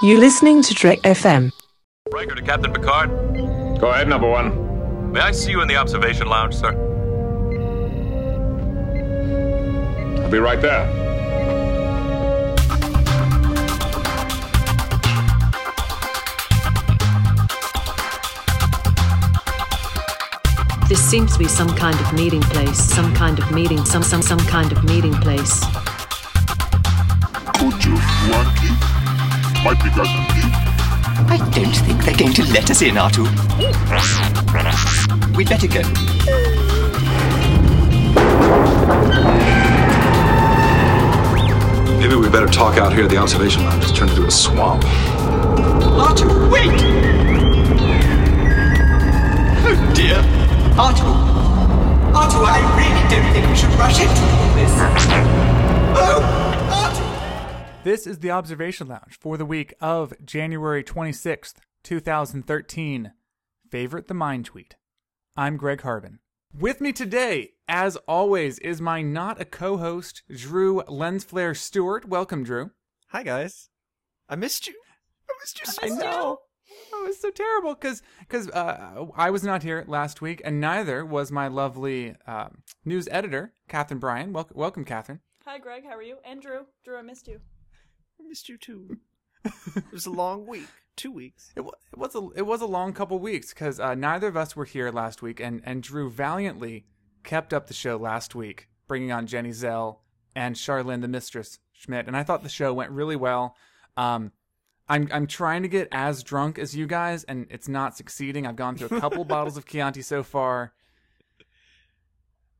You're 0.00 0.20
listening 0.20 0.62
to 0.62 0.74
Trek 0.74 1.00
FM. 1.00 1.50
Riker 2.12 2.36
to 2.36 2.42
Captain 2.42 2.72
Picard. 2.72 3.10
Go 3.80 3.88
ahead, 3.88 4.06
number 4.06 4.30
one. 4.30 5.10
May 5.10 5.18
I 5.18 5.32
see 5.32 5.50
you 5.50 5.60
in 5.60 5.66
the 5.66 5.74
observation 5.74 6.28
lounge, 6.28 6.54
sir? 6.54 6.70
I'll 10.22 10.30
be 10.30 10.38
right 10.38 10.62
there. 10.62 10.86
This 20.88 21.02
seems 21.02 21.32
to 21.32 21.40
be 21.40 21.48
some 21.48 21.74
kind 21.74 21.98
of 21.98 22.12
meeting 22.12 22.42
place, 22.42 22.78
some 22.78 23.12
kind 23.16 23.40
of 23.40 23.50
meeting, 23.50 23.84
some 23.84 24.04
some 24.04 24.22
some 24.22 24.38
kind 24.38 24.70
of 24.70 24.84
meeting 24.84 25.14
place. 25.14 25.64
Could 27.58 27.84
you 27.84 27.96
flunky? 27.96 28.57
Might 29.64 29.82
be 29.82 29.90
got 29.90 30.06
I 31.30 31.36
don't 31.52 31.74
think 31.74 32.04
they're 32.04 32.16
going 32.16 32.32
to 32.32 32.44
let 32.52 32.70
us 32.70 32.80
in, 32.80 32.94
Artoo. 32.94 33.26
We'd 35.36 35.48
better 35.48 35.66
go. 35.66 35.82
Maybe 41.98 42.14
we 42.14 42.28
better 42.30 42.46
talk 42.46 42.78
out 42.78 42.92
here. 42.92 43.04
At 43.04 43.10
the 43.10 43.16
observation 43.16 43.64
lounge 43.64 43.82
has 43.82 43.92
turned 43.92 44.10
into 44.10 44.24
a 44.26 44.30
swamp. 44.30 44.84
Artoo, 44.84 46.50
wait! 46.50 46.70
Oh 49.66 49.92
dear. 49.94 50.22
Artoo. 50.78 51.12
Artoo, 52.14 52.44
I 52.46 52.60
really 52.78 53.02
don't 53.10 53.32
think 53.32 53.46
we 53.48 53.56
should 53.56 53.74
rush 53.78 54.00
into 54.00 54.22
all 54.22 54.54
this. 54.54 54.72
Oh, 55.98 56.22
Artoo! 56.22 56.37
This 57.88 58.06
is 58.06 58.18
the 58.18 58.30
Observation 58.30 58.86
Lounge 58.86 59.18
for 59.18 59.38
the 59.38 59.46
week 59.46 59.72
of 59.80 60.12
January 60.22 60.84
26th, 60.84 61.54
2013. 61.84 63.12
Favorite 63.70 64.08
the 64.08 64.12
Mind 64.12 64.44
Tweet. 64.44 64.76
I'm 65.38 65.56
Greg 65.56 65.80
Harbin. 65.80 66.18
With 66.52 66.82
me 66.82 66.92
today, 66.92 67.52
as 67.66 67.96
always, 68.06 68.58
is 68.58 68.82
my 68.82 69.00
not 69.00 69.40
a 69.40 69.46
co 69.46 69.78
host, 69.78 70.22
Drew 70.30 70.82
Lensflare 70.82 71.56
Stewart. 71.56 72.06
Welcome, 72.06 72.44
Drew. 72.44 72.72
Hi 73.06 73.22
guys. 73.22 73.70
I 74.28 74.36
missed 74.36 74.66
you. 74.66 74.74
I 75.26 75.32
missed 75.40 75.58
you 75.58 75.72
so 75.72 75.78
I 75.82 75.88
know. 75.88 76.40
Oh, 76.92 77.04
it 77.04 77.08
was 77.08 77.20
so 77.22 77.30
terrible 77.30 77.72
because 77.72 78.02
because 78.18 78.50
uh, 78.50 79.06
I 79.16 79.30
was 79.30 79.44
not 79.44 79.62
here 79.62 79.86
last 79.88 80.20
week, 80.20 80.42
and 80.44 80.60
neither 80.60 81.06
was 81.06 81.32
my 81.32 81.48
lovely 81.48 82.16
um 82.26 82.64
news 82.84 83.08
editor, 83.10 83.54
Kathryn 83.70 83.98
Brihan. 83.98 84.32
Welcome, 84.32 84.58
welcome, 84.58 84.84
Kathryn. 84.84 85.20
Hi, 85.46 85.56
Greg. 85.56 85.84
How 85.88 85.96
are 85.96 86.02
you? 86.02 86.18
And 86.22 86.42
Drew. 86.42 86.66
Drew, 86.84 86.98
I 86.98 87.00
missed 87.00 87.26
you. 87.26 87.40
I 88.28 88.30
missed 88.30 88.48
you 88.48 88.58
too. 88.58 88.98
it 89.44 89.84
was 89.92 90.04
a 90.06 90.10
long 90.10 90.46
week. 90.46 90.68
Two 90.96 91.12
weeks. 91.12 91.52
It, 91.56 91.60
wa- 91.62 91.72
it 91.92 91.98
was 91.98 92.14
a 92.14 92.28
it 92.36 92.42
was 92.46 92.60
a 92.60 92.66
long 92.66 92.92
couple 92.92 93.18
weeks 93.20 93.54
because 93.54 93.78
uh, 93.80 93.94
neither 93.94 94.26
of 94.26 94.36
us 94.36 94.54
were 94.56 94.64
here 94.66 94.90
last 94.90 95.22
week, 95.22 95.40
and 95.40 95.62
and 95.64 95.82
Drew 95.82 96.10
valiantly 96.10 96.84
kept 97.24 97.54
up 97.54 97.68
the 97.68 97.74
show 97.74 97.96
last 97.96 98.34
week, 98.34 98.68
bringing 98.86 99.12
on 99.12 99.26
Jenny 99.26 99.52
Zell 99.52 100.02
and 100.34 100.56
Charlene 100.56 101.00
the 101.00 101.08
Mistress 101.08 101.58
Schmidt, 101.72 102.06
and 102.06 102.16
I 102.16 102.22
thought 102.24 102.42
the 102.42 102.48
show 102.48 102.74
went 102.74 102.90
really 102.90 103.16
well. 103.16 103.54
Um, 103.96 104.32
I'm 104.88 105.08
I'm 105.12 105.26
trying 105.28 105.62
to 105.62 105.68
get 105.68 105.88
as 105.92 106.22
drunk 106.24 106.58
as 106.58 106.74
you 106.76 106.86
guys, 106.86 107.22
and 107.24 107.46
it's 107.48 107.68
not 107.68 107.96
succeeding. 107.96 108.46
I've 108.46 108.56
gone 108.56 108.76
through 108.76 108.96
a 108.96 109.00
couple 109.00 109.24
bottles 109.24 109.56
of 109.56 109.64
Chianti 109.66 110.02
so 110.02 110.22
far. 110.22 110.72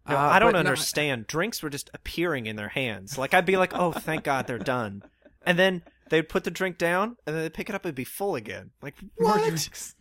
No, 0.09 0.17
Uh, 0.17 0.21
I 0.21 0.39
don't 0.39 0.53
but 0.53 0.63
no- 0.63 0.71
understand. 0.71 1.27
Drinks 1.27 1.63
were 1.63 1.71
just 1.71 1.91
appearing 1.93 2.47
in 2.47 2.57
their 2.57 2.69
hands. 2.69 3.19
Like 3.19 3.35
I'd 3.35 3.45
be 3.47 3.57
like, 3.57 3.75
"Oh, 3.75 3.93
thank 3.93 4.23
God 4.25 4.47
they're 4.47 4.59
done," 4.59 5.03
and 5.47 5.59
then 5.59 5.83
they'd 6.11 6.29
put 6.29 6.45
the 6.45 6.51
drink 6.51 6.79
down, 6.79 7.17
and 7.27 7.35
then 7.35 7.43
they'd 7.43 7.55
pick 7.55 7.69
it 7.69 7.75
up 7.75 7.85
and 7.85 7.95
be 7.95 8.05
full 8.05 8.35
again. 8.35 8.71
Like 8.83 8.97
More 9.19 9.33
what? 9.33 9.45
drinks. 9.45 9.95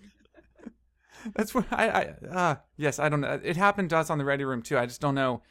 That's 1.35 1.53
what 1.53 1.65
I, 1.71 1.89
I 1.89 2.27
uh 2.27 2.55
yes, 2.77 2.99
I 2.99 3.09
don't 3.09 3.21
know. 3.21 3.39
It 3.43 3.57
happened 3.57 3.89
to 3.89 3.97
us 3.97 4.09
on 4.09 4.17
the 4.17 4.25
ready 4.25 4.45
room 4.45 4.61
too. 4.61 4.77
I 4.77 4.85
just 4.85 5.01
don't 5.01 5.15
know 5.15 5.41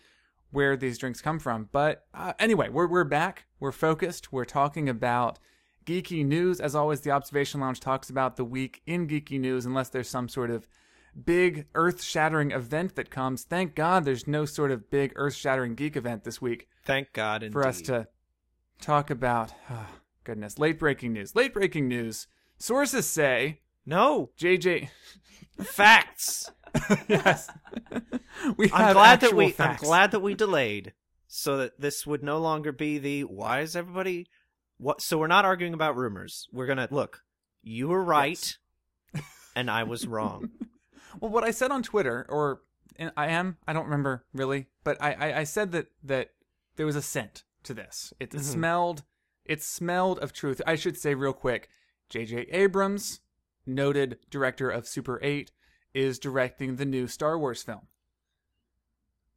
where 0.51 0.77
these 0.77 0.97
drinks 0.97 1.21
come 1.21 1.39
from. 1.39 1.69
But 1.73 2.05
uh, 2.15 2.33
anyway, 2.39 2.69
we're 2.69 2.87
we're 2.87 3.05
back. 3.05 3.47
We're 3.61 3.73
focused. 3.73 4.33
We're 4.33 4.45
talking 4.45 4.89
about 4.89 5.39
geeky 5.85 6.25
news. 6.25 6.61
As 6.61 6.75
always, 6.75 7.01
the 7.01 7.11
Observation 7.11 7.61
Lounge 7.61 7.81
talks 7.81 8.09
about 8.09 8.37
the 8.37 8.45
week 8.45 8.81
in 8.87 9.07
geeky 9.07 9.41
news, 9.41 9.67
unless 9.67 9.89
there's 9.89 10.09
some 10.09 10.29
sort 10.29 10.51
of 10.51 10.67
big 11.25 11.67
earth-shattering 11.75 12.51
event 12.51 12.95
that 12.95 13.11
comes. 13.11 13.45
Thank 13.45 13.75
God, 13.75 14.05
there's 14.05 14.27
no 14.27 14.45
sort 14.45 14.71
of 14.71 14.91
big 14.91 15.13
earth-shattering 15.17 15.75
geek 15.75 15.97
event 15.97 16.25
this 16.25 16.43
week 16.43 16.69
Thank 16.85 17.13
God. 17.13 17.49
for 17.53 17.67
us 17.67 17.81
to 17.83 18.07
talk 18.81 19.11
about. 19.11 19.53
Oh, 19.71 19.87
goodness, 20.25 20.59
late 20.59 20.79
breaking 20.79 21.13
news. 21.13 21.35
Late 21.35 21.53
breaking 21.55 21.89
news. 21.89 22.27
Sources 22.59 23.07
say 23.07 23.61
No 23.85 24.31
JJ. 24.39 24.89
facts. 25.63 26.51
yes. 27.09 27.49
we 28.57 28.71
I'm 28.73 28.93
glad 28.93 29.21
that 29.21 29.35
we. 29.35 29.51
facts. 29.51 29.83
I'm 29.83 29.89
glad 29.89 30.11
that 30.11 30.21
we 30.21 30.35
delayed, 30.35 30.93
so 31.27 31.57
that 31.59 31.81
this 31.81 32.07
would 32.07 32.23
no 32.23 32.39
longer 32.39 32.73
be 32.73 32.99
the. 32.99 33.25
Why 33.25 33.61
is 33.61 33.75
everybody? 33.77 34.27
What? 34.79 35.01
So 35.01 35.19
we're 35.19 35.27
not 35.27 35.45
arguing 35.45 35.75
about 35.75 35.97
rumors. 35.97 36.49
We're 36.53 36.67
gonna 36.67 36.89
look. 36.91 37.23
You 37.63 37.89
were 37.89 38.05
right, 38.05 38.57
and 39.55 39.71
I 39.71 39.83
was 39.85 40.07
wrong. 40.07 40.51
Well, 41.19 41.31
what 41.31 41.45
I 41.45 41.51
said 41.51 41.71
on 41.71 41.83
Twitter, 41.83 42.27
or 42.29 42.61
I 43.17 43.29
am, 43.29 43.57
I 43.67 43.73
don't 43.73 43.87
remember 43.87 44.27
really, 44.35 44.67
but 44.85 45.01
I, 45.01 45.13
I, 45.15 45.39
I 45.39 45.45
said 45.45 45.73
that 45.73 45.87
that 46.05 46.33
there 46.77 46.85
was 46.85 46.95
a 46.95 47.01
scent 47.01 47.43
to 47.67 47.75
this. 47.75 48.13
It 48.19 48.31
Mm-hmm. 48.31 48.41
smelled, 48.41 49.05
it 49.45 49.63
smelled 49.63 50.19
of 50.21 50.33
truth. 50.33 50.61
I 50.67 50.75
should 50.77 50.97
say 50.97 51.15
real 51.15 51.33
quick, 51.33 51.69
J.J. 52.09 52.47
Abrams, 52.51 53.21
noted 53.67 54.19
director 54.31 54.71
of 54.71 54.87
Super 54.89 55.19
Eight, 55.23 55.53
is 55.95 56.19
directing 56.19 56.77
the 56.77 56.85
new 56.85 57.07
Star 57.07 57.39
Wars 57.39 57.63
film. 57.63 57.89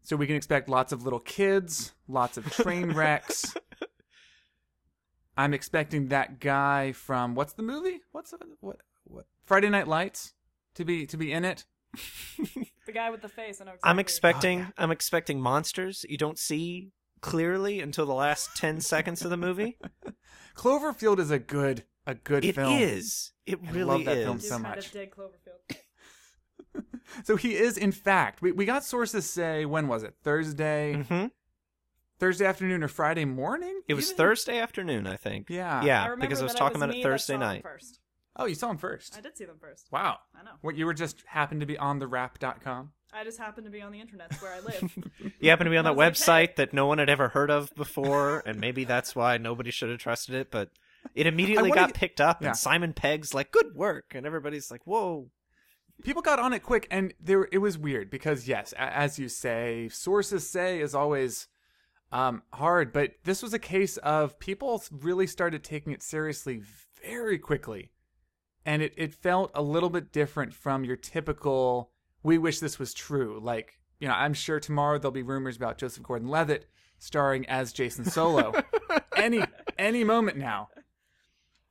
So 0.01 0.16
we 0.16 0.28
can 0.28 0.35
expect 0.35 0.69
lots 0.69 0.91
of 0.91 1.03
little 1.03 1.19
kids, 1.19 1.94
lots 2.07 2.38
of 2.38 2.45
train 2.51 2.91
wrecks. 2.94 3.53
I'm 5.38 5.53
expecting 5.53 6.07
that 6.09 6.39
guy 6.39 6.91
from 6.91 7.35
what's 7.35 7.53
the 7.53 7.63
movie? 7.63 8.01
What's 8.12 8.31
the, 8.31 8.39
what 8.59 8.78
what 9.06 9.25
Friday 9.45 9.69
Night 9.69 9.88
Lights 9.88 10.34
to 10.75 10.85
be 10.85 11.06
to 11.07 11.18
be 11.18 11.31
in 11.31 11.45
it. 11.45 11.66
The 12.85 12.94
guy 12.94 13.12
with 13.12 13.22
the 13.22 13.29
face. 13.29 13.62
I 13.62 13.66
know 13.66 13.72
exactly. 13.73 13.89
I'm 13.91 14.00
expecting. 14.00 14.73
I'm 14.75 14.89
expecting 14.89 15.39
monsters 15.39 16.03
you 16.09 16.18
don't 16.18 16.39
see 16.39 16.91
clearly 17.22 17.80
until 17.81 18.06
the 18.06 18.13
last 18.13 18.56
ten 18.56 18.81
seconds 18.94 19.24
of 19.24 19.30
the 19.30 19.38
movie. 19.38 19.78
Cloverfield 20.56 21.19
is 21.19 21.31
a 21.31 21.40
good 21.40 21.84
a 22.06 22.16
good 22.16 22.44
It 22.46 22.56
film. 22.56 22.74
is. 22.78 23.31
It 23.46 23.59
I 23.68 23.72
really 23.72 23.84
love 23.85 24.06
that 24.06 24.18
is. 24.18 24.25
film 24.25 24.38
I 24.38 24.40
do 24.40 24.47
so 24.47 24.52
kind 24.56 24.63
much. 24.63 24.85
of 24.88 24.91
dig 24.91 25.12
Cloverfield. 25.16 25.78
So 27.24 27.35
he 27.35 27.56
is 27.56 27.75
in 27.78 27.91
fact. 27.91 28.40
We 28.41 28.52
we 28.52 28.66
got 28.66 28.84
sources 28.84 29.28
say 29.28 29.66
when 29.66 29.88
was 29.88 30.03
it? 30.03 30.13
Thursday, 30.24 30.94
hmm 31.07 31.25
Thursday 32.19 32.46
afternoon 32.46 32.84
or 32.84 32.88
Friday 32.88 33.25
morning? 33.25 33.81
It 33.88 33.96
was 33.96 34.07
even? 34.09 34.18
Thursday 34.18 34.59
afternoon, 34.59 35.07
I 35.07 35.16
think. 35.16 35.50
Yeah. 35.50 35.84
Yeah, 35.84 36.03
remember 36.03 36.22
because 36.28 36.41
I 36.41 36.44
was 36.44 36.53
talking 36.53 36.80
was 36.80 36.84
about 36.84 36.96
it 36.96 37.01
Thursday 37.01 37.38
night. 37.38 37.63
First. 37.63 38.00
Oh, 38.36 38.46
you 38.46 38.53
saw 38.56 38.69
him 38.69 38.78
first. 38.78 39.16
I 39.18 39.22
did 39.22 39.36
see 39.38 39.46
them 39.46 39.57
first. 39.59 39.88
Wow. 39.91 40.19
I 40.40 40.44
know. 40.44 40.51
What 40.62 40.75
you 40.75 40.86
were 40.86 40.94
just 40.94 41.24
happened 41.25 41.62
to 41.62 41.66
be 41.66 41.78
on 41.80 41.97
the 42.00 42.07
Wrap.com. 42.07 42.91
I 43.14 43.24
just 43.24 43.38
happened 43.40 43.66
to 43.66 43.72
be 43.72 43.81
on 43.81 43.92
the 43.92 44.00
internet 44.00 44.34
where 44.42 44.53
I 44.53 44.59
live. 44.59 44.97
You 45.42 45.50
happen 45.50 45.66
to 45.66 45.72
be 45.72 45.78
on 45.78 45.86
that 45.86 45.96
was 45.96 46.28
like, 46.28 46.52
website 46.52 46.56
that 46.58 46.74
no 46.74 46.86
one 46.88 46.97
had 46.97 47.09
ever 47.09 47.30
heard 47.30 47.50
of 47.50 47.74
before, 47.75 48.44
and 48.46 48.59
maybe 48.59 48.84
that's 48.84 49.16
why 49.16 49.38
nobody 49.38 49.72
should 49.72 49.90
have 49.90 50.00
trusted 50.00 50.36
it, 50.36 50.52
but 50.52 50.70
it 51.16 51.28
immediately 51.28 51.72
got 51.72 51.90
get- 51.90 51.96
picked 51.96 52.22
up, 52.22 52.42
Yeah. 52.42 52.50
and 52.50 52.58
Simon 52.58 52.92
Pegg's 52.94 53.34
like, 53.34 53.52
good 53.52 53.74
work, 53.74 54.14
and 54.14 54.25
everybody's 54.25 54.69
like, 54.69 54.81
whoa. 54.86 55.30
people 56.03 56.22
got 56.22 56.40
on 56.40 56.52
it 56.53 56.59
quick 56.62 56.88
and 56.92 57.14
there 57.22 57.48
it 57.52 57.58
was 57.59 57.78
weird 57.78 58.09
because 58.09 58.48
yes 58.48 58.74
as 58.78 59.19
you 59.19 59.28
say 59.28 59.90
sources 59.92 60.50
say 60.50 60.80
is 60.80 60.96
always 60.96 61.48
um 62.13 62.42
hard 62.54 62.94
but 62.94 63.12
this 63.25 63.44
was 63.44 63.54
a 63.54 63.60
case 63.60 63.98
of 63.98 64.39
people 64.39 64.81
really 64.92 65.28
started 65.28 65.62
taking 65.62 65.92
it 65.92 66.01
seriously 66.01 66.62
very 67.04 67.38
quickly 67.38 67.92
and 68.66 68.81
it, 68.81 68.94
it 68.95 69.13
felt 69.13 69.51
a 69.54 69.62
little 69.62 69.89
bit 69.89 70.12
different 70.13 70.54
from 70.54 70.86
your 70.86 70.95
typical 70.95 71.92
we 72.24 72.38
wish 72.38 72.60
this 72.60 72.77
was 72.80 72.94
true 72.94 73.39
like 73.42 73.80
you 74.00 74.07
know 74.07 74.13
i'm 74.13 74.33
sure 74.33 74.60
tomorrow 74.60 74.98
there'll 74.98 75.12
be 75.12 75.21
rumors 75.24 75.56
about 75.57 75.77
joseph 75.77 76.04
gordon-levitt 76.04 76.66
starring 76.98 77.45
as 77.48 77.74
jacen 77.74 78.10
solo 78.10 78.54
any 79.16 79.42
any 79.77 80.04
moment 80.04 80.38
now 80.38 80.68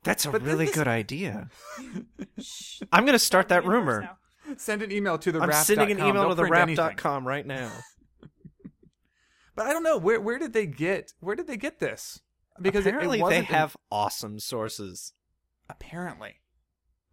That's 0.04 0.24
a 0.24 0.30
But 0.30 0.42
really 0.42 0.66
this- 0.66 0.74
good 0.74 0.88
idea. 0.88 1.48
I'm 2.92 3.04
going 3.04 3.12
to 3.18 3.18
start 3.18 3.48
that 3.48 3.66
rumor. 3.66 4.02
now. 4.02 4.54
send 4.56 4.80
an 4.80 4.92
email 4.92 5.18
to 5.18 5.32
the 5.32 5.40
I'm 5.40 5.48
Wrap. 5.50 5.64
sending 5.66 5.90
an 5.90 5.98
email 5.98 6.22
Don't 6.22 6.28
to 6.30 6.34
the 6.36 6.46
print 6.46 6.62
anything. 6.62 6.84
Wrap.com 6.84 7.26
right 7.26 7.44
now. 7.46 7.70
But 9.54 9.66
I 9.66 9.72
don't 9.72 9.82
know 9.82 9.98
where 9.98 10.20
where 10.20 10.38
did 10.38 10.52
they 10.52 10.66
get 10.66 11.12
where 11.20 11.34
did 11.34 11.46
they 11.48 11.56
get 11.56 11.80
this? 11.80 12.20
Because 12.62 12.86
it- 12.86 12.90
it 12.90 12.94
Apparently, 12.94 13.18
they 13.18 13.22
wasn't 13.22 13.48
in- 13.48 13.54
have 13.56 13.76
awesome 13.90 14.38
sources. 14.38 15.12
apparently, 15.68 16.40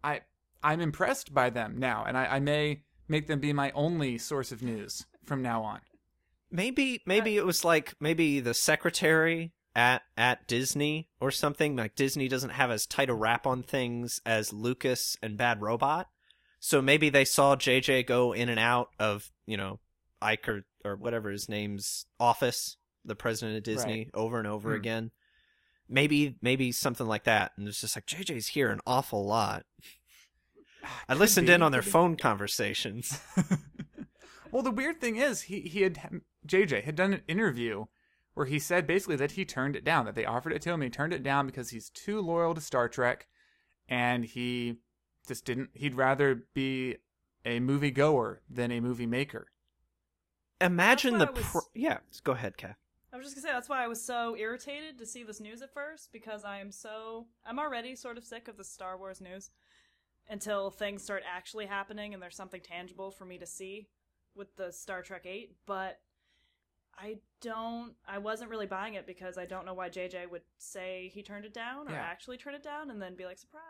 I 0.04 0.20
I'm 0.62 0.80
impressed 0.80 1.34
by 1.34 1.50
them 1.50 1.76
now, 1.78 2.04
and 2.06 2.16
I, 2.16 2.26
I 2.36 2.40
may 2.40 2.82
make 3.08 3.26
them 3.26 3.40
be 3.40 3.52
my 3.52 3.70
only 3.72 4.18
source 4.18 4.52
of 4.52 4.62
news 4.62 5.06
from 5.24 5.42
now 5.42 5.62
on. 5.62 5.80
Maybe 6.50 7.02
maybe 7.06 7.36
it 7.36 7.44
was 7.44 7.64
like 7.64 7.94
maybe 8.00 8.40
the 8.40 8.54
secretary 8.54 9.52
at 9.74 10.02
at 10.16 10.46
Disney 10.46 11.08
or 11.20 11.30
something. 11.30 11.76
Like 11.76 11.96
Disney 11.96 12.28
doesn't 12.28 12.50
have 12.50 12.70
as 12.70 12.86
tight 12.86 13.10
a 13.10 13.14
wrap 13.14 13.46
on 13.46 13.62
things 13.62 14.20
as 14.24 14.52
Lucas 14.52 15.16
and 15.22 15.36
Bad 15.36 15.60
Robot. 15.60 16.08
So 16.60 16.80
maybe 16.80 17.10
they 17.10 17.24
saw 17.24 17.56
JJ 17.56 18.06
go 18.06 18.32
in 18.32 18.48
and 18.48 18.58
out 18.58 18.88
of, 18.98 19.30
you 19.46 19.56
know, 19.56 19.78
Ike 20.22 20.48
or, 20.48 20.64
or 20.84 20.96
whatever 20.96 21.30
his 21.30 21.48
name's 21.48 22.06
office, 22.18 22.76
the 23.04 23.14
president 23.14 23.58
of 23.58 23.62
Disney, 23.64 24.08
over 24.14 24.38
and 24.38 24.46
over 24.48 24.70
Hmm. 24.70 24.76
again. 24.76 25.10
Maybe 25.88 26.36
maybe 26.40 26.72
something 26.72 27.06
like 27.06 27.24
that. 27.24 27.52
And 27.56 27.68
it's 27.68 27.80
just 27.80 27.96
like 27.96 28.06
JJ's 28.06 28.48
here 28.48 28.70
an 28.70 28.80
awful 28.86 29.24
lot. 29.26 29.64
I 31.08 31.14
listened 31.14 31.46
be, 31.46 31.52
in 31.52 31.62
on 31.62 31.72
their 31.72 31.82
phone 31.82 32.16
conversations. 32.16 33.20
Well, 34.56 34.62
the 34.62 34.70
weird 34.70 35.02
thing 35.02 35.16
is, 35.16 35.42
he 35.42 35.60
he 35.60 35.82
had 35.82 36.22
JJ 36.46 36.84
had 36.84 36.96
done 36.96 37.12
an 37.12 37.22
interview 37.28 37.84
where 38.32 38.46
he 38.46 38.58
said 38.58 38.86
basically 38.86 39.16
that 39.16 39.32
he 39.32 39.44
turned 39.44 39.76
it 39.76 39.84
down, 39.84 40.06
that 40.06 40.14
they 40.14 40.24
offered 40.24 40.52
it 40.54 40.62
to 40.62 40.70
him, 40.70 40.80
and 40.80 40.84
he 40.84 40.90
turned 40.90 41.12
it 41.12 41.22
down 41.22 41.46
because 41.46 41.70
he's 41.70 41.90
too 41.90 42.20
loyal 42.20 42.54
to 42.54 42.60
Star 42.62 42.88
Trek, 42.88 43.26
and 43.86 44.24
he 44.24 44.76
just 45.26 45.44
didn't. 45.44 45.70
He'd 45.74 45.94
rather 45.94 46.46
be 46.54 46.96
a 47.44 47.60
movie 47.60 47.90
goer 47.90 48.40
than 48.48 48.72
a 48.72 48.80
movie 48.80 49.04
maker. 49.04 49.48
Imagine 50.60 51.18
the 51.18 51.26
That's 51.26 51.54
why 51.54 51.60
I 51.60 51.62
pr- 51.62 51.68
yeah. 51.74 51.98
Go 52.24 52.32
ahead, 52.32 52.56
Kath. 52.56 52.78
I 53.12 53.18
was 53.18 53.26
just 53.26 53.36
gonna 53.36 53.46
say 53.46 53.52
that's 53.52 53.68
why 53.68 53.84
I 53.84 53.88
was 53.88 54.02
so 54.02 54.36
irritated 54.36 54.98
to 54.98 55.06
see 55.06 55.22
this 55.22 55.40
news 55.40 55.62
at 55.62 55.72
first 55.72 56.12
because 56.12 56.44
I 56.44 56.60
am 56.60 56.70
so 56.70 57.26
I'm 57.44 57.58
already 57.58 57.94
sort 57.94 58.16
of 58.18 58.24
sick 58.24 58.48
of 58.48 58.56
the 58.56 58.64
Star 58.64 58.96
Wars 58.96 59.20
news 59.20 59.50
until 60.28 60.70
things 60.70 61.02
start 61.02 61.22
actually 61.30 61.66
happening 61.66 62.14
and 62.14 62.22
there's 62.22 62.36
something 62.36 62.60
tangible 62.60 63.10
for 63.10 63.24
me 63.24 63.38
to 63.38 63.46
see 63.46 63.88
with 64.34 64.54
the 64.56 64.72
Star 64.72 65.02
Trek 65.02 65.24
8, 65.26 65.54
but 65.66 65.98
I 66.98 67.16
don't 67.42 67.92
I 68.08 68.18
wasn't 68.18 68.50
really 68.50 68.66
buying 68.66 68.94
it 68.94 69.06
because 69.06 69.36
I 69.38 69.44
don't 69.44 69.66
know 69.66 69.74
why 69.74 69.88
JJ 69.90 70.30
would 70.30 70.42
say 70.58 71.10
he 71.14 71.22
turned 71.22 71.44
it 71.44 71.52
down 71.54 71.88
or 71.88 71.92
Yeah. 71.92 71.98
actually 72.00 72.38
turn 72.38 72.54
it 72.54 72.62
down 72.62 72.90
and 72.90 73.00
then 73.00 73.14
be 73.16 73.24
like 73.26 73.38
surprise. 73.38 73.62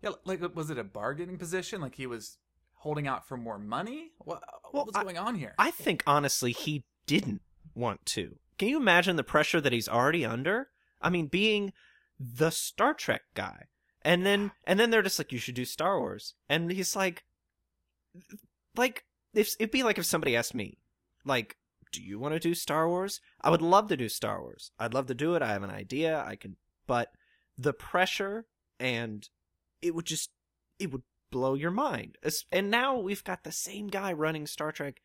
Yeah, 0.00 0.10
like 0.24 0.40
was 0.54 0.70
it 0.70 0.78
a 0.78 0.84
bargaining 0.84 1.38
position? 1.38 1.80
Like 1.80 1.96
he 1.96 2.06
was 2.06 2.38
holding 2.74 3.06
out 3.06 3.26
for 3.28 3.36
more 3.36 3.58
money? 3.58 4.12
What, 4.18 4.38
uh, 4.42 4.58
Well, 4.72 4.84
what 4.84 4.86
was 4.86 4.96
I- 4.96 5.02
going 5.02 5.18
on 5.18 5.34
here? 5.36 5.54
I 5.58 5.70
think 5.70 6.02
honestly 6.06 6.52
he 6.52 6.84
didn't 7.06 7.42
want 7.74 8.04
to. 8.06 8.38
Can 8.58 8.68
you 8.68 8.76
imagine 8.76 9.16
the 9.16 9.24
pressure 9.24 9.60
that 9.60 9.72
he's 9.72 9.88
already 9.88 10.24
under? 10.24 10.70
I 11.00 11.10
mean, 11.10 11.26
being 11.26 11.72
the 12.18 12.50
Star 12.50 12.94
Trek 12.94 13.22
guy. 13.34 13.66
And 14.04 14.26
then 14.26 14.52
and 14.64 14.78
then 14.80 14.90
they're 14.90 15.02
just 15.02 15.18
like 15.18 15.32
you 15.32 15.38
should 15.38 15.54
do 15.54 15.64
Star 15.64 15.98
Wars. 16.00 16.34
And 16.48 16.70
he's 16.70 16.96
like 16.96 17.24
like 18.76 19.04
if 19.34 19.54
it'd 19.58 19.70
be 19.70 19.82
like 19.82 19.98
if 19.98 20.04
somebody 20.06 20.36
asked 20.36 20.54
me 20.54 20.78
like 21.24 21.56
do 21.92 22.02
you 22.02 22.18
want 22.18 22.32
to 22.32 22.40
do 22.40 22.54
Star 22.54 22.88
Wars? 22.88 23.20
I 23.42 23.50
would 23.50 23.60
love 23.60 23.88
to 23.88 23.96
do 23.98 24.08
Star 24.08 24.40
Wars. 24.40 24.70
I'd 24.78 24.94
love 24.94 25.06
to 25.08 25.14
do 25.14 25.34
it. 25.34 25.42
I 25.42 25.52
have 25.52 25.62
an 25.62 25.70
idea. 25.70 26.24
I 26.26 26.36
can 26.36 26.56
but 26.86 27.12
the 27.58 27.72
pressure 27.74 28.46
and 28.80 29.28
it 29.82 29.94
would 29.94 30.06
just 30.06 30.30
it 30.78 30.90
would 30.90 31.02
blow 31.30 31.54
your 31.54 31.70
mind. 31.70 32.18
And 32.50 32.70
now 32.70 32.98
we've 32.98 33.24
got 33.24 33.44
the 33.44 33.52
same 33.52 33.88
guy 33.88 34.12
running 34.12 34.46
Star 34.46 34.72
Trek 34.72 35.00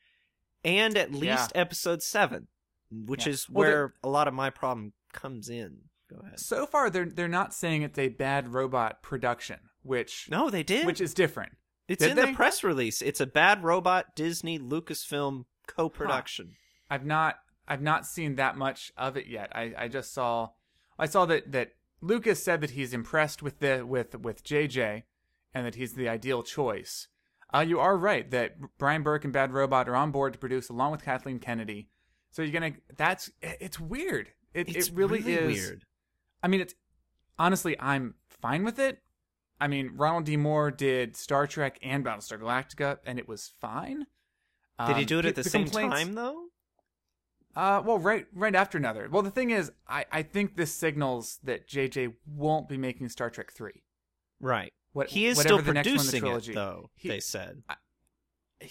and 0.63 0.97
at 0.97 1.13
least 1.13 1.51
episode 1.55 2.01
7, 2.01 2.47
which 2.91 3.25
Yeah. 3.27 3.33
is 3.33 3.49
Well, 3.49 3.67
where 3.67 3.93
a 4.03 4.09
lot 4.09 4.27
of 4.27 4.33
my 4.33 4.49
problem 4.49 4.93
comes 5.13 5.49
in. 5.49 5.89
Go 6.19 6.25
ahead. 6.25 6.39
so 6.39 6.65
far, 6.65 6.89
they're 6.89 7.05
they're 7.05 7.27
not 7.27 7.53
saying 7.53 7.81
it's 7.83 7.99
a 7.99 8.09
bad 8.09 8.53
robot 8.53 9.01
production, 9.01 9.59
which 9.83 10.27
No, 10.29 10.49
they 10.49 10.63
did. 10.63 10.85
which 10.85 11.01
is 11.01 11.13
different. 11.13 11.53
it's 11.87 12.01
Did 12.03 12.11
in 12.11 12.15
they? 12.17 12.25
the 12.31 12.33
press 12.33 12.63
release. 12.63 13.01
It's 13.01 13.19
a 13.21 13.25
Bad 13.27 13.63
Robot 13.63 14.15
Disney 14.15 14.59
Lucasfilm 14.59 15.45
co-production. 15.67 16.55
I've 16.89 17.05
not 17.05 17.35
I've 17.67 17.81
not 17.81 18.05
seen 18.05 18.35
that 18.35 18.57
much 18.57 18.91
of 18.97 19.17
it 19.17 19.27
yet. 19.27 19.51
I, 19.53 19.73
I 19.77 19.87
just 19.87 20.13
saw 20.13 20.49
I 20.97 21.05
saw 21.05 21.25
that 21.27 21.51
that 21.51 21.71
Lucas 22.01 22.43
said 22.43 22.61
that 22.61 22.71
he's 22.71 22.93
impressed 22.93 23.41
with 23.43 23.59
the 23.59 23.85
with 23.85 24.17
with 24.19 24.43
JJ 24.43 25.03
and 25.53 25.65
that 25.65 25.75
he's 25.75 25.93
the 25.93 26.09
ideal 26.09 26.43
choice. 26.43 27.07
Uh, 27.53 27.59
you 27.59 27.79
are 27.79 27.97
right 27.97 28.29
that 28.31 28.55
Bryan 28.77 29.03
Burk 29.03 29.23
and 29.23 29.31
Bad 29.33 29.51
Robot 29.53 29.87
are 29.87 29.95
on 29.95 30.11
board 30.11 30.33
to 30.33 30.39
produce 30.39 30.69
along 30.69 30.91
with 30.91 31.03
Kathleen 31.05 31.39
Kennedy. 31.39 31.89
So 32.31 32.41
you're 32.41 32.51
gonna 32.51 32.73
that's 32.97 33.31
it's 33.41 33.79
weird. 33.79 34.29
It 34.53 34.69
It's 34.75 34.87
it 34.87 34.93
really, 34.93 35.19
is 35.19 35.61
weird. 35.61 35.85
I 36.43 36.47
mean, 36.47 36.61
it's 36.61 36.75
honestly, 37.39 37.79
I'm 37.79 38.15
fine 38.29 38.63
with 38.63 38.79
it. 38.79 38.99
I 39.59 39.67
mean, 39.67 39.91
Ronald 39.95 40.25
D. 40.25 40.37
Moore 40.37 40.69
did 40.71 41.15
Star 41.15 41.47
Trek 41.47 41.79
and 41.81 42.05
Battlestar 42.05 42.39
Galactica, 42.39 42.99
and 43.05 43.17
it 43.17 43.27
was 43.27 43.53
fine. 43.59 44.05
Did 44.85 44.95
he 44.97 45.01
Um, 45.01 45.05
do 45.07 45.19
it 45.19 45.25
at 45.25 45.35
the, 45.35 45.43
same 45.43 45.65
time 45.65 46.13
though? 46.13 46.43
Uh, 47.55 47.81
well, 47.83 47.97
right, 47.97 48.27
right 48.33 48.53
after 48.53 48.77
another. 48.77 49.09
Well, 49.09 49.23
the 49.23 49.31
thing 49.31 49.49
is, 49.49 49.71
I, 49.87 50.05
I 50.11 50.21
think 50.21 50.55
this 50.55 50.71
signals 50.71 51.39
that 51.43 51.67
JJ 51.67 52.13
won't 52.27 52.69
be 52.69 52.77
making 52.77 53.09
Star 53.09 53.31
Trek 53.31 53.51
three. 53.51 53.81
Right. 54.39 54.71
What 54.93 55.09
he 55.09 55.25
is 55.25 55.39
still 55.39 55.59
the 55.59 55.73
next 55.73 55.87
one 55.87 56.05
the 56.05 56.19
trilogy. 56.19 56.51
it 56.51 56.55
though, 56.55 56.91
He- 56.95 57.09
they 57.09 57.19
said. 57.19 57.63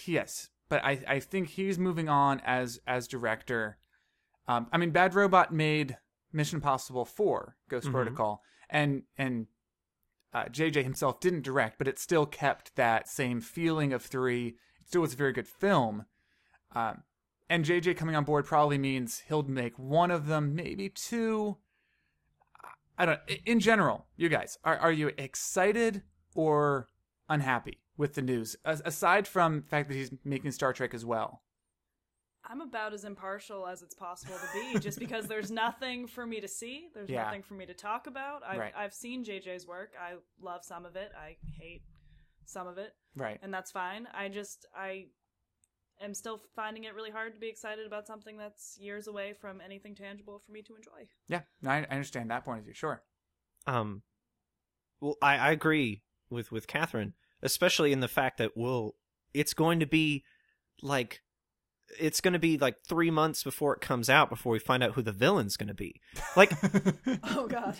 Yes, 0.05 0.49
but 0.69 0.83
I 0.83 1.01
I 1.07 1.19
think 1.19 1.49
he's 1.49 1.77
moving 1.79 2.09
on 2.09 2.41
as 2.45 2.79
as 2.85 3.07
director. 3.07 3.77
Um, 4.47 4.67
I 4.71 4.77
mean, 4.77 4.91
Bad 4.91 5.15
Robot 5.15 5.53
made 5.53 5.97
Mission 6.33 6.57
Impossible 6.57 7.05
Four: 7.05 7.55
Ghost 7.69 7.87
Mhm. 7.87 7.91
Protocol, 7.91 8.43
and 8.69 9.03
and 9.17 9.47
uh, 10.33 10.45
JJ 10.45 10.83
himself 10.83 11.19
didn't 11.19 11.41
direct, 11.43 11.77
but 11.77 11.87
it 11.87 11.97
still 11.97 12.25
kept 12.25 12.75
that 12.75 13.07
same 13.07 13.39
feeling 13.41 13.93
of 13.93 14.01
three. 14.03 14.57
It 14.81 14.87
still 14.87 15.01
was 15.01 15.13
a 15.13 15.17
very 15.17 15.33
good 15.33 15.47
film. 15.47 16.05
Um, 16.75 17.03
and 17.49 17.63
JJ 17.63 17.95
coming 17.95 18.15
on 18.15 18.25
board 18.25 18.45
probably 18.45 18.77
means 18.77 19.23
he'll 19.27 19.43
make 19.43 19.79
one 19.79 20.11
of 20.11 20.27
them, 20.27 20.53
maybe 20.53 20.89
two. 20.89 21.57
I 22.97 23.05
don't. 23.05 23.19
In 23.45 23.59
general, 23.59 24.07
you 24.15 24.27
guys 24.27 24.57
are 24.63 24.77
are 24.77 24.91
you 24.91 25.11
excited 25.17 26.03
or 26.35 26.87
unhappy 27.29 27.79
with 27.95 28.15
the 28.15 28.21
news? 28.21 28.55
As- 28.65 28.81
aside 28.85 29.27
from 29.27 29.61
the 29.61 29.67
fact 29.67 29.87
that 29.89 29.95
he's 29.95 30.11
making 30.25 30.51
Star 30.51 30.73
Trek 30.73 30.93
as 30.93 31.05
well. 31.05 31.41
I'm 32.49 32.61
about 32.61 32.93
as 32.93 33.03
impartial 33.03 33.67
as 33.67 33.81
it's 33.81 33.93
possible 33.93 34.35
to 34.35 34.47
be, 34.73 34.79
just 34.79 34.99
because 34.99 35.27
there's 35.27 35.51
nothing 35.51 36.07
for 36.07 36.25
me 36.25 36.39
to 36.39 36.47
see. 36.47 36.87
There's 36.93 37.09
Yeah. 37.09 37.23
nothing 37.23 37.43
for 37.43 37.55
me 37.55 37.65
to 37.65 37.73
talk 37.73 38.07
about. 38.07 38.41
I've, 38.45 38.59
Right. 38.59 38.73
I've 38.75 38.93
seen 38.93 39.23
JJ's 39.25 39.67
work. 39.67 39.91
I 39.99 40.13
love 40.41 40.63
some 40.63 40.85
of 40.85 40.95
it. 40.95 41.11
I 41.17 41.35
hate 41.59 41.81
some 42.45 42.65
of 42.67 42.77
it, 42.77 42.95
Right. 43.15 43.37
and 43.41 43.53
that's 43.53 43.71
fine. 43.71 44.07
I 44.13 44.29
just 44.29 44.65
I 44.73 45.07
am 45.99 46.13
still 46.13 46.41
finding 46.55 46.85
it 46.85 46.93
really 46.95 47.11
hard 47.11 47.33
to 47.33 47.39
be 47.39 47.47
excited 47.49 47.85
about 47.85 48.07
something 48.07 48.37
that's 48.37 48.77
years 48.79 49.07
away 49.07 49.33
from 49.33 49.59
anything 49.59 49.95
tangible 49.95 50.39
for 50.39 50.51
me 50.53 50.61
to 50.61 50.75
enjoy. 50.75 51.07
Yeah, 51.27 51.41
no, 51.61 51.71
I, 51.71 51.77
I 51.79 51.95
understand 51.95 52.31
that 52.31 52.45
point 52.45 52.59
of 52.59 52.65
view. 52.65 52.73
Sure. 52.73 53.03
Um, 53.65 54.03
well, 55.01 55.17
I, 55.21 55.37
I 55.37 55.51
agree 55.51 56.03
with 56.29 56.51
with 56.51 56.67
Kathryn, 56.67 57.13
especially 57.41 57.91
in 57.91 57.99
the 57.99 58.07
fact 58.07 58.37
that 58.37 58.55
well, 58.55 58.95
it's 59.33 59.53
going 59.53 59.79
to 59.81 59.85
be 59.87 60.23
like 60.81 61.21
it's 61.99 62.21
going 62.21 62.33
to 62.33 62.39
be 62.39 62.57
like 62.57 62.75
three 62.87 63.09
months 63.11 63.43
before 63.43 63.73
it 63.73 63.81
comes 63.81 64.09
out 64.09 64.29
before 64.29 64.51
we 64.51 64.59
find 64.59 64.83
out 64.83 64.93
who 64.93 65.01
the 65.01 65.11
villain's 65.11 65.57
going 65.57 65.67
to 65.69 65.73
be. 65.73 66.01
Like, 66.35 66.51
Oh 67.23 67.47
God. 67.47 67.77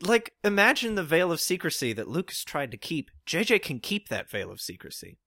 like 0.00 0.32
imagine 0.44 0.94
the 0.94 1.02
veil 1.04 1.32
of 1.32 1.40
secrecy 1.40 1.92
that 1.94 2.08
Lucas 2.08 2.44
tried 2.44 2.70
to 2.70 2.76
keep. 2.76 3.10
JJ 3.26 3.62
can 3.62 3.80
keep 3.80 4.08
that 4.08 4.30
veil 4.30 4.50
of 4.50 4.60
secrecy, 4.60 5.18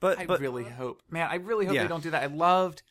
but 0.00 0.18
I 0.18 0.26
but 0.26 0.40
really 0.40 0.64
hope, 0.64 1.02
man, 1.10 1.28
I 1.30 1.36
really 1.36 1.66
hope 1.66 1.74
Yeah. 1.74 1.82
they 1.82 1.88
don't 1.88 2.02
do 2.02 2.10
that. 2.10 2.22
I 2.22 2.26
loved, 2.26 2.82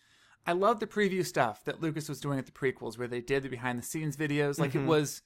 I 0.48 0.54
loved 0.54 0.80
the 0.80 0.88
preview 0.88 1.26
stuff 1.26 1.64
that 1.66 1.82
Lucas 1.82 2.08
was 2.10 2.20
doing 2.20 2.40
at 2.40 2.46
the 2.46 2.52
prequels, 2.52 2.98
where 2.98 3.08
they 3.08 3.22
did 3.22 3.44
the 3.44 3.50
behind 3.50 3.78
the 3.80 3.84
scenes 3.84 4.18
videos. 4.18 4.58
Like 4.60 4.72
Mhm. 4.72 4.84
it 4.84 4.88
was, 4.88 5.22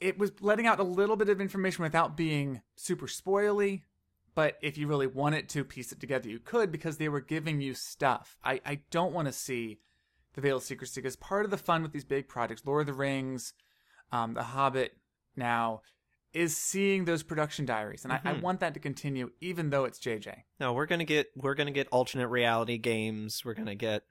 it 0.00 0.18
was 0.18 0.32
letting 0.40 0.66
out 0.66 0.80
a 0.80 0.84
little 0.84 1.16
bit 1.16 1.28
of 1.28 1.40
information 1.40 1.82
without 1.82 2.16
being 2.16 2.62
super 2.76 3.06
spoily. 3.06 3.82
But 4.34 4.58
if 4.62 4.76
you 4.76 4.86
really 4.88 5.06
wanted 5.06 5.48
to 5.50 5.64
piece 5.64 5.92
it 5.92 6.00
together, 6.00 6.28
you 6.28 6.40
could 6.40 6.72
because 6.72 6.96
they 6.96 7.08
were 7.08 7.20
giving 7.20 7.60
you 7.60 7.74
stuff. 7.74 8.36
I 8.44 8.60
I 8.66 8.80
don't 8.90 9.12
want 9.12 9.26
to 9.28 9.32
see 9.32 9.78
the 10.34 10.40
veil 10.40 10.56
of 10.56 10.62
secrecy 10.64 11.00
because 11.00 11.14
part 11.16 11.44
of 11.44 11.50
the 11.52 11.56
fun 11.58 11.82
with 11.82 11.92
these 11.92 12.04
big 12.04 12.26
projects, 12.28 12.62
Lord 12.66 12.80
of 12.82 12.86
the 12.86 12.92
Rings, 12.92 13.52
um, 14.10 14.34
The 14.34 14.42
Hobbit, 14.42 14.96
now 15.36 15.82
is 16.32 16.56
seeing 16.56 17.04
those 17.04 17.22
production 17.22 17.64
diaries, 17.64 18.02
and 18.02 18.12
I, 18.12 18.20
I 18.24 18.32
Mhm. 18.34 18.40
want 18.42 18.58
that 18.58 18.74
to 18.74 18.80
continue, 18.80 19.30
even 19.40 19.70
though 19.70 19.84
it's 19.84 20.00
JJ. 20.00 20.42
No, 20.58 20.72
we're 20.72 20.86
gonna 20.86 21.04
get 21.04 21.28
we're 21.36 21.54
gonna 21.54 21.70
get 21.70 21.86
alternate 21.92 22.26
reality 22.26 22.76
games. 22.78 23.44
We're 23.44 23.54
gonna 23.54 23.76
get, 23.76 24.02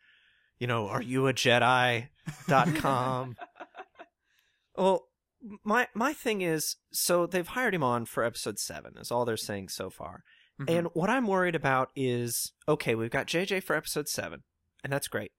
you 0.57 0.67
know, 0.67 0.87
are 0.87 1.01
you 1.01 1.27
a 1.27 1.33
Jedi? 1.33 2.07
dot 2.47 2.73
com. 2.75 3.35
well, 4.77 5.09
my 5.63 5.87
my 5.93 6.13
thing 6.13 6.41
is, 6.41 6.77
so 6.91 7.25
they've 7.25 7.47
hired 7.47 7.75
him 7.75 7.83
on 7.83 8.05
for 8.05 8.23
episode 8.23 8.59
seven. 8.59 8.93
Is 8.97 9.11
all 9.11 9.25
they're 9.25 9.37
saying 9.37 9.69
so 9.69 9.89
far. 9.89 10.23
Mhm. 10.61 10.77
And 10.77 10.87
what 10.93 11.09
I'm 11.09 11.27
worried 11.27 11.55
about 11.55 11.89
is, 11.95 12.53
okay, 12.67 12.95
we've 12.95 13.09
got 13.11 13.27
JJ 13.27 13.59
for 13.61 13.75
episode 13.75 14.07
seven, 14.07 14.43
and 14.83 14.93
that's 14.93 15.07
great. 15.07 15.31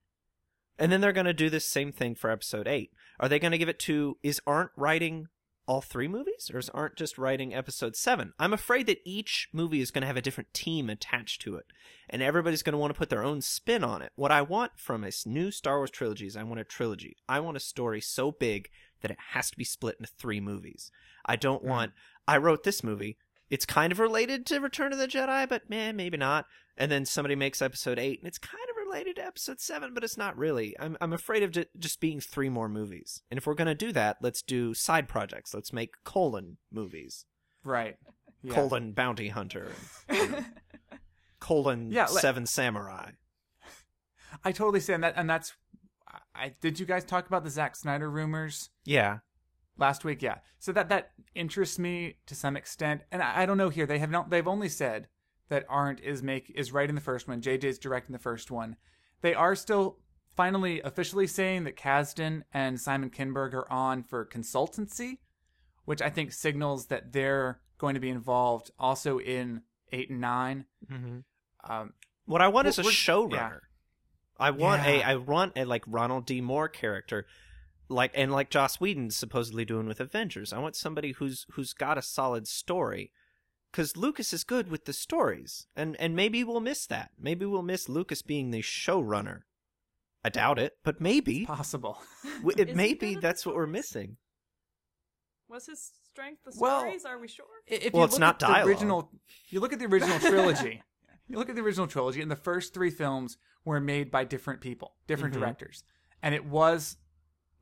And 0.79 0.91
then 0.91 1.01
they're 1.01 1.13
gonna 1.13 1.33
do 1.33 1.51
this 1.51 1.69
same 1.69 1.93
thing 1.93 2.15
for 2.15 2.31
episode 2.31 2.67
eight. 2.67 2.91
Are 3.21 3.29
they 3.29 3.39
gonna 3.39 3.59
give 3.59 3.69
it 3.69 3.79
to? 3.81 4.19
Is 4.23 4.41
Arndt 4.47 4.73
writing 4.77 5.29
all 5.67 5.81
three 5.81 6.09
movies, 6.09 6.51
or 6.53 6.59
is 6.59 6.69
Arndt 6.71 6.97
just 6.97 7.17
writing 7.17 7.55
episode 7.55 7.97
seven? 7.97 8.33
I'm 8.39 8.53
afraid 8.53 8.87
that 8.87 8.99
each 9.05 9.49
movie 9.53 9.81
is 9.81 9.91
going 9.91 10.03
to 10.03 10.07
have 10.07 10.17
a 10.17 10.23
different 10.23 10.53
team 10.53 10.91
attached 10.91 11.41
to 11.43 11.57
it, 11.57 11.65
and 12.11 12.21
everybody's 12.23 12.63
going 12.63 12.73
to 12.73 12.79
want 12.79 12.93
to 12.93 12.99
put 12.99 13.09
their 13.09 13.25
own 13.25 13.41
spin 13.41 13.83
on 13.83 14.03
it. 14.03 14.13
What 14.15 14.31
I 14.31 14.43
want 14.43 14.73
from 14.77 15.05
a 15.05 15.11
new 15.25 15.51
Star 15.51 15.79
Wars 15.79 15.91
trilogy 15.91 16.27
is 16.27 16.37
I 16.37 16.43
want 16.43 16.61
a 16.61 16.65
trilogy. 16.65 17.17
I 17.29 17.41
want 17.41 17.57
a 17.57 17.61
story 17.61 18.01
so 18.03 18.31
big 18.31 18.69
that 19.05 19.11
it 19.11 19.19
has 19.33 19.51
to 19.51 19.59
be 19.59 19.65
split 19.65 19.97
into 20.01 20.11
three 20.17 20.41
movies. 20.41 20.91
I 21.27 21.37
don't 21.37 21.61
mm-hmm. 21.61 21.69
want. 21.69 21.93
I 22.27 22.39
wrote 22.39 22.65
this 22.65 22.83
movie. 22.83 23.19
It's 23.51 23.67
kind 23.67 23.93
of 23.93 23.99
related 23.99 24.47
to 24.47 24.61
Return 24.61 24.95
of 24.95 24.99
the 24.99 25.07
Jedi, 25.07 25.47
but 25.47 25.69
man, 25.69 25.95
maybe 25.95 26.17
not. 26.17 26.47
And 26.79 26.91
then 26.91 27.05
somebody 27.05 27.37
makes 27.37 27.61
episode 27.61 27.99
eight, 27.99 28.19
and 28.19 28.27
it's 28.27 28.39
kind 28.39 28.65
of 28.71 28.77
related 28.89 29.17
to 29.17 29.27
episode 29.27 29.61
seven, 29.61 29.93
but 29.93 30.03
it's 30.03 30.17
not 30.17 30.39
really. 30.39 30.75
I'm 30.81 30.97
I'm 31.03 31.13
afraid 31.13 31.43
of 31.43 31.51
ju- 31.51 31.67
just 31.79 32.01
being 32.01 32.19
three 32.19 32.49
more 32.49 32.69
movies. 32.71 33.21
And 33.31 33.37
if 33.37 33.47
we're 33.47 33.55
gonna 33.55 33.75
do 33.75 33.93
that, 33.93 34.17
let's 34.23 34.41
do 34.41 34.73
side 34.73 35.07
projects. 35.07 35.53
Let's 35.53 35.73
make 35.73 35.93
colon 36.03 36.57
movies, 36.73 37.27
Right. 37.63 37.97
Yeah. 38.43 38.55
colon 38.55 38.93
bounty 38.93 39.29
hunter, 39.29 39.73
colon 41.41 41.93
Yeah, 41.93 42.07
let- 42.07 42.23
seven 42.23 42.47
samurai. 42.47 43.11
I 44.43 44.53
totally 44.53 44.81
see, 44.81 44.95
and 44.95 45.05
that 45.05 45.15
and 45.17 45.29
that's. 45.29 45.53
I 46.35 46.55
did 46.61 46.81
you 46.81 46.87
guys 46.87 47.05
talk 47.05 47.27
about 47.27 47.45
the 47.45 47.51
Zack 47.51 47.77
Snyder 47.77 48.11
rumors 48.11 48.71
Yeah, 48.85 49.19
last 49.79 50.05
week? 50.05 50.23
Yeah. 50.23 50.39
So 50.59 50.73
that 50.73 50.89
that 50.89 51.13
interests 51.35 51.79
me 51.79 52.17
to 52.27 52.35
some 52.35 52.57
extent, 52.57 53.03
and 53.13 53.23
I, 53.23 53.43
I 53.43 53.47
don't 53.47 53.59
know 53.59 53.69
here. 53.69 53.87
They 53.87 53.99
have 53.99 54.11
not. 54.11 54.31
They've 54.31 54.47
only 54.47 54.69
said 54.69 55.09
that 55.49 55.67
Arndt 55.69 56.01
is 56.01 56.23
make 56.23 56.51
is 56.55 56.73
writing 56.73 56.95
the 56.95 57.01
first 57.01 57.29
one. 57.29 57.41
JJ's 57.41 57.79
directing 57.79 58.13
the 58.13 58.19
first 58.19 58.51
one. 58.51 58.77
They 59.21 59.35
are 59.35 59.55
still 59.55 59.99
finally 60.37 60.81
officially 60.83 61.27
saying 61.27 61.65
that 61.65 61.77
Kasdan 61.77 62.43
and 62.53 62.81
Simon 62.81 63.11
Kinberg 63.11 63.55
are 63.55 63.71
on 63.71 64.03
for 64.03 64.27
consultancy, 64.27 65.19
which 65.85 66.03
I 66.03 66.11
think 66.11 66.33
signals 66.33 66.87
that 66.87 67.13
they're 67.13 67.61
going 67.79 67.95
to 67.95 68.01
be 68.01 68.11
involved 68.11 68.71
also 68.79 69.19
in 69.19 69.63
eight 69.93 70.11
and 70.11 70.21
9 70.21 70.65
mm-hmm. 70.91 71.19
Um, 71.67 71.95
what 72.27 72.43
I 72.43 72.49
want 72.49 72.69
is 72.69 72.79
a 72.79 72.83
showrunner. 72.83 73.33
yeah. 73.33 73.51
I 74.39 74.51
want 74.51 74.85
a 74.87 74.99
Yeah. 74.99 75.09
I 75.11 75.17
want 75.17 75.53
a 75.57 75.65
like 75.65 75.85
Ronald 75.87 76.27
D. 76.27 76.41
Moore 76.41 76.69
character, 76.69 77.27
like 77.89 78.13
and 78.15 78.33
like 78.33 78.51
Joss 78.51 78.81
Whedon's 78.81 79.17
supposedly 79.17 79.65
doing 79.65 79.87
with 79.87 80.01
Avengers. 80.01 80.53
I 80.53 80.59
want 80.59 80.77
somebody 80.77 81.13
who's 81.13 81.47
who's 81.53 81.73
got 81.73 81.99
a 81.99 82.03
solid 82.03 82.49
story, 82.49 83.13
because 83.71 83.97
Lucas 83.97 84.33
is 84.33 84.43
good 84.45 84.69
with 84.71 84.85
the 84.87 84.93
stories, 84.93 85.67
and 85.77 85.97
and 86.01 86.17
maybe 86.17 86.43
we'll 86.45 86.61
miss 86.61 86.87
that. 86.87 87.11
Maybe 87.19 87.47
we'll 87.47 87.63
miss 87.63 87.89
Lucas 87.89 88.23
being 88.23 88.51
the 88.51 88.63
showrunner. 88.63 89.43
I 90.25 90.31
doubt 90.31 90.59
it, 90.59 90.73
but 90.83 91.01
maybe 91.01 91.45
possible. 91.45 91.99
W- 92.43 92.57
it 92.59 92.69
he 92.71 92.75
may 92.75 92.95
be 92.95 93.15
that's 93.15 93.45
what 93.45 93.55
we're 93.55 93.67
missing. 93.67 94.17
Was 95.49 95.67
his 95.67 95.93
strength 96.11 96.43
the 96.45 96.53
Well, 96.59 96.81
stories? 96.81 97.05
Are 97.05 97.19
we 97.19 97.29
sure? 97.29 97.45
If 97.67 97.93
Well, 97.93 98.03
you 98.03 98.07
it's 98.07 98.19
not 98.19 98.37
at 98.37 98.39
the 98.41 98.47
dialogue. 98.47 98.69
original, 98.69 99.11
you 99.51 99.61
look 99.61 99.73
at 99.75 99.79
the 99.79 99.85
original 99.87 100.19
trilogy. 100.19 100.83
you 101.29 101.39
look 101.39 101.49
at 101.49 101.55
the 101.57 101.63
original 101.63 101.87
trilogy, 101.87 102.21
and 102.21 102.31
the 102.31 102.37
first 102.37 102.75
three 102.75 102.91
films 102.91 103.37
were 103.65 103.81
made 103.81 104.11
by 104.11 104.25
different 104.25 104.61
people, 104.61 104.95
different 105.07 105.35
Mhm. 105.35 105.39
directors, 105.39 105.85
and 106.23 106.35
it 106.35 106.45
was 106.45 106.97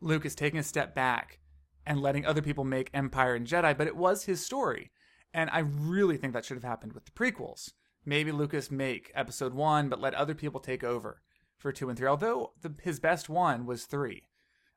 Lucas 0.01 0.35
taking 0.35 0.59
a 0.59 0.65
step 0.65 0.95
back 0.95 1.39
and 1.87 2.01
letting 2.01 2.27
other 2.27 2.43
people 2.43 2.65
make 2.65 2.91
Empire 2.93 3.35
and 3.35 3.47
Jedi, 3.47 3.77
but 3.77 3.87
it 3.87 3.97
was 3.97 4.25
his 4.25 4.45
story, 4.45 4.91
and 5.33 5.49
I 5.51 5.61
really 5.61 6.17
think 6.17 6.33
that 6.33 6.45
should 6.45 6.57
have 6.57 6.65
happened 6.65 6.93
with 6.93 7.05
the 7.05 7.11
prequels. 7.13 7.73
Maybe 8.05 8.33
Lucas 8.33 8.71
make 8.71 9.13
Episode 9.15 9.55
One, 9.55 9.89
but 9.89 10.01
let 10.01 10.15
other 10.15 10.35
people 10.35 10.59
take 10.61 10.83
over 10.83 11.23
for 11.57 11.71
two 11.71 11.89
and 11.89 11.97
three. 11.97 12.09
Although 12.09 12.53
the, 12.61 12.75
his 12.83 12.99
best 12.99 13.29
one 13.29 13.65
was 13.65 13.85
three, 13.85 14.27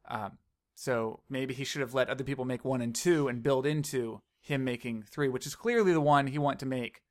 um, 0.07 0.37
so 0.75 1.23
maybe 1.27 1.53
he 1.55 1.63
should 1.63 1.81
have 1.81 1.95
let 1.95 2.09
other 2.09 2.23
people 2.23 2.45
make 2.45 2.63
one 2.63 2.81
and 2.81 2.93
two 2.93 3.27
and 3.27 3.41
build 3.41 3.65
into 3.65 4.21
him 4.41 4.63
making 4.63 5.01
three, 5.03 5.27
which 5.27 5.47
is 5.47 5.55
clearly 5.55 5.91
the 5.91 6.01
one 6.01 6.27
he 6.27 6.37
wanted 6.37 6.59
to 6.59 6.65
make 6.67 7.01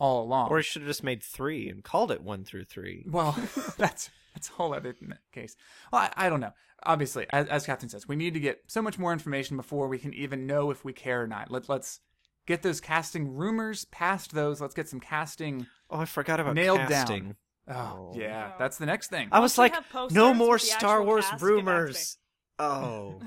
all 0.00 0.24
along. 0.24 0.48
Or 0.50 0.56
he 0.56 0.62
should 0.64 0.82
have 0.82 0.88
just 0.88 1.04
made 1.04 1.22
three 1.22 1.68
and 1.68 1.84
called 1.84 2.10
it 2.10 2.22
one 2.22 2.42
through 2.44 2.64
three. 2.64 3.04
well, 3.08 3.32
that's 3.78 4.10
that's 4.34 4.48
a 4.48 4.52
whole 4.52 4.74
other 4.74 4.94
case. 5.32 5.54
Well, 5.92 6.02
I, 6.02 6.26
I 6.26 6.28
don't 6.28 6.40
know. 6.40 6.52
Obviously, 6.84 7.26
as, 7.30 7.46
as 7.48 7.66
Captain 7.66 7.88
says, 7.88 8.08
we 8.08 8.16
need 8.16 8.34
to 8.34 8.40
get 8.40 8.62
so 8.66 8.80
much 8.80 8.98
more 8.98 9.12
information 9.12 9.56
before 9.56 9.86
we 9.88 9.98
can 9.98 10.14
even 10.14 10.46
know 10.46 10.70
if 10.70 10.84
we 10.84 10.92
care 10.92 11.22
or 11.22 11.26
not. 11.26 11.50
Let, 11.50 11.68
let's 11.68 12.00
get 12.46 12.62
those 12.62 12.80
casting 12.80 13.34
rumors 13.34 13.84
past 13.86 14.32
those. 14.32 14.60
Let's 14.60 14.74
get 14.74 14.88
some 14.88 15.00
casting 15.00 15.66
Oh, 15.90 15.98
I 16.00 16.04
forgot 16.06 16.40
about 16.40 16.54
nailed 16.54 16.78
casting. 16.80 17.22
down. 17.24 17.36
Oh, 17.68 17.74
Oh. 17.74 18.12
yeah, 18.16 18.52
that's 18.58 18.78
the 18.78 18.86
next 18.86 19.08
thing. 19.08 19.28
I 19.30 19.40
was 19.40 19.58
like, 19.58 19.74
no 20.10 20.32
more 20.32 20.58
Star 20.58 21.02
Wars 21.02 21.24
cast, 21.26 21.32
get 21.32 21.40
back 21.40 21.40
to 21.40 21.54
me. 21.54 21.62
rumors. 21.62 22.18
Oh, 22.58 23.20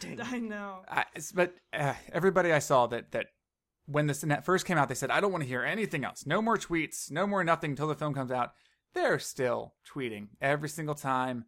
dang. 0.00 0.20
I 0.22 0.38
know. 0.38 0.80
I, 0.88 1.04
but 1.34 1.54
uh, 1.72 1.94
everybody 2.12 2.52
I 2.52 2.58
saw 2.58 2.86
that 2.88 3.12
that 3.12 3.26
when 3.90 4.06
this 4.06 4.22
net 4.24 4.44
first 4.44 4.66
came 4.66 4.78
out, 4.78 4.88
they 4.88 4.94
said, 4.94 5.10
"I 5.10 5.20
don't 5.20 5.32
want 5.32 5.42
to 5.42 5.48
hear 5.48 5.62
anything 5.64 6.04
else. 6.04 6.24
No 6.26 6.40
more 6.40 6.56
tweets. 6.56 7.10
No 7.10 7.26
more 7.26 7.42
nothing 7.44 7.70
until 7.72 7.88
the 7.88 7.94
film 7.94 8.14
comes 8.14 8.30
out." 8.30 8.52
They're 8.94 9.18
still 9.18 9.74
tweeting 9.92 10.28
every 10.40 10.68
single 10.68 10.94
time 10.94 11.44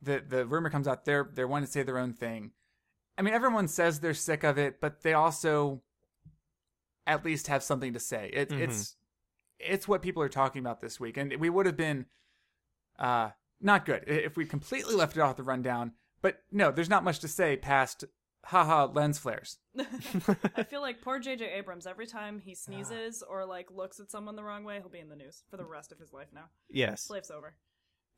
the 0.00 0.22
the 0.26 0.46
rumor 0.46 0.70
comes 0.70 0.86
out. 0.88 1.04
They're 1.04 1.28
they're 1.32 1.48
wanting 1.48 1.66
to 1.66 1.72
say 1.72 1.82
their 1.82 1.98
own 1.98 2.12
thing. 2.12 2.52
I 3.16 3.22
mean, 3.22 3.34
everyone 3.34 3.68
says 3.68 4.00
they're 4.00 4.14
sick 4.14 4.44
of 4.44 4.58
it, 4.58 4.80
but 4.80 5.02
they 5.02 5.12
also 5.12 5.82
at 7.06 7.24
least 7.24 7.46
have 7.48 7.62
something 7.62 7.92
to 7.94 8.00
say. 8.00 8.30
It, 8.32 8.50
Mhm. 8.50 8.60
It's 8.60 8.96
it's 9.58 9.88
what 9.88 10.02
people 10.02 10.22
are 10.22 10.28
talking 10.28 10.60
about 10.60 10.80
this 10.80 11.00
week, 11.00 11.16
and 11.16 11.34
we 11.36 11.50
would 11.50 11.66
have 11.66 11.76
been 11.76 12.06
uh, 12.98 13.30
not 13.60 13.84
good 13.84 14.04
if 14.06 14.36
we 14.36 14.44
completely 14.46 14.94
left 14.94 15.16
it 15.16 15.20
off 15.20 15.36
the 15.36 15.42
rundown. 15.42 15.92
But 16.20 16.42
no, 16.50 16.70
there's 16.70 16.88
not 16.88 17.04
much 17.04 17.18
to 17.20 17.28
say 17.28 17.56
past 17.56 18.04
haha 18.48 18.86
lens 18.86 19.18
flares. 19.18 19.58
I 20.56 20.62
feel 20.64 20.80
like 20.80 21.00
poor 21.02 21.18
J.J. 21.18 21.44
Abrams. 21.52 21.86
Every 21.86 22.06
time 22.06 22.38
he 22.40 22.54
sneezes 22.54 23.22
or 23.22 23.44
like 23.46 23.70
looks 23.70 24.00
at 24.00 24.10
someone 24.10 24.36
the 24.36 24.42
wrong 24.42 24.64
way, 24.64 24.78
he'll 24.78 24.88
be 24.88 24.98
in 24.98 25.08
the 25.08 25.16
news 25.16 25.42
for 25.50 25.56
the 25.56 25.64
rest 25.64 25.92
of 25.92 25.98
his 25.98 26.12
life 26.12 26.28
now. 26.34 26.46
Yes, 26.70 27.08
life's 27.10 27.30
over. 27.30 27.54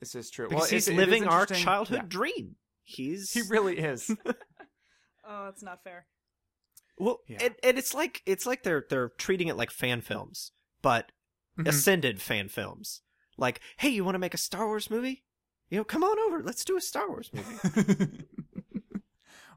This 0.01 0.15
is 0.15 0.31
true. 0.31 0.49
because 0.49 0.61
Well, 0.63 0.71
he's 0.71 0.89
it- 0.89 0.93
it 0.93 0.95
is 0.95 0.99
living 1.07 1.27
our 1.27 1.47
childhood 1.47 1.99
Yeah. 2.03 2.07
dream. 2.09 2.57
He's 2.83 3.33
He 3.33 3.43
really 3.49 3.79
is. 3.79 4.11
Oh, 5.33 5.45
that's 5.45 5.63
not 5.63 5.85
fair. 5.85 6.07
well, 6.99 7.21
Yeah. 7.29 7.39
and, 7.43 7.55
and 7.63 7.79
it's 7.79 7.95
like 7.95 8.23
it's 8.27 8.47
like 8.47 8.63
they're 8.63 8.85
they're 8.89 9.11
treating 9.11 9.49
it 9.49 9.57
like 9.57 9.71
fan 9.71 10.01
films, 10.01 10.53
but 10.83 11.13
Mhm. 11.59 11.69
ascended 11.69 12.21
fan 12.23 12.49
films. 12.49 13.03
Like, 13.37 13.61
hey, 13.79 13.89
you 13.91 14.05
want 14.05 14.15
to 14.15 14.19
make 14.21 14.35
a 14.35 14.39
Star 14.39 14.67
Wars 14.67 14.91
movie? 14.91 15.25
You 15.69 15.79
know, 15.79 15.85
come 15.85 16.03
on 16.03 16.19
over. 16.21 16.43
Let's 16.43 16.65
do 16.65 16.77
a 16.77 16.81
Star 16.81 17.09
Wars 17.09 17.31
movie. 17.33 18.25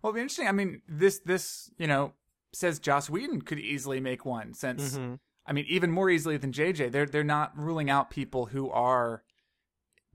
Well, 0.04 0.10
it'll 0.10 0.16
be 0.16 0.22
interesting. 0.22 0.48
I 0.48 0.52
mean, 0.52 0.82
this 0.88 1.20
this 1.20 1.72
you 1.78 1.88
know 1.88 2.14
says 2.52 2.78
Joss 2.80 3.10
Whedon 3.10 3.42
could 3.42 3.58
easily 3.60 4.00
make 4.00 4.26
one 4.26 4.54
since 4.54 4.96
Mhm. 4.98 5.20
I 5.48 5.54
mean 5.54 5.66
even 5.68 5.90
more 5.92 6.10
easily 6.10 6.38
than 6.38 6.52
JJ. 6.52 6.92
They're 6.92 7.06
they're 7.08 7.24
not 7.24 7.58
ruling 7.58 7.90
out 7.90 8.10
people 8.12 8.48
who 8.48 8.70
are 8.70 9.24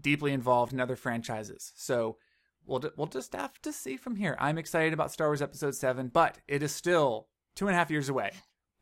deeply 0.00 0.33
involved 0.33 0.73
in 0.73 0.78
other 0.80 0.95
franchises. 0.97 1.73
So 1.75 2.18
we'll 2.64 2.83
we'll 2.97 3.07
just 3.09 3.33
have 3.35 3.61
to 3.62 3.73
see 3.73 3.97
from 3.97 4.16
here. 4.16 4.37
I'm 4.38 4.59
excited 4.59 4.92
about 4.92 5.11
Star 5.11 5.28
Wars 5.28 5.42
Episode 5.42 5.75
Seven, 5.75 6.09
but 6.09 6.38
it 6.47 6.62
is 6.62 6.73
still 6.75 7.28
two 7.57 7.66
and 7.66 7.75
a 7.75 7.78
half 7.78 7.90
years 7.90 8.09
away. 8.09 8.30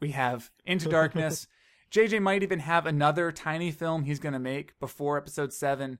We 0.01 0.11
have 0.11 0.51
Into 0.67 0.89
Darkness. 0.91 1.47
JJ 1.91 2.21
might 2.21 2.43
even 2.43 2.59
have 2.59 2.85
another 2.85 3.31
tiny 3.33 3.71
film 3.71 4.03
he's 4.05 4.19
going 4.19 4.33
to 4.33 4.39
make 4.41 4.79
before 4.81 5.17
Episode 5.17 5.53
Seven. 5.53 5.99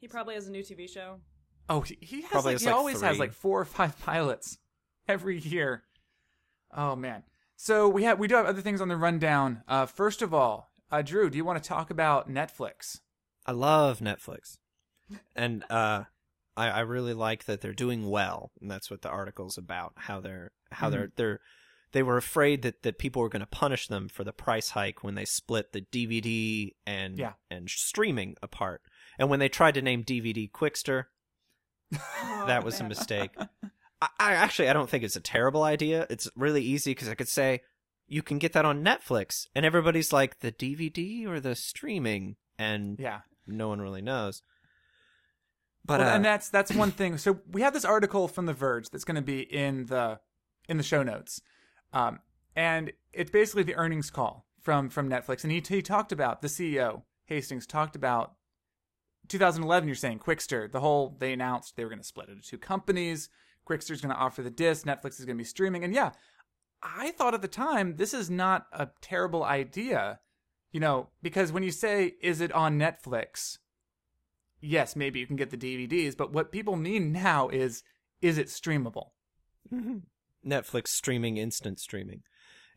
He 0.00 0.08
probably 0.08 0.34
has 0.34 0.48
a 0.48 0.50
new 0.50 0.62
TV 0.62 0.88
show. 0.90 1.20
Oh, 1.68 1.80
he, 1.80 2.20
has 2.22 2.30
Probably 2.30 2.50
like, 2.50 2.54
has, 2.54 2.62
he 2.62 2.66
like, 2.68 2.76
always 2.76 3.00
has 3.00 3.18
like 3.18 3.32
four 3.32 3.60
or 3.60 3.64
five 3.64 3.98
pilots 4.04 4.58
every 5.08 5.38
year. 5.38 5.82
Oh 6.74 6.94
man. 6.96 7.22
So 7.56 7.88
we 7.88 8.04
have 8.04 8.18
we 8.18 8.28
do 8.28 8.34
have 8.36 8.46
other 8.46 8.60
things 8.60 8.80
on 8.80 8.88
the 8.88 8.96
rundown. 8.96 9.62
Uh, 9.66 9.86
first 9.86 10.22
of 10.22 10.34
all, 10.34 10.70
uh, 10.90 11.02
Drew, 11.02 11.30
do 11.30 11.36
you 11.38 11.44
want 11.44 11.62
to 11.62 11.66
talk 11.68 11.90
about 11.90 12.30
Netflix? 12.30 13.00
I 13.46 13.52
love 13.52 14.00
Netflix, 14.00 14.58
and 15.34 15.64
uh, 15.70 16.04
I, 16.56 16.68
I 16.68 16.80
really 16.80 17.14
like 17.14 17.44
that 17.44 17.60
they're 17.60 17.72
doing 17.72 18.08
well, 18.10 18.50
and 18.60 18.70
that's 18.70 18.90
what 18.90 19.02
the 19.02 19.08
article's 19.08 19.56
about. 19.56 19.92
How 19.96 20.20
they're 20.20 20.50
how 20.70 20.90
they're 20.90 21.12
they're 21.16 21.40
they 21.92 22.02
were 22.02 22.16
afraid 22.18 22.62
that, 22.62 22.82
that 22.82 22.98
people 22.98 23.22
were 23.22 23.28
going 23.30 23.40
to 23.40 23.46
punish 23.46 23.88
them 23.88 24.08
for 24.08 24.22
the 24.24 24.32
price 24.32 24.70
hike 24.70 25.02
when 25.02 25.14
they 25.14 25.24
split 25.24 25.72
the 25.72 25.80
DVD 25.80 26.72
and 26.86 27.18
Yeah. 27.18 27.32
and 27.50 27.70
streaming 27.70 28.36
apart, 28.42 28.82
and 29.18 29.30
when 29.30 29.38
they 29.40 29.48
tried 29.48 29.74
to 29.74 29.82
name 29.82 30.04
DVD 30.04 30.50
Qwikster, 30.50 31.04
that 32.46 32.64
was 32.64 32.80
a 32.80 32.84
mistake. 32.84 33.30
I, 34.02 34.08
I 34.18 34.32
actually 34.34 34.68
I 34.68 34.72
don't 34.72 34.88
think 34.90 35.04
it's 35.04 35.16
a 35.16 35.20
terrible 35.20 35.62
idea. 35.62 36.06
It's 36.10 36.28
really 36.36 36.62
easy 36.62 36.90
because 36.92 37.08
I 37.08 37.14
could 37.14 37.28
say 37.28 37.62
you 38.08 38.22
can 38.22 38.38
get 38.38 38.52
that 38.52 38.64
on 38.64 38.84
Netflix, 38.84 39.48
and 39.54 39.64
everybody's 39.66 40.12
like 40.12 40.40
the 40.40 40.52
DVD 40.52 41.26
or 41.26 41.40
the 41.40 41.54
streaming, 41.56 42.36
and 42.58 42.98
Yeah. 42.98 43.20
no 43.46 43.68
one 43.68 43.80
really 43.80 44.02
knows. 44.02 44.42
But 45.84 46.00
well, 46.00 46.08
uh, 46.08 46.14
and 46.16 46.24
that's 46.24 46.48
that's 46.48 46.72
one 46.74 46.90
thing. 46.90 47.16
So 47.18 47.40
we 47.50 47.62
have 47.62 47.72
this 47.72 47.84
article 47.84 48.28
from 48.28 48.46
The 48.46 48.52
Verge 48.52 48.90
that's 48.90 49.04
going 49.04 49.14
to 49.16 49.22
be 49.22 49.40
in 49.40 49.86
the 49.86 50.18
in 50.68 50.76
the 50.78 50.82
show 50.82 51.02
notes, 51.04 51.40
um, 51.92 52.18
and 52.56 52.92
it's 53.12 53.30
basically 53.30 53.62
the 53.62 53.76
earnings 53.76 54.10
call 54.10 54.46
from 54.60 54.88
from 54.88 55.08
Netflix. 55.08 55.44
And 55.44 55.52
he 55.52 55.62
he 55.66 55.82
talked 55.82 56.10
about 56.12 56.42
the 56.42 56.48
CEO 56.48 57.02
Hastings 57.26 57.66
talked 57.66 57.94
about 57.96 58.34
2011. 59.28 59.88
You're 59.88 59.94
saying 59.94 60.20
Qwikster, 60.20 60.70
the 60.70 60.80
whole 60.80 61.16
they 61.18 61.32
announced 61.32 61.76
they 61.76 61.84
were 61.84 61.90
going 61.90 62.00
to 62.00 62.06
split 62.06 62.28
into 62.28 62.42
two 62.42 62.58
companies. 62.58 63.28
Qwikster's 63.68 64.00
going 64.00 64.14
to 64.14 64.20
offer 64.20 64.42
the 64.42 64.50
disc, 64.50 64.86
Netflix 64.86 65.18
is 65.18 65.24
going 65.24 65.36
to 65.36 65.42
be 65.42 65.44
streaming. 65.44 65.84
And 65.84 65.92
yeah, 65.92 66.12
I 66.82 67.10
thought 67.12 67.34
at 67.34 67.42
the 67.42 67.48
time 67.48 67.96
this 67.96 68.14
is 68.14 68.30
not 68.30 68.66
a 68.72 68.88
terrible 69.00 69.42
idea, 69.42 70.20
you 70.72 70.80
know, 70.80 71.08
because 71.22 71.52
when 71.52 71.62
you 71.62 71.72
say, 71.72 72.14
is 72.20 72.40
it 72.40 72.52
on 72.52 72.78
Netflix? 72.78 73.58
Yes, 74.60 74.96
maybe 74.96 75.18
you 75.18 75.26
can 75.26 75.36
get 75.36 75.50
the 75.50 75.56
DVDs, 75.56 76.16
but 76.16 76.32
what 76.32 76.52
people 76.52 76.76
mean 76.76 77.12
now 77.12 77.48
is, 77.48 77.82
is 78.22 78.38
it 78.38 78.46
streamable? 78.46 79.10
Netflix 80.46 80.88
streaming, 80.88 81.36
instant 81.36 81.80
streaming. 81.80 82.22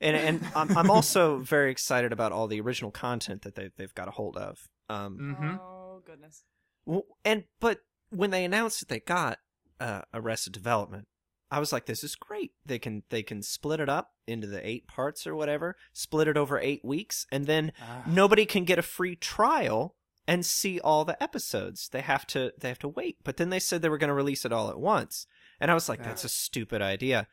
And 0.01 0.15
and 0.15 0.47
I'm, 0.55 0.75
I'm 0.77 0.89
also 0.89 1.37
very 1.37 1.71
excited 1.71 2.11
about 2.11 2.31
all 2.31 2.47
the 2.47 2.61
original 2.61 2.91
content 2.91 3.43
that 3.43 3.55
they 3.55 3.69
they've 3.77 3.93
got 3.93 4.07
a 4.07 4.11
hold 4.11 4.37
of. 4.37 4.69
Um, 4.89 5.35
hmm 5.37 5.55
Oh 5.57 5.78
goodness. 6.09 6.43
Well, 6.85 7.03
and 7.23 7.43
but 7.59 7.79
when 8.09 8.31
they 8.31 8.43
announced 8.45 8.79
that 8.79 8.89
they 8.89 8.99
got 8.99 9.37
uh, 9.79 10.01
Arrested 10.13 10.53
Development, 10.53 11.07
I 11.51 11.59
was 11.59 11.71
like, 11.71 11.85
"This 11.85 12.03
is 12.03 12.15
great. 12.15 12.51
They 12.65 12.79
can 12.79 13.03
they 13.09 13.23
can 13.23 13.41
split 13.43 13.79
it 13.79 13.89
up 13.89 14.11
into 14.27 14.47
the 14.47 14.65
eight 14.67 14.87
parts 14.87 15.25
or 15.27 15.35
whatever, 15.35 15.75
split 15.93 16.27
it 16.27 16.37
over 16.37 16.59
eight 16.59 16.83
weeks, 16.83 17.25
and 17.31 17.45
then 17.45 17.71
Ah. 17.81 18.03
nobody 18.07 18.45
can 18.45 18.65
get 18.65 18.79
a 18.79 18.83
free 18.83 19.15
trial 19.15 19.95
and 20.27 20.45
see 20.45 20.79
all 20.79 21.05
the 21.05 21.21
episodes. 21.21 21.89
They 21.89 22.01
have 22.01 22.25
to 22.27 22.53
they 22.59 22.67
have 22.69 22.79
to 22.79 22.87
wait. 22.87 23.17
But 23.23 23.37
then 23.37 23.49
they 23.49 23.59
said 23.59 23.81
they 23.81 23.89
were 23.89 23.97
going 23.97 24.09
to 24.09 24.13
release 24.13 24.45
it 24.45 24.53
all 24.53 24.69
at 24.69 24.79
once, 24.79 25.27
and 25.59 25.69
I 25.69 25.73
was 25.73 25.89
like, 25.89 26.03
"That's 26.03 26.23
a 26.23 26.29
stupid 26.29 26.81
idea." 26.81 27.27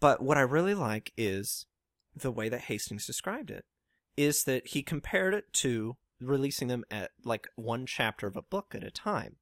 But 0.00 0.22
what 0.22 0.36
I 0.36 0.42
really 0.42 0.74
like 0.74 1.12
is 1.16 1.66
the 2.14 2.30
way 2.32 2.48
that 2.48 2.62
Hastings 2.62 3.06
described 3.06 3.50
it. 3.50 3.64
Is 4.16 4.44
that 4.44 4.68
he 4.68 4.82
compared 4.82 5.34
it 5.34 5.52
to 5.54 5.96
releasing 6.20 6.68
them 6.68 6.84
at 6.90 7.10
like 7.24 7.48
one 7.56 7.86
chapter 7.86 8.26
of 8.26 8.36
a 8.36 8.42
book 8.42 8.74
at 8.74 8.84
a 8.84 8.90
time. 8.90 9.36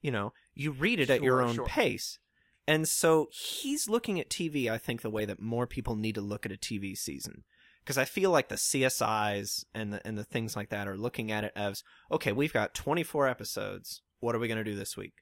You 0.00 0.10
know, 0.10 0.32
you 0.54 0.72
read 0.72 1.00
it 1.00 1.10
at 1.10 1.22
your 1.22 1.42
own 1.42 1.54
sure. 1.54 1.66
pace. 1.66 2.18
And 2.66 2.88
so 2.88 3.28
he's 3.32 3.88
looking 3.88 4.20
at 4.20 4.30
TV, 4.30 4.70
I 4.70 4.78
think, 4.78 5.02
the 5.02 5.10
way 5.10 5.24
that 5.24 5.40
more 5.40 5.66
people 5.66 5.96
need 5.96 6.14
to 6.14 6.20
look 6.20 6.46
at 6.46 6.52
a 6.52 6.56
TV 6.56 6.96
season. 6.96 7.44
Because 7.82 7.98
I 7.98 8.04
feel 8.04 8.30
like 8.30 8.48
the 8.48 8.54
CSIs 8.54 9.64
and 9.74 9.92
the, 9.92 10.06
and 10.06 10.16
the 10.16 10.24
things 10.24 10.54
like 10.54 10.68
that 10.68 10.86
are 10.86 10.96
looking 10.96 11.32
at 11.32 11.42
it 11.42 11.52
as, 11.56 11.82
okay, 12.12 12.30
we've 12.30 12.52
got 12.52 12.74
24 12.74 13.26
episodes. 13.26 14.02
What 14.20 14.36
are 14.36 14.38
we 14.38 14.46
going 14.46 14.58
to 14.58 14.70
do 14.70 14.76
this 14.76 14.96
week? 14.96 15.14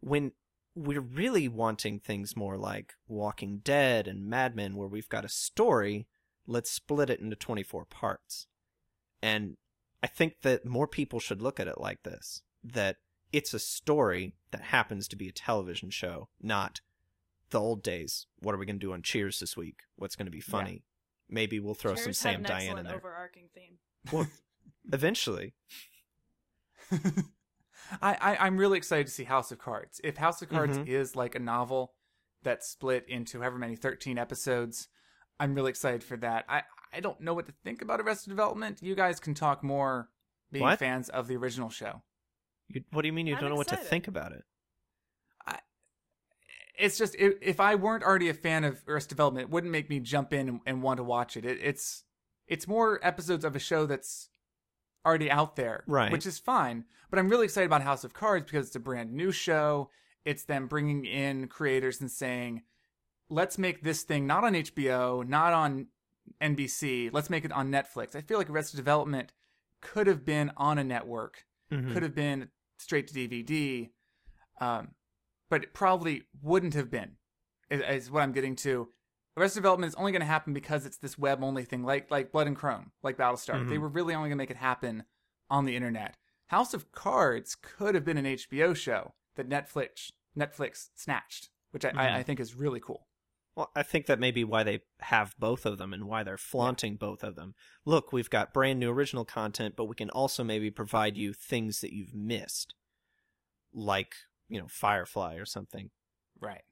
When 0.00 0.32
we're 0.74 1.00
really 1.00 1.48
wanting 1.48 2.00
things 2.00 2.36
more 2.36 2.58
like 2.58 2.92
Walking 3.08 3.60
Dead 3.64 4.06
and 4.06 4.28
Mad 4.28 4.54
Men, 4.54 4.76
where 4.76 4.88
we've 4.88 5.08
got 5.08 5.24
a 5.24 5.30
story, 5.30 6.06
let's 6.46 6.70
split 6.70 7.08
it 7.08 7.20
into 7.20 7.36
24 7.36 7.86
parts. 7.86 8.48
And 9.22 9.56
I 10.04 10.06
think 10.06 10.42
that 10.42 10.66
more 10.66 10.86
people 10.86 11.18
should 11.18 11.40
look 11.40 11.58
at 11.58 11.66
it 11.66 11.80
like 11.80 12.02
this 12.02 12.42
that 12.62 12.96
it's 13.32 13.54
a 13.54 13.58
story 13.58 14.34
that 14.50 14.60
happens 14.60 15.08
to 15.08 15.16
be 15.16 15.28
a 15.28 15.32
television 15.32 15.88
show, 15.88 16.28
not 16.42 16.82
the 17.48 17.58
old 17.58 17.82
days. 17.82 18.26
What 18.40 18.54
are 18.54 18.58
we 18.58 18.66
going 18.66 18.78
to 18.78 18.86
do 18.86 18.92
on 18.92 19.00
Cheers 19.00 19.40
this 19.40 19.56
week? 19.56 19.78
What's 19.96 20.14
going 20.14 20.26
to 20.26 20.30
be 20.30 20.42
funny? 20.42 20.84
Maybe 21.30 21.58
we'll 21.58 21.72
throw 21.72 21.94
some 21.94 22.12
Sam 22.12 22.40
an 22.40 22.42
Diane 22.42 22.76
in 22.76 22.84
there. 22.84 22.96
overarching 22.96 23.44
theme. 23.54 23.78
Well, 24.12 24.26
eventually. 24.92 25.54
I, 28.02 28.14
I 28.20 28.36
I'm 28.40 28.58
really 28.58 28.76
excited 28.76 29.06
to 29.06 29.12
see 29.12 29.24
House 29.24 29.50
of 29.52 29.58
Cards. 29.58 30.02
If 30.04 30.18
House 30.18 30.42
of 30.42 30.50
Cards 30.50 30.76
Mhm. 30.76 30.86
is 30.86 31.16
like 31.16 31.34
a 31.34 31.38
novel 31.38 31.94
that's 32.42 32.68
split 32.68 33.06
into 33.08 33.40
however 33.40 33.56
many 33.56 33.74
13 33.74 34.18
episodes, 34.18 34.88
I'm 35.40 35.54
really 35.54 35.70
excited 35.70 36.04
for 36.04 36.18
that. 36.18 36.44
I 36.46 36.64
I 36.94 37.00
don't 37.00 37.20
know 37.20 37.34
what 37.34 37.46
to 37.46 37.52
think 37.64 37.82
about 37.82 38.00
Arrested 38.00 38.30
Development. 38.30 38.78
You 38.82 38.94
guys 38.94 39.18
can 39.20 39.34
talk 39.34 39.62
more 39.62 40.08
being 40.52 40.62
What? 40.64 40.78
fans 40.78 41.08
of 41.08 41.26
the 41.28 41.36
original 41.36 41.68
show. 41.70 42.02
You, 42.68 42.82
what 42.92 43.02
do 43.02 43.08
you 43.08 43.12
mean 43.12 43.26
you 43.26 43.34
I'm 43.34 43.40
don't 43.40 43.50
know 43.50 43.56
what 43.56 43.68
to 43.68 43.74
excited. 43.74 43.90
think 43.90 44.08
about 44.08 44.32
it? 44.32 44.42
It's 46.76 46.98
just 46.98 47.14
if, 47.16 47.34
if 47.40 47.60
I 47.60 47.76
weren't 47.76 48.02
already 48.02 48.28
a 48.28 48.34
fan 48.34 48.64
of 48.64 48.82
Arrested 48.88 49.10
Development, 49.10 49.44
it 49.44 49.50
wouldn't 49.50 49.70
make 49.70 49.88
me 49.88 50.00
jump 50.00 50.32
in 50.32 50.48
and, 50.48 50.60
and 50.66 50.82
want 50.82 50.96
to 50.98 51.04
watch 51.04 51.36
it. 51.36 51.44
it. 51.44 51.58
It's 51.62 52.02
it's 52.48 52.66
more 52.66 52.98
episodes 53.02 53.44
of 53.44 53.54
a 53.54 53.60
show 53.60 53.86
that's 53.86 54.28
already 55.06 55.30
out 55.30 55.54
there, 55.56 55.84
Right. 55.86 56.10
Which 56.10 56.26
is 56.26 56.38
fine. 56.40 56.84
But 57.10 57.18
I'm 57.20 57.28
really 57.28 57.44
excited 57.44 57.66
about 57.66 57.82
House 57.82 58.02
of 58.02 58.12
Cards 58.12 58.46
because 58.50 58.66
it's 58.66 58.76
a 58.76 58.80
brand 58.80 59.12
new 59.12 59.30
show. 59.30 59.90
It's 60.24 60.44
them 60.44 60.66
bringing 60.66 61.04
in 61.04 61.46
creators 61.46 62.00
and 62.00 62.10
saying, 62.10 62.62
let's 63.28 63.56
make 63.56 63.82
this 63.84 64.02
thing 64.02 64.26
not 64.26 64.42
on 64.42 64.54
HBO, 64.54 65.26
not 65.26 65.52
on 65.52 65.86
NBC. 66.40 67.10
Let's 67.12 67.30
make 67.30 67.44
it 67.44 67.52
on 67.52 67.70
Netflix. 67.70 68.14
I 68.16 68.20
feel 68.20 68.38
like 68.38 68.50
Arrested 68.50 68.76
Development 68.76 69.32
could 69.80 70.06
have 70.06 70.24
been 70.24 70.50
on 70.56 70.78
a 70.78 70.84
network, 70.84 71.44
Mhm. 71.70 71.92
could 71.92 72.02
have 72.02 72.14
been 72.14 72.50
straight 72.78 73.06
to 73.08 73.14
DVD, 73.14 73.90
um, 74.60 74.94
but 75.50 75.62
it 75.62 75.74
probably 75.74 76.24
wouldn't 76.42 76.74
have 76.74 76.90
been. 76.90 77.16
Is, 77.70 77.80
is 78.04 78.10
what 78.10 78.22
I'm 78.22 78.32
getting 78.32 78.56
to. 78.56 78.88
Arrested 79.36 79.60
Development 79.60 79.88
is 79.88 79.94
only 79.96 80.12
going 80.12 80.20
to 80.20 80.26
happen 80.26 80.52
because 80.52 80.86
it's 80.86 80.98
this 80.98 81.18
web 81.18 81.42
only 81.42 81.64
thing, 81.64 81.82
like 81.82 82.10
like 82.10 82.30
Blood 82.32 82.46
and 82.46 82.56
Chrome, 82.56 82.92
like 83.02 83.16
Battlestar. 83.16 83.66
They 83.68 83.76
Mhm. 83.76 83.80
were 83.80 83.88
really 83.88 84.14
only 84.14 84.28
going 84.28 84.38
to 84.38 84.42
make 84.42 84.50
it 84.50 84.56
happen 84.56 85.04
on 85.50 85.64
the 85.64 85.74
internet. 85.76 86.16
House 86.48 86.72
of 86.74 86.92
Cards 86.92 87.54
could 87.56 87.94
have 87.94 88.04
been 88.04 88.18
an 88.18 88.26
HBO 88.26 88.74
show 88.74 89.14
that 89.36 89.48
Netflix 89.48 90.12
Netflix 90.36 90.90
snatched, 90.94 91.50
which 91.70 91.84
I, 91.84 91.90
Mhm. 91.92 91.96
I, 91.98 92.18
I 92.18 92.22
think 92.22 92.38
is 92.40 92.54
really 92.54 92.80
cool. 92.80 93.08
Well, 93.56 93.70
I 93.76 93.84
think 93.84 94.06
that 94.06 94.18
may 94.18 94.32
be 94.32 94.42
why 94.42 94.64
they 94.64 94.80
have 95.00 95.34
both 95.38 95.64
of 95.64 95.78
them 95.78 95.92
and 95.92 96.04
why 96.08 96.24
they're 96.24 96.36
flaunting 96.36 96.96
both 96.96 97.22
of 97.22 97.36
them. 97.36 97.54
Look, 97.84 98.12
we've 98.12 98.30
got 98.30 98.52
brand 98.52 98.80
new 98.80 98.90
original 98.90 99.24
content, 99.24 99.74
but 99.76 99.84
we 99.84 99.94
can 99.94 100.10
also 100.10 100.42
maybe 100.42 100.70
provide 100.72 101.16
you 101.16 101.32
things 101.32 101.80
that 101.80 101.92
you've 101.92 102.14
missed, 102.14 102.74
like 103.72 104.14
you 104.48 104.58
know 104.58 104.66
Firefly 104.68 105.36
or 105.36 105.44
something. 105.44 105.90
Right. 106.40 106.62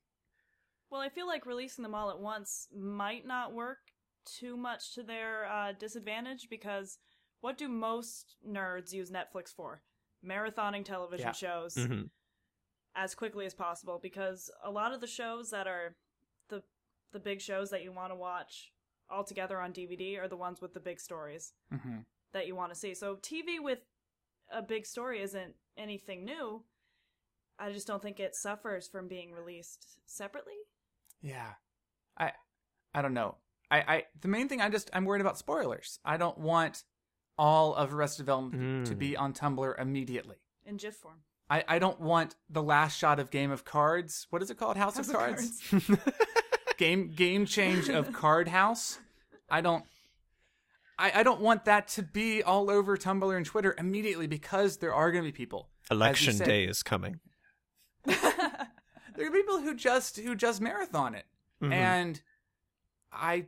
Well, 0.91 1.01
I 1.01 1.09
feel 1.09 1.27
like 1.27 1.47
releasing 1.47 1.83
them 1.85 1.95
all 1.95 2.11
at 2.11 2.19
once 2.21 2.67
might 2.77 3.27
not 3.27 3.55
work 3.55 3.79
too 4.27 4.57
much 4.57 4.95
to 4.95 5.03
their 5.03 5.47
uh, 5.47 5.73
disadvantage 5.73 6.49
because 6.51 6.99
what 7.41 7.57
do 7.57 7.69
most 7.69 8.37
nerds 8.47 8.93
use 8.93 9.11
Netflix 9.11 9.55
for? 9.55 9.83
Marathoning 10.25 10.85
television 10.85 11.29
Yeah. 11.29 11.33
shows 11.33 11.75
Mhm. 11.75 12.11
as 12.95 13.15
quickly 13.15 13.47
as 13.47 13.55
possible 13.55 13.99
because 14.01 14.51
a 14.63 14.71
lot 14.71 14.93
of 14.93 15.01
the 15.01 15.07
shows 15.07 15.51
that 15.51 15.67
are 15.67 15.97
the 17.13 17.19
the 17.19 17.23
big 17.25 17.41
shows 17.41 17.71
that 17.71 17.83
you 17.83 17.93
want 17.93 18.11
to 18.11 18.17
watch 18.17 18.73
all 19.11 19.25
together 19.25 19.61
on 19.61 19.73
DVD 19.73 20.19
are 20.19 20.29
the 20.29 20.37
ones 20.37 20.61
with 20.61 20.73
the 20.75 20.81
big 20.81 20.99
stories 21.01 21.53
hmm 21.71 21.99
that 22.33 22.47
you 22.47 22.57
want 22.57 22.73
to 22.73 22.79
see. 22.79 22.95
So 22.95 23.17
TV 23.17 23.61
with 23.61 23.81
a 24.51 24.63
big 24.63 24.87
story 24.87 25.21
isn't 25.21 25.55
anything 25.77 26.25
new. 26.25 26.63
I 27.59 27.71
just 27.71 27.87
don't 27.87 28.01
think 28.03 28.19
it 28.19 28.35
suffers 28.35 28.89
from 28.89 29.07
being 29.07 29.33
released 29.33 29.99
separately. 30.07 30.55
Yeah. 31.21 31.51
I 32.17 32.33
I 32.95 33.03
don't 33.03 33.13
know. 33.15 33.37
I, 33.71 33.79
I 33.81 34.05
the 34.21 34.29
main 34.29 34.49
thing 34.49 34.61
I 34.63 34.71
just 34.71 34.89
I'm 34.95 35.05
worried 35.05 35.21
about 35.21 35.37
spoilers. 35.37 35.99
I 36.05 36.17
don't 36.17 36.39
want 36.39 36.85
all 37.39 37.75
of 37.75 37.93
Arrested 37.93 38.23
Development 38.23 38.87
to 38.87 38.95
Mm. 38.95 38.99
be 38.99 39.17
on 39.17 39.33
Tumblr 39.35 39.79
immediately. 39.81 40.37
in 40.65 40.77
GIF 40.79 40.95
form. 40.97 41.19
I, 41.51 41.65
I 41.69 41.79
don't 41.79 42.01
want 42.01 42.37
the 42.49 42.63
last 42.63 42.97
shot 42.99 43.19
of 43.21 43.31
Game 43.31 43.51
of 43.51 43.65
Cards. 43.65 44.27
What 44.31 44.43
is 44.43 44.51
it 44.51 44.57
called? 44.57 44.77
House, 44.79 44.97
House 44.97 45.09
of 45.11 45.15
of 45.15 45.21
Cards. 45.21 45.63
game 46.83 47.13
game 47.15 47.47
change 47.47 47.89
of 47.89 48.13
Card 48.13 48.49
House. 48.49 48.99
I 49.49 49.61
don't. 49.61 49.85
I, 50.99 51.21
I 51.21 51.23
don't 51.23 51.41
want 51.41 51.65
that 51.67 51.89
to 51.89 52.03
be 52.03 52.43
all 52.43 52.71
over 52.71 52.97
Tumblr 52.97 53.37
and 53.37 53.47
Twitter 53.47 53.75
immediately 53.79 54.27
because 54.27 54.77
there 54.79 54.93
are 54.95 55.11
going 55.13 55.25
to 55.25 55.29
be 55.29 55.37
people. 55.37 55.69
Election 55.91 56.35
said- 56.35 56.47
day 56.47 56.65
is 56.65 56.83
coming. 56.83 57.21
There 59.15 59.27
are 59.29 59.31
people 59.31 59.59
who 59.61 59.75
just 59.75 60.17
who 60.19 60.35
just 60.35 60.61
marathon 60.63 61.15
it, 61.15 61.27
Mhm. 61.63 61.73
and 61.73 62.23
I 63.13 63.47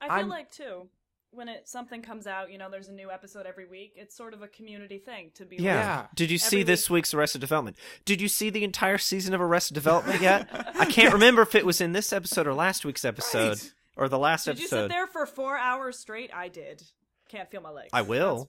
I 0.00 0.06
feel 0.06 0.10
I'm- 0.12 0.28
like 0.30 0.50
too 0.50 0.88
when 1.32 1.48
it 1.48 1.68
something 1.68 2.02
comes 2.02 2.26
out, 2.26 2.50
you 2.50 2.58
know, 2.58 2.68
there's 2.70 2.88
a 2.88 2.92
new 2.92 3.10
episode 3.10 3.46
every 3.46 3.66
week. 3.66 3.92
It's 3.96 4.16
sort 4.16 4.34
of 4.34 4.42
a 4.42 4.48
community 4.48 4.98
thing 4.98 5.30
to 5.34 5.44
be 5.44 5.56
Yeah. 5.56 5.74
like, 5.74 5.84
Yeah. 5.84 6.06
Did 6.14 6.30
you 6.30 6.38
see 6.38 6.56
Every 6.58 6.62
this 6.64 6.90
week- 6.90 6.94
week's 6.98 7.14
Arrested 7.14 7.40
Development? 7.40 7.76
Did 8.04 8.20
you 8.20 8.28
see 8.28 8.50
the 8.50 8.64
entire 8.64 8.98
season 8.98 9.32
of 9.34 9.40
Arrested 9.40 9.74
Development 9.82 10.20
yet? 10.20 10.48
I 10.76 10.86
can't 10.86 11.12
remember 11.12 11.42
if 11.42 11.54
it 11.54 11.64
was 11.64 11.80
in 11.80 11.92
this 11.92 12.12
episode 12.12 12.46
or 12.46 12.54
last 12.54 12.84
week's 12.84 13.04
episode 13.04 13.58
Right. 13.58 13.72
or 13.96 14.08
the 14.08 14.18
last 14.18 14.48
episode. 14.48 14.56
Did 14.56 14.62
you 14.62 14.68
sit 14.68 14.88
there 14.88 15.06
for 15.06 15.24
four 15.26 15.56
hours 15.56 15.98
straight? 15.98 16.30
I 16.34 16.48
did. 16.48 16.82
Can't 17.28 17.48
feel 17.50 17.60
my 17.60 17.70
legs. 17.70 17.90
I 17.92 18.02
will. 18.02 18.48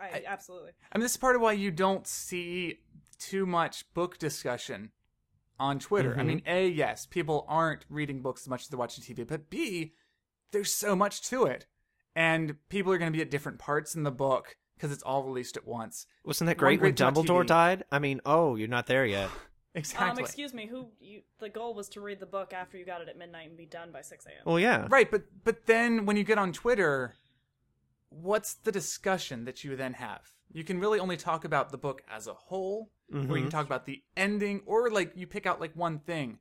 I, 0.00 0.22
absolutely. 0.26 0.72
I 0.92 0.98
mean, 0.98 1.02
this 1.02 1.12
is 1.12 1.16
part 1.16 1.36
of 1.36 1.42
why 1.42 1.52
you 1.52 1.70
don't 1.70 2.06
see 2.06 2.80
too 3.18 3.46
much 3.46 3.84
book 3.94 4.18
discussion 4.18 4.90
on 5.58 5.78
Twitter. 5.78 6.14
I 6.16 6.22
Mhm. 6.22 6.26
mean, 6.26 6.42
A, 6.46 6.68
yes, 6.68 7.06
people 7.06 7.46
aren't 7.48 7.86
reading 7.88 8.20
books 8.20 8.42
as 8.42 8.48
much 8.48 8.62
as 8.62 8.68
they're 8.68 8.78
watching 8.78 9.02
TV, 9.02 9.24
but 9.26 9.48
B, 9.48 9.94
there's 10.52 10.72
so 10.72 10.94
much 10.94 11.22
to 11.30 11.46
it. 11.46 11.66
And 12.16 12.56
people 12.70 12.90
are 12.92 12.98
going 12.98 13.12
to 13.12 13.16
be 13.16 13.22
at 13.22 13.30
different 13.30 13.58
parts 13.60 13.94
in 13.94 14.02
the 14.02 14.10
book 14.10 14.56
because 14.76 14.90
it's 14.90 15.02
all 15.04 15.22
released 15.22 15.56
at 15.56 15.66
once. 15.66 16.06
Wasn't 16.24 16.46
that 16.46 16.56
One 16.56 16.58
great 16.58 16.80
when 16.80 16.94
great 16.94 16.96
Dumbledore 17.14 17.44
TV. 17.44 17.46
died? 17.46 17.84
I 17.92 17.98
mean, 17.98 18.20
oh, 18.26 18.56
you're 18.56 18.66
not 18.68 18.86
there 18.86 19.06
yet. 19.06 19.30
Exactly. 19.76 20.08
Um, 20.08 20.18
excuse 20.24 20.54
me. 20.54 20.66
Who? 20.66 20.88
You, 21.00 21.20
the 21.38 21.50
goal 21.50 21.74
was 21.74 21.90
to 21.90 22.00
read 22.00 22.18
the 22.18 22.24
book 22.24 22.54
after 22.54 22.78
you 22.78 22.86
got 22.86 23.02
it 23.02 23.10
at 23.10 23.18
midnight 23.18 23.48
and 23.48 23.58
be 23.58 23.66
done 23.66 23.92
by 23.92 24.00
six 24.00 24.24
a.m. 24.24 24.36
Well, 24.46 24.58
yeah. 24.58 24.86
Right, 24.88 25.10
but 25.10 25.24
but 25.44 25.66
then 25.66 26.06
when 26.06 26.16
you 26.16 26.24
get 26.24 26.38
on 26.38 26.54
Twitter, 26.54 27.14
what's 28.08 28.54
the 28.54 28.72
discussion 28.72 29.44
that 29.44 29.64
you 29.64 29.76
then 29.76 29.92
have? 29.92 30.22
You 30.50 30.64
can 30.64 30.80
really 30.80 30.98
only 30.98 31.18
talk 31.18 31.44
about 31.44 31.72
the 31.72 31.76
book 31.76 32.00
as 32.10 32.26
a 32.26 32.32
whole, 32.32 32.90
or 33.12 33.18
you 33.18 33.26
Mhm. 33.26 33.40
can 33.42 33.50
talk 33.50 33.66
about 33.66 33.84
the 33.84 34.02
ending, 34.16 34.62
or 34.64 34.90
like 34.90 35.12
you 35.14 35.26
pick 35.26 35.44
out 35.44 35.60
like 35.60 35.74
one 35.74 35.98
thing. 35.98 36.38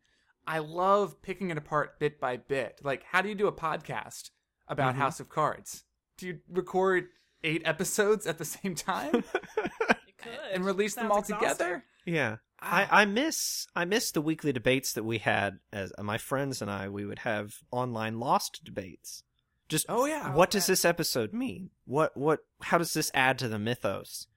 I 0.48 0.60
love 0.60 1.22
picking 1.22 1.50
it 1.50 1.58
apart 1.58 2.00
bit 2.00 2.22
by 2.22 2.38
bit. 2.38 2.80
Like, 2.84 3.04
how 3.04 3.22
do 3.22 3.28
you 3.28 3.36
do 3.36 3.48
a 3.48 3.52
podcast 3.52 4.30
about 4.68 4.96
Mhm. 4.96 4.98
House 4.98 5.20
of 5.20 5.30
Cards? 5.30 5.84
Do 6.18 6.28
you 6.28 6.40
record 6.50 7.08
eight 7.44 7.62
episodes 7.66 8.26
at 8.26 8.38
the 8.38 8.46
same 8.46 8.76
time 8.76 9.14
You 9.58 10.14
could. 10.18 10.40
and 10.54 10.66
release 10.66 10.96
them 10.96 11.12
all 11.12 11.20
exhausting. 11.20 11.50
together? 11.50 11.86
Yeah. 12.06 12.38
I, 12.60 12.88
I 13.02 13.06
miss 13.06 13.68
I 13.76 13.86
miss 13.86 14.12
the 14.12 14.22
weekly 14.22 14.52
debates 14.54 14.94
that 14.94 15.04
we 15.04 15.18
had 15.20 15.60
as 15.74 15.92
uh, 15.98 16.04
my 16.04 16.18
friends 16.18 16.62
and 16.62 16.72
I 16.72 16.88
we 16.90 17.06
would 17.06 17.20
have 17.20 17.56
online 17.70 18.20
lost 18.20 18.62
debates. 18.64 19.24
Just 19.68 19.86
Oh 19.90 20.06
yeah. 20.06 20.34
what 20.34 20.50
does 20.52 20.66
this 20.68 20.86
episode 20.86 21.34
mean? 21.34 21.70
What 21.86 22.16
what 22.16 22.40
how 22.62 22.78
does 22.78 22.94
this 22.94 23.12
add 23.14 23.38
to 23.40 23.48
the 23.50 23.60
mythos? 23.60 24.28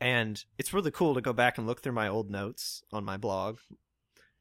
And 0.00 0.44
it's 0.58 0.72
really 0.74 0.90
cool 0.90 1.14
to 1.14 1.20
go 1.20 1.32
back 1.32 1.58
and 1.58 1.66
look 1.66 1.80
through 1.80 1.92
my 1.92 2.08
old 2.08 2.30
notes 2.30 2.82
on 2.92 3.04
my 3.04 3.16
blog 3.16 3.58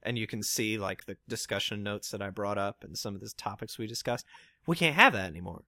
and 0.01 0.17
you 0.17 0.25
can 0.25 0.41
see 0.41 0.77
like 0.77 1.05
the 1.05 1.17
discussion 1.27 1.83
notes 1.83 2.09
that 2.11 2.21
I 2.21 2.29
brought 2.29 2.57
up 2.57 2.83
and 2.83 2.97
some 2.97 3.15
of 3.15 3.21
the 3.21 3.29
topics 3.37 3.77
we 3.77 3.85
discussed. 3.87 4.25
We 4.65 4.75
can't 4.75 4.95
have 4.95 5.13
that 5.13 5.27
anymore. 5.29 5.63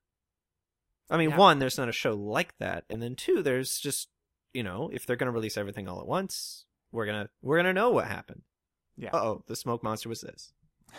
I 1.10 1.18
mean, 1.18 1.32
Yeah. 1.32 1.38
one, 1.38 1.60
there's 1.60 1.78
not 1.78 1.90
a 1.90 1.94
show 1.94 2.14
like 2.14 2.58
that, 2.60 2.86
and 2.90 3.02
then 3.02 3.16
two, 3.16 3.42
there's 3.42 3.80
just 3.80 4.10
you 4.54 4.64
know, 4.64 4.90
if 4.92 5.06
they're 5.06 5.16
gonna 5.16 5.32
release 5.32 5.56
everything 5.58 5.88
all 5.88 6.00
at 6.02 6.08
once, 6.08 6.66
we're 6.92 7.06
gonna 7.06 7.30
we're 7.42 7.58
gonna 7.58 7.74
know 7.74 7.90
what 7.92 8.08
happened. 8.08 8.42
Yeah. 8.98 9.10
Oh, 9.14 9.44
the 9.48 9.56
smoke 9.56 9.82
monster 9.84 10.10
was 10.10 10.22
this. 10.22 10.54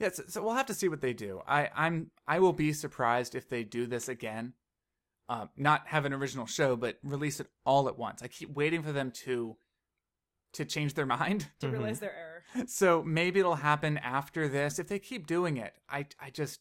Yeah, 0.00 0.10
so, 0.12 0.24
so 0.26 0.42
we'll 0.42 0.54
have 0.54 0.66
to 0.66 0.74
see 0.74 0.88
what 0.88 1.00
they 1.00 1.12
do. 1.12 1.40
I, 1.46 1.70
I'm 1.74 2.10
I 2.26 2.40
will 2.40 2.52
be 2.52 2.72
surprised 2.72 3.36
if 3.36 3.48
they 3.48 3.62
do 3.62 3.86
this 3.86 4.08
again. 4.08 4.54
Um, 5.28 5.50
not 5.56 5.86
have 5.86 6.04
an 6.04 6.12
original 6.12 6.46
show, 6.46 6.74
but 6.76 6.98
release 7.04 7.38
it 7.40 7.46
all 7.64 7.88
at 7.88 7.96
once. 7.96 8.20
I 8.22 8.26
keep 8.26 8.50
waiting 8.50 8.82
for 8.82 8.90
them 8.92 9.12
to 9.24 9.56
to 10.54 10.64
change 10.64 10.94
their 10.94 11.06
mind. 11.06 11.48
To 11.60 11.66
Mhm. 11.68 11.72
realize 11.72 12.00
their 12.00 12.14
error. 12.14 12.44
So 12.66 13.02
maybe 13.02 13.40
it'll 13.40 13.56
happen 13.56 13.98
after 13.98 14.48
this. 14.48 14.78
If 14.78 14.88
they 14.88 14.98
keep 14.98 15.26
doing 15.26 15.56
it, 15.56 15.74
I 15.88 16.06
I 16.20 16.30
just 16.30 16.60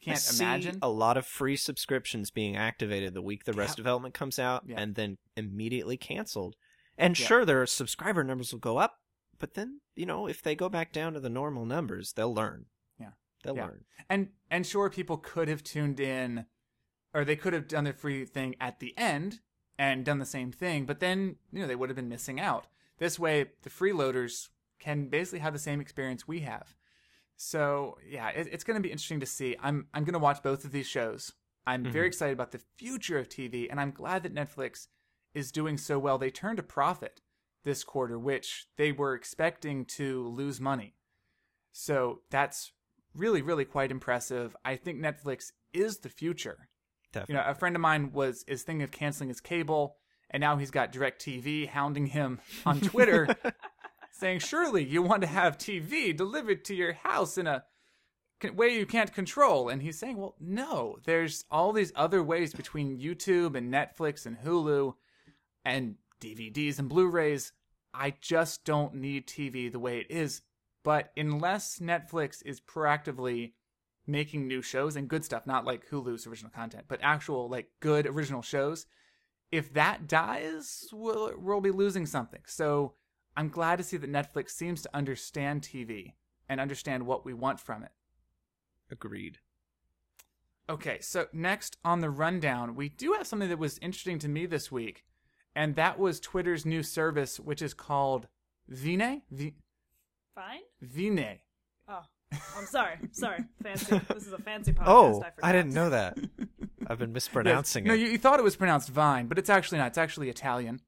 can't 0.00 0.16
I 0.16 0.20
see 0.20 0.44
imagine. 0.44 0.78
a 0.82 0.88
lot 0.88 1.16
of 1.16 1.26
free 1.26 1.56
subscriptions 1.56 2.30
being 2.30 2.56
activated 2.56 3.14
the 3.14 3.22
week 3.22 3.44
the 3.44 3.52
rest 3.52 3.72
Yeah. 3.72 3.82
development 3.82 4.14
comes 4.14 4.38
out, 4.38 4.64
Yeah. 4.66 4.80
and 4.80 4.94
then 4.94 5.18
immediately 5.36 5.96
canceled. 5.96 6.56
And 6.98 7.18
Yeah. 7.18 7.26
sure, 7.26 7.44
their 7.44 7.66
subscriber 7.66 8.22
numbers 8.24 8.52
will 8.52 8.60
go 8.60 8.78
up, 8.78 9.00
but 9.38 9.54
then 9.54 9.80
you 9.96 10.06
know 10.06 10.26
if 10.26 10.42
they 10.42 10.54
go 10.54 10.68
back 10.68 10.92
down 10.92 11.12
to 11.14 11.20
the 11.20 11.28
normal 11.30 11.64
numbers, 11.64 12.12
they'll 12.14 12.34
learn. 12.34 12.66
Yeah. 12.98 13.12
they'll 13.42 13.56
Yeah. 13.56 13.66
learn. 13.66 13.84
And 14.08 14.32
and 14.50 14.66
sure, 14.66 14.90
people 14.90 15.18
could 15.18 15.48
have 15.48 15.62
tuned 15.64 15.98
in, 15.98 16.46
or 17.14 17.24
they 17.24 17.36
could 17.36 17.52
have 17.52 17.66
done 17.68 17.84
the 17.84 17.92
free 17.92 18.24
thing 18.24 18.54
at 18.60 18.78
the 18.80 18.96
end 18.98 19.40
and 19.78 20.04
done 20.04 20.18
the 20.18 20.26
same 20.26 20.52
thing, 20.52 20.84
but 20.86 21.00
then 21.00 21.38
you 21.50 21.60
know 21.60 21.66
they 21.66 21.74
would 21.74 21.88
have 21.88 21.96
been 21.96 22.08
missing 22.08 22.38
out. 22.38 22.66
This 22.98 23.18
way, 23.18 23.46
the 23.62 23.70
freeloaders 23.70 24.48
can 24.78 25.08
basically 25.08 25.38
have 25.40 25.52
the 25.52 25.58
same 25.58 25.80
experience 25.80 26.26
we 26.28 26.40
have. 26.40 26.74
So 27.36 27.98
yeah, 28.08 28.28
it, 28.28 28.48
it's 28.52 28.64
going 28.64 28.76
to 28.76 28.82
be 28.82 28.90
interesting 28.92 29.20
to 29.20 29.26
see. 29.26 29.56
I'm 29.60 29.86
I'm 29.94 30.04
going 30.04 30.12
to 30.12 30.18
watch 30.18 30.42
both 30.42 30.64
of 30.64 30.72
these 30.72 30.86
shows. 30.86 31.32
I'm 31.66 31.84
very 31.84 32.06
Mhm. 32.06 32.08
excited 32.08 32.32
about 32.32 32.50
the 32.50 32.60
future 32.76 33.18
of 33.18 33.28
TV, 33.28 33.68
and 33.70 33.80
I'm 33.80 33.92
glad 33.92 34.22
that 34.24 34.34
Netflix 34.34 34.88
is 35.34 35.52
doing 35.52 35.78
so 35.78 35.98
well. 35.98 36.18
They 36.18 36.30
turned 36.30 36.58
a 36.58 36.62
profit 36.64 37.20
this 37.64 37.84
quarter, 37.84 38.18
which 38.18 38.66
they 38.76 38.90
were 38.92 39.14
expecting 39.14 39.84
to 39.84 40.26
lose 40.28 40.60
money. 40.60 40.96
So 41.72 42.22
that's 42.30 42.72
really, 43.14 43.42
really 43.42 43.64
quite 43.64 43.90
impressive. 43.90 44.56
I 44.64 44.76
think 44.76 44.98
Netflix 45.00 45.52
is 45.72 45.98
the 45.98 46.08
future. 46.08 46.68
Definitely. 47.12 47.34
You 47.34 47.40
know, 47.40 47.46
a 47.50 47.54
friend 47.54 47.76
of 47.76 47.80
mine 47.82 48.12
was 48.12 48.42
is 48.48 48.62
thinking 48.62 48.82
of 48.82 48.90
canceling 48.90 49.28
his 49.28 49.40
cable, 49.40 49.98
and 50.32 50.40
now 50.40 50.56
he's 50.56 50.70
got 50.70 50.92
DirecTV 50.92 51.68
hounding 51.68 52.06
him 52.06 52.40
on 52.64 52.80
Twitter, 52.80 53.28
saying, 54.10 54.40
"Surely 54.40 54.84
you 54.84 55.02
want 55.02 55.22
to 55.22 55.28
have 55.28 55.58
TV 55.58 56.16
delivered 56.16 56.64
to 56.66 56.74
your 56.74 56.94
house 56.94 57.38
in 57.38 57.46
a 57.46 57.64
way 58.54 58.76
you 58.76 58.86
can't 58.86 59.12
control." 59.12 59.68
And 59.68 59.82
he's 59.82 59.98
saying, 59.98 60.16
"Well, 60.16 60.34
no. 60.40 60.98
There's 61.04 61.44
all 61.50 61.72
these 61.72 61.92
other 61.94 62.22
ways 62.22 62.54
between 62.54 62.98
YouTube 62.98 63.56
and 63.56 63.72
Netflix 63.72 64.26
and 64.26 64.38
Hulu, 64.38 64.94
and 65.64 65.96
DVDs 66.20 66.78
and 66.78 66.88
Blu-rays. 66.88 67.52
I 67.94 68.14
just 68.20 68.64
don't 68.64 68.94
need 68.94 69.26
TV 69.26 69.70
the 69.70 69.78
way 69.78 69.98
it 70.00 70.10
is." 70.10 70.42
But 70.82 71.12
unless 71.16 71.78
Netflix 71.78 72.42
is 72.44 72.60
proactively 72.60 73.52
making 74.06 74.48
new 74.48 74.62
shows 74.62 74.96
and 74.96 75.08
good 75.08 75.24
stuff, 75.24 75.46
not 75.46 75.64
like 75.64 75.88
Hulu's 75.88 76.26
original 76.26 76.50
content, 76.50 76.86
but 76.88 76.98
actual 77.02 77.48
like 77.48 77.68
good 77.80 78.06
original 78.06 78.42
shows, 78.42 78.86
if 79.52 79.72
that 79.74 80.08
dies, 80.08 80.88
we'll, 80.92 81.34
we'll 81.36 81.60
be 81.60 81.70
losing 81.70 82.06
something. 82.06 82.40
So 82.46 82.94
I'm 83.36 83.50
glad 83.50 83.76
to 83.76 83.84
see 83.84 83.98
that 83.98 84.10
Netflix 84.10 84.50
seems 84.50 84.82
to 84.82 84.90
understand 84.94 85.62
TV 85.62 86.14
and 86.48 86.60
understand 86.60 87.06
what 87.06 87.24
we 87.24 87.34
want 87.34 87.60
from 87.60 87.84
it. 87.84 87.92
Agreed. 88.90 89.38
Okay, 90.68 90.98
so 91.00 91.26
next 91.32 91.76
on 91.84 92.00
the 92.00 92.10
rundown, 92.10 92.74
we 92.74 92.88
do 92.88 93.12
have 93.12 93.26
something 93.26 93.48
that 93.48 93.58
was 93.58 93.78
interesting 93.78 94.18
to 94.20 94.28
me 94.28 94.46
this 94.46 94.72
week, 94.72 95.04
and 95.54 95.76
that 95.76 95.98
was 95.98 96.18
Twitter's 96.18 96.64
new 96.64 96.82
service, 96.82 97.38
which 97.38 97.60
is 97.60 97.74
called 97.74 98.28
Vine. 98.68 99.22
V- 99.30 99.54
Fine. 100.34 100.60
Vine. 100.80 101.40
Oh, 101.88 102.04
I'm 102.56 102.66
sorry. 102.66 102.96
Sorry. 103.12 103.44
Fancy. 103.62 104.00
This 104.14 104.26
is 104.26 104.32
a 104.32 104.38
fancy 104.38 104.74
oh, 104.78 104.82
podcast. 104.82 104.86
Oh, 104.86 105.24
I, 105.42 105.50
I, 105.50 105.52
didn't 105.52 105.74
know 105.74 105.90
that. 105.90 106.16
I've 106.92 106.98
been 106.98 107.12
mispronouncing 107.12 107.84
No, 107.84 107.94
it. 107.94 108.00
you, 108.00 108.06
you 108.08 108.18
thought 108.18 108.38
it 108.38 108.42
was 108.42 108.54
pronounced 108.56 108.90
Vine, 108.90 109.26
but 109.26 109.38
it's 109.38 109.50
actually 109.50 109.78
not. 109.78 109.88
It's 109.88 109.98
actually 109.98 110.28
Italian. 110.28 110.80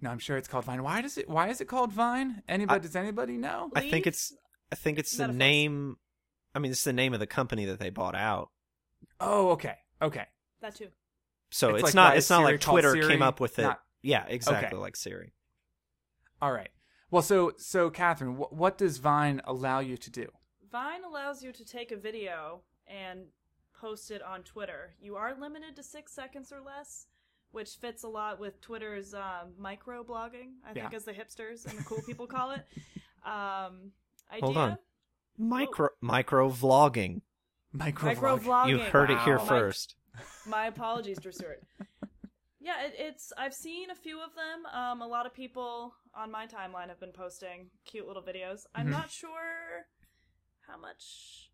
No, 0.00 0.10
I'm 0.10 0.18
sure 0.18 0.36
it's 0.36 0.46
called 0.46 0.64
Vine. 0.64 0.82
Why 0.82 1.00
does 1.00 1.18
it? 1.18 1.28
Why 1.28 1.48
is 1.48 1.60
it 1.60 1.64
called 1.66 1.92
Vine? 1.92 2.42
Anybody? 2.48 2.80
does 2.80 2.94
anybody 2.94 3.36
know? 3.36 3.70
I 3.74 3.80
think 3.88 4.06
it's 4.06 4.32
I 4.70 4.76
think 4.76 4.98
it's 4.98 5.16
the 5.16 5.28
name. 5.28 5.96
I 6.54 6.60
mean, 6.60 6.70
it's 6.70 6.84
the 6.84 6.92
name 6.92 7.14
of 7.14 7.20
the 7.20 7.26
company 7.26 7.64
that 7.66 7.80
they 7.80 7.90
bought 7.90 8.14
out. 8.14 8.50
Oh, 9.20 9.50
okay, 9.50 9.74
okay. 10.00 10.26
that 10.60 10.74
too. 10.76 10.88
So 11.50 11.70
It's 11.70 11.76
it's, 11.76 11.82
like 11.84 11.94
not 11.94 12.12
why 12.12 12.16
it's 12.18 12.30
not 12.30 12.40
Siri 12.40 12.52
like 12.52 12.60
Twitter 12.60 12.92
Siri, 12.92 13.08
came 13.08 13.22
up 13.22 13.40
with 13.40 13.58
it. 13.58 13.62
not- 13.62 13.80
yeah, 14.02 14.24
exactly 14.28 14.68
Okay. 14.68 14.76
like 14.76 14.96
Siri. 14.96 15.32
All 16.42 16.52
right. 16.52 16.68
Well, 17.10 17.22
so 17.22 17.52
so 17.56 17.90
Kathryn, 17.90 18.36
wh- 18.36 18.52
what 18.52 18.76
does 18.78 18.98
Vine 18.98 19.40
allow 19.44 19.80
you 19.80 19.96
to 19.96 20.10
do? 20.10 20.26
Vine 20.70 21.04
allows 21.04 21.42
you 21.42 21.52
to 21.52 21.64
take 21.64 21.90
a 21.90 21.96
video 21.96 22.60
and 22.86 23.26
post 23.80 24.10
it 24.10 24.22
on 24.22 24.42
Twitter. 24.42 24.94
You 25.00 25.16
are 25.16 25.34
limited 25.38 25.76
to 25.76 25.82
six 25.82 26.12
seconds 26.12 26.52
or 26.52 26.60
less, 26.60 27.06
which 27.52 27.70
fits 27.76 28.02
a 28.02 28.08
lot 28.08 28.38
with 28.40 28.60
Twitter's 28.60 29.14
um, 29.14 29.52
micro 29.58 30.02
blogging, 30.04 30.54
I 30.66 30.72
think, 30.72 30.90
Yeah. 30.90 30.96
as 30.96 31.04
the 31.04 31.12
hipsters 31.12 31.66
and 31.68 31.78
the 31.78 31.84
cool 31.84 32.02
people 32.06 32.26
call 32.26 32.50
it. 32.52 32.64
Um, 33.24 33.90
idea? 34.30 34.44
Hold 34.44 34.56
on. 34.56 34.78
Micro 35.36 35.88
micro 36.00 36.48
vlogging. 36.50 37.20
Micro, 37.72 38.08
Micro 38.10 38.38
vlogging. 38.38 38.42
vlogging. 38.44 38.68
You 38.70 38.78
heard 38.78 39.10
it 39.10 39.18
here 39.20 39.38
first. 39.40 39.96
My 40.46 40.66
apologies, 40.66 41.18
Drew 41.18 41.32
Stewart. 41.32 41.62
Yeah, 42.60 42.84
it, 42.86 42.94
it's. 42.96 43.32
I've 43.36 43.52
seen 43.52 43.90
a 43.90 43.94
few 43.94 44.20
of 44.22 44.30
them. 44.34 44.64
Um, 44.72 45.02
a 45.02 45.06
lot 45.06 45.26
of 45.26 45.34
people 45.34 45.94
on 46.14 46.30
my 46.30 46.46
timeline 46.46 46.88
have 46.88 47.00
been 47.00 47.12
posting 47.12 47.66
cute 47.84 48.06
little 48.06 48.22
videos. 48.22 48.62
I'm 48.74 48.86
Mhm. 48.86 48.90
not 48.92 49.10
sure 49.10 49.86
how 50.66 50.78
much 50.78 51.47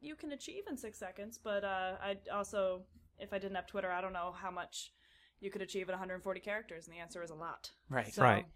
you 0.00 0.14
can 0.14 0.32
achieve 0.32 0.64
in 0.68 0.76
six 0.76 0.98
seconds, 0.98 1.38
but 1.42 1.64
uh, 1.64 1.92
I 2.02 2.16
also, 2.32 2.82
if 3.18 3.32
I 3.32 3.38
didn't 3.38 3.56
have 3.56 3.66
Twitter, 3.66 3.90
I 3.90 4.00
don't 4.00 4.12
know 4.12 4.34
how 4.36 4.50
much 4.50 4.92
you 5.40 5.50
could 5.50 5.62
achieve 5.62 5.88
at 5.88 5.92
140 5.92 6.40
characters, 6.40 6.86
and 6.86 6.94
the 6.94 7.00
answer 7.00 7.22
is 7.22 7.30
a 7.30 7.34
lot. 7.34 7.70
Right. 7.88 8.12
So, 8.12 8.22
Right. 8.22 8.46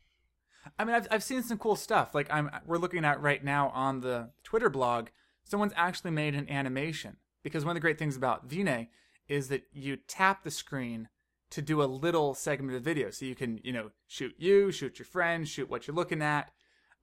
I 0.78 0.84
mean, 0.84 0.94
I've 0.94 1.06
I've 1.10 1.22
seen 1.22 1.42
some 1.42 1.58
cool 1.58 1.76
stuff. 1.76 2.14
Like 2.14 2.28
I'm 2.30 2.50
we're 2.66 2.78
looking 2.78 3.04
at 3.04 3.20
right 3.20 3.44
now 3.44 3.68
on 3.74 4.00
the 4.00 4.30
Twitter 4.42 4.70
blog. 4.70 5.08
Someone's 5.42 5.74
actually 5.76 6.12
made 6.12 6.34
an 6.34 6.48
animation 6.48 7.16
because 7.42 7.64
one 7.64 7.72
of 7.72 7.74
the 7.74 7.80
great 7.80 7.98
things 7.98 8.16
about 8.16 8.50
Vine 8.50 8.88
is 9.28 9.48
that 9.48 9.64
you 9.72 9.96
tap 9.96 10.42
the 10.42 10.50
screen 10.50 11.08
to 11.50 11.60
do 11.60 11.82
a 11.82 11.84
little 11.84 12.34
segment 12.34 12.76
of 12.76 12.82
video. 12.82 13.10
So 13.10 13.26
you 13.26 13.34
can 13.34 13.60
you 13.62 13.72
know 13.72 13.90
shoot 14.06 14.34
you, 14.38 14.72
shoot 14.72 14.98
your 14.98 15.06
friends, 15.06 15.48
shoot 15.48 15.68
what 15.68 15.86
you're 15.86 15.94
looking 15.94 16.22
at. 16.22 16.50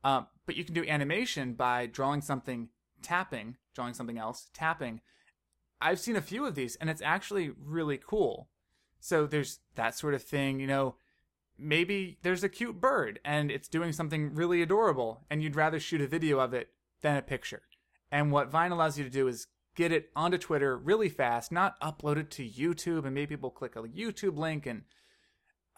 Um, 0.04 0.27
but 0.47 0.56
you 0.56 0.63
can 0.63 0.73
do 0.73 0.84
animation 0.84 1.54
by 1.54 1.86
drawing 1.86 2.21
something, 2.21 2.69
tapping, 3.01 3.57
drawing 3.75 3.93
something 3.93 4.17
else, 4.17 4.49
tapping. 4.53 5.01
I've 5.81 5.99
seen 5.99 6.15
a 6.15 6.21
few 6.21 6.45
of 6.45 6.55
these, 6.55 6.75
and 6.77 6.89
it's 6.89 7.01
actually 7.01 7.51
really 7.59 7.97
cool. 7.97 8.49
So 8.99 9.25
there's 9.25 9.59
that 9.75 9.95
sort 9.95 10.13
of 10.13 10.23
thing, 10.23 10.59
you 10.59 10.67
know 10.67 10.95
maybe 11.57 12.17
there's 12.23 12.43
a 12.43 12.49
cute 12.49 12.81
bird 12.81 13.19
and 13.23 13.51
it's 13.51 13.67
doing 13.67 13.91
something 13.93 14.33
really 14.33 14.61
adorable 14.61 15.25
and 15.29 15.43
you'd 15.43 15.55
rather 15.55 15.79
shoot 15.79 16.01
a 16.01 16.07
video 16.07 16.39
of 16.39 16.53
it 16.53 16.69
than 17.01 17.15
a 17.17 17.21
picture. 17.21 17.61
And 18.11 18.31
what 18.31 18.49
Vine 18.49 18.71
allows 18.71 18.97
you 18.97 19.03
to 19.03 19.09
do 19.09 19.27
is 19.27 19.47
get 19.75 19.91
it 19.91 20.09
onto 20.15 20.37
Twitter 20.37 20.75
really 20.77 21.07
fast, 21.07 21.51
not 21.51 21.79
upload 21.79 22.17
it 22.17 22.31
to 22.31 22.47
YouTube 22.49 23.05
and 23.05 23.13
maybe 23.13 23.35
people 23.35 23.51
click 23.51 23.75
a 23.75 23.83
YouTube 23.83 24.37
link 24.37 24.65
and 24.65 24.83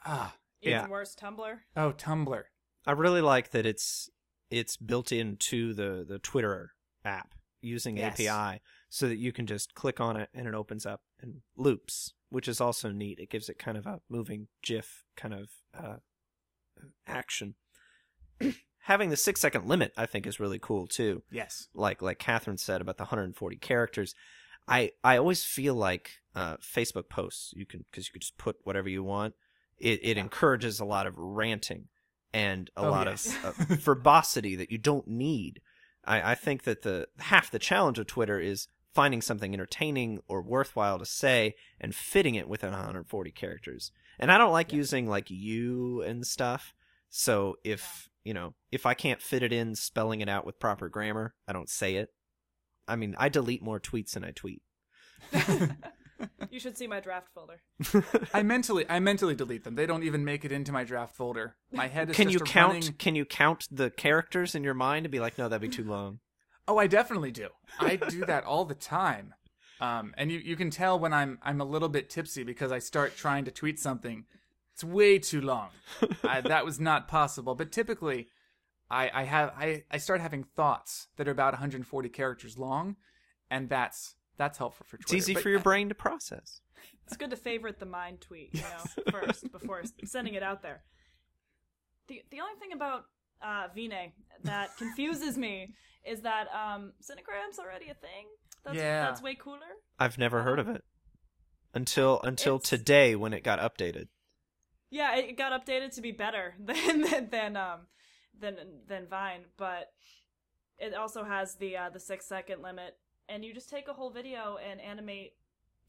ah 0.05 0.36
even 0.62 0.71
Yeah. 0.73 0.88
worse, 0.88 1.15
Tumblr. 1.15 1.59
oh 1.75 1.91
Tumblr. 1.91 2.43
I 2.86 2.91
really 2.91 3.21
like 3.21 3.51
that 3.51 3.65
it's 3.65 4.09
it's 4.49 4.77
built 4.77 5.12
into 5.12 5.73
the 5.73 6.05
the 6.07 6.19
Twitter 6.19 6.72
app 7.06 7.34
using 7.62 7.98
Yes. 7.98 8.20
API. 8.20 8.62
so 8.89 9.08
that 9.08 9.18
you 9.18 9.32
can 9.32 9.48
just 9.48 9.74
click 9.74 10.00
on 10.00 10.18
it 10.18 10.30
and 10.34 10.48
it 10.48 10.54
opens 10.54 10.86
up 10.86 11.02
and 11.22 11.42
loops, 11.56 12.13
which 12.30 12.48
is 12.48 12.60
also 12.62 12.92
neat. 12.92 13.20
It 13.20 13.30
gives 13.30 13.50
it 13.50 13.58
kind 13.58 13.78
of 13.78 13.86
a 13.86 14.02
moving 14.10 14.48
GIF 14.62 15.04
kind 15.16 15.34
of 15.34 15.50
uh, 15.78 15.96
action. 17.08 17.56
Having 18.82 19.10
the 19.12 19.18
six 19.18 19.39
second 19.39 19.66
limit, 19.66 19.94
I 19.96 20.06
think, 20.06 20.28
is 20.28 20.39
really 20.42 20.60
cool 20.60 20.88
too. 20.88 21.24
Yes. 21.32 21.70
Like 21.74 22.02
like 22.02 22.20
Kathryn 22.20 22.60
said 22.60 22.82
about 22.82 22.98
the 22.98 23.04
140 23.04 23.56
characters. 23.58 24.13
I 24.68 24.92
I 25.04 25.18
always 25.18 25.44
feel 25.46 25.74
like 25.76 26.12
uh, 26.36 26.58
Facebook 26.58 27.08
posts 27.10 27.54
you 27.56 27.66
can 27.66 27.86
because 27.89 28.08
you 28.08 28.12
can 28.12 28.22
just 28.22 28.38
put 28.38 28.58
whatever 28.63 28.89
you 28.89 29.04
want. 29.04 29.36
It 29.78 30.02
it 30.04 30.18
encourages 30.18 30.80
a 30.82 30.86
lot 30.86 31.08
of 31.08 31.18
ranting 31.18 31.88
and 32.34 32.70
a 32.76 32.82
Oh, 32.82 32.92
lot 32.92 33.08
yes. 33.08 33.34
of 33.44 33.60
uh, 33.60 33.76
verbosity 33.76 34.56
that 34.58 34.70
you 34.72 34.78
don't 34.78 35.08
need. 35.08 35.62
I, 36.06 36.32
I 36.32 36.36
think 36.36 36.63
that 36.63 36.82
the 36.82 37.08
half 37.20 37.52
the 37.52 37.60
challenge 37.60 38.00
of 38.00 38.08
Twitter 38.08 38.39
is 38.39 38.68
finding 38.94 39.22
something 39.22 39.54
entertaining 39.54 40.20
or 40.28 40.42
worthwhile 40.42 41.00
to 41.00 41.06
say 41.06 41.56
and 41.80 41.96
fitting 41.96 42.36
it 42.36 42.48
within 42.48 42.72
140 42.72 43.32
characters. 43.32 43.92
And 44.20 44.32
I 44.32 44.38
don't 44.38 44.52
like 44.52 44.72
using 44.72 45.08
like 45.08 45.32
you 45.32 46.02
and 46.04 46.26
stuff. 46.26 46.74
So 47.10 47.56
if 47.63 48.10
you 48.24 48.34
know 48.34 48.54
if 48.72 48.86
I 48.86 48.94
can't 48.94 49.22
fit 49.22 49.44
it 49.44 49.54
in 49.54 49.76
spelling 49.76 50.22
it 50.22 50.30
out 50.30 50.46
with 50.46 50.60
proper 50.60 50.89
grammar, 50.89 51.34
I 51.48 51.54
don't 51.54 51.70
say 51.70 51.96
it. 51.96 52.10
I 52.88 52.96
mean, 52.96 53.16
I 53.18 53.30
delete 53.30 53.63
more 53.63 53.80
tweets 53.80 54.12
than 54.12 54.24
I 54.24 54.32
tweet. 54.32 54.62
You 56.49 56.59
should 56.59 56.77
see 56.77 56.88
my 56.88 56.99
draft 56.99 57.29
folder. 57.33 57.62
I 58.33 58.43
mentally 58.43 58.86
I 58.89 58.99
mentally 58.99 59.36
delete 59.36 59.63
them. 59.63 59.75
They 59.75 59.86
don't 59.86 60.03
even 60.03 60.23
make 60.23 60.45
it 60.45 60.51
into 60.51 60.71
my 60.71 60.83
draft 60.83 61.15
folder. 61.15 61.55
My 61.71 61.88
head 61.88 62.09
is 62.09 62.15
Can 62.15 62.27
just 62.29 62.39
you 62.39 62.43
a 62.43 62.47
count? 62.47 62.73
running- 62.73 62.93
Can 62.93 63.15
you 63.15 63.25
count 63.25 63.67
the 63.71 63.89
characters 63.89 64.55
in 64.55 64.63
your 64.63 64.73
mind 64.73 65.05
and 65.05 65.12
be 65.12 65.19
like, 65.19 65.38
no, 65.38 65.49
that'd 65.49 65.62
be 65.67 65.75
too 65.75 65.83
long. 65.83 66.19
Oh, 66.67 66.77
I 66.77 66.88
definitely 66.88 67.31
do. 67.31 67.49
I 67.79 67.95
do 67.97 68.25
that 68.25 68.43
all 68.45 68.65
the 68.65 68.75
time. 68.75 69.33
Um, 69.81 70.13
and 70.17 70.31
you, 70.31 70.39
you 70.39 70.55
can 70.55 70.69
tell 70.69 70.97
when 70.97 71.12
I'm 71.13 71.39
I'm 71.41 71.59
a 71.59 71.65
little 71.65 71.89
bit 71.89 72.09
tipsy 72.09 72.43
because 72.43 72.71
I 72.71 72.79
start 72.79 73.17
trying 73.17 73.45
to 73.45 73.51
tweet 73.51 73.79
something. 73.79 74.25
It's 74.73 74.83
way 74.83 75.19
too 75.19 75.41
long. 75.41 75.69
I, 76.23 76.41
that 76.41 76.63
was 76.65 76.79
not 76.79 77.07
possible. 77.07 77.53
But 77.55 77.71
typically, 77.71 78.27
I, 78.89 79.12
I 79.13 79.23
have 79.23 79.53
I, 79.57 79.83
I 79.91 79.97
start 79.97 80.21
having 80.21 80.43
thoughts 80.43 81.07
that 81.17 81.27
are 81.27 81.31
about 81.31 81.53
140 81.53 82.09
characters 82.09 82.57
long, 82.57 82.95
and 83.51 83.67
that's 83.69 84.15
that's 84.38 84.58
helpful 84.58 84.86
for 84.89 84.98
It's 84.98 85.13
easy 85.13 85.34
But- 85.34 85.43
for 85.43 85.50
your 85.50 85.60
brain 85.60 85.89
to 85.89 85.96
process. 85.96 86.60
It's 87.06 87.15
good 87.17 87.30
to 87.32 87.36
favorite 87.38 87.80
the 87.80 87.86
mind 87.86 88.22
tweet, 88.22 88.54
you 88.54 88.62
know, 88.62 88.84
first 89.12 89.52
before 89.52 89.84
sending 90.06 90.34
it 90.34 90.43
out 90.43 90.62
there. 90.62 90.84
The 92.08 92.22
the 92.32 92.39
only 92.41 92.56
thing 92.60 92.74
about 92.74 93.06
uh, 93.41 93.67
Vine 93.76 94.12
that 94.43 94.76
confuses 94.78 95.38
me 95.38 95.74
is 96.06 96.22
that 96.22 96.48
um, 96.54 96.93
Cinemagram's 97.02 97.60
already 97.60 97.89
a 97.89 97.93
thing. 97.93 98.26
That's, 98.65 98.76
Yeah. 98.78 99.06
that's 99.06 99.22
way 99.22 99.36
cooler. 99.36 99.60
I've 100.00 100.17
never 100.17 100.43
heard 100.43 100.60
of 100.60 100.67
it 100.69 100.84
until 101.74 102.22
until 102.22 102.56
It's- 102.56 102.69
today 102.69 103.15
when 103.15 103.34
it 103.34 103.43
got 103.43 103.60
updated. 103.60 104.08
Yeah, 104.89 105.15
it 105.15 105.38
got 105.38 105.52
updated 105.65 105.96
to 105.96 106.02
be 106.02 106.12
better 106.12 106.54
than 106.60 107.02
than 107.02 107.30
than 107.30 107.58
um 107.58 107.88
than 108.38 108.58
than 108.88 109.08
Vine, 109.08 109.46
but 109.58 109.91
it 110.78 110.93
also 110.93 111.24
has 111.24 111.56
the 111.56 111.78
uh, 111.78 111.89
the 111.89 112.00
six 112.00 112.28
second 112.28 112.62
limit, 112.62 112.98
and 113.29 113.43
you 113.43 113.53
just 113.53 113.69
take 113.69 113.88
a 113.88 113.93
whole 113.93 114.09
video 114.09 114.57
and 114.57 114.79
animate 114.81 115.33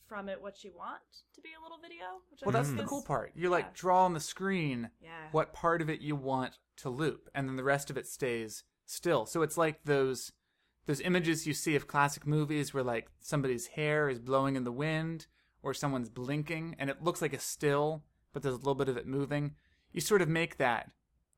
from 0.07 0.29
it 0.29 0.41
what 0.41 0.63
you 0.65 0.73
want 0.77 1.01
to 1.35 1.41
be 1.41 1.51
a 1.59 1.63
little 1.63 1.79
video. 1.79 2.05
Which 2.31 2.43
I 2.43 2.47
Well, 2.47 2.53
that's 2.53 2.73
the 2.73 2.83
is- 2.83 2.89
cool 2.89 3.03
part. 3.03 3.33
You 3.35 3.45
yeah. 3.45 3.49
like 3.49 3.75
draw 3.75 4.05
on 4.05 4.13
the 4.15 4.21
screen 4.21 4.91
Yeah. 5.01 5.29
what 5.33 5.53
part 5.53 5.81
of 5.81 5.89
it 5.89 6.01
you 6.01 6.15
want 6.17 6.59
to 6.77 6.91
loop, 6.91 7.31
and 7.35 7.49
then 7.49 7.57
the 7.57 7.65
rest 7.65 7.89
of 7.91 7.97
it 7.97 8.07
stays 8.07 8.65
still. 8.85 9.27
So 9.27 9.43
it's 9.43 9.57
like 9.57 9.85
those 9.85 10.33
those 10.87 11.01
images 11.01 11.47
you 11.47 11.55
see 11.55 11.75
of 11.77 11.87
classic 11.87 12.27
movies 12.27 12.75
where 12.75 12.83
like 12.85 13.09
somebody's 13.21 13.69
hair 13.69 14.11
is 14.11 14.19
blowing 14.19 14.55
in 14.55 14.65
the 14.65 14.73
wind 14.73 15.27
or 15.63 15.73
someone's 15.73 16.11
blinking 16.11 16.77
and 16.79 16.91
it 16.91 17.03
looks 17.03 17.23
like 17.23 17.33
a 17.33 17.39
still, 17.39 18.05
but 18.35 18.43
there's 18.43 18.55
a 18.55 18.59
little 18.59 18.75
bit 18.75 18.91
of 18.91 18.99
it 18.99 19.07
moving. 19.07 19.55
You 19.93 20.03
sort 20.03 20.21
of 20.21 20.29
make 20.29 20.59
that 20.59 20.91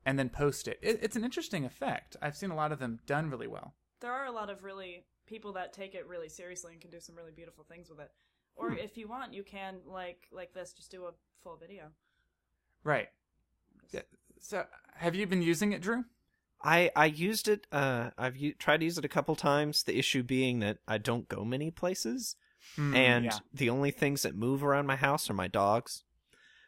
and 0.05 0.19
then 0.19 0.27
post 0.29 0.67
it. 0.67 0.77
it 0.81 0.99
it's 1.01 1.15
an 1.15 1.23
interesting 1.23 1.63
effect. 1.63 2.17
I've 2.21 2.35
seen 2.35 2.51
a 2.51 2.55
lot 2.55 2.73
of 2.73 2.79
them 2.79 2.99
done 3.05 3.29
really 3.29 3.47
well. 3.47 3.75
there 4.01 4.11
are 4.11 4.25
a 4.25 4.31
lot 4.31 4.49
of 4.49 4.65
really 4.65 5.05
people 5.27 5.53
that 5.53 5.73
take 5.73 5.93
it 5.93 6.07
really 6.07 6.29
seriously 6.29 6.73
and 6.73 6.81
can 6.81 6.89
do 6.89 6.99
some 6.99 7.15
really 7.15 7.31
beautiful 7.31 7.63
things 7.63 7.89
with 7.89 7.99
it. 7.99 8.11
Or 8.55 8.71
Hmm. 8.71 8.77
if 8.77 8.97
you 8.97 9.07
want, 9.07 9.33
you 9.33 9.43
can 9.43 9.81
like 9.85 10.27
like 10.31 10.53
this, 10.53 10.73
just 10.73 10.89
do 10.89 11.05
a 11.05 11.11
full 11.43 11.57
video. 11.57 11.91
Right. 12.83 13.09
Yeah. 13.91 14.01
So, 14.39 14.65
have 14.95 15.13
you 15.15 15.27
been 15.27 15.41
using 15.41 15.71
it, 15.73 15.81
Drew? 15.81 16.05
I 16.63 16.91
I 16.95 17.05
used 17.05 17.47
it. 17.47 17.67
Uh, 17.71 18.09
I've 18.17 18.35
u- 18.37 18.53
tried 18.53 18.77
to 18.79 18.85
use 18.85 18.97
it 18.97 19.05
a 19.05 19.09
couple 19.09 19.35
times. 19.35 19.83
The 19.83 19.97
issue 19.97 20.23
being 20.23 20.59
that 20.59 20.79
I 20.87 20.97
don't 20.97 21.29
go 21.29 21.45
many 21.45 21.69
places, 21.69 22.35
Hmm, 22.75 22.95
and 22.95 23.25
yeah. 23.25 23.37
the 23.53 23.69
only 23.69 23.91
things 23.91 24.23
that 24.23 24.35
move 24.35 24.63
around 24.63 24.87
my 24.87 24.95
house 24.95 25.29
are 25.29 25.33
my 25.35 25.47
dogs. 25.47 26.03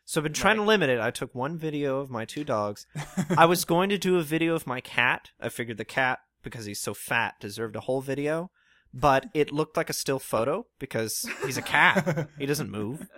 So 0.06 0.19
I've 0.19 0.24
been 0.24 0.34
trying 0.34 0.56
to 0.58 0.63
limit 0.63 0.89
it. 0.89 1.00
I 1.00 1.12
took 1.12 1.34
one 1.36 1.58
video 1.58 2.00
of 2.00 2.10
my 2.10 2.26
two 2.26 2.43
dogs. 2.43 2.86
I 3.38 3.45
was 3.45 3.63
going 3.65 3.89
to 3.89 3.98
do 3.98 4.17
a 4.17 4.24
video 4.24 4.54
of 4.56 4.65
my 4.67 4.82
cat. 4.82 5.30
I 5.39 5.50
figured 5.50 5.78
the 5.78 5.86
cat, 5.86 6.19
because 6.43 6.65
he's 6.65 6.80
so 6.80 6.93
fat, 6.93 7.36
deserved 7.39 7.75
a 7.75 7.82
whole 7.82 8.02
video, 8.02 8.52
but 8.93 9.28
it 9.34 9.52
looked 9.52 9.78
like 9.78 9.89
a 9.89 9.93
still 9.93 10.19
photo 10.19 10.65
because 10.80 11.30
he's 11.45 11.58
a 11.58 11.62
cat. 11.62 12.30
he 12.38 12.45
doesn't 12.45 12.71
move. 12.71 13.08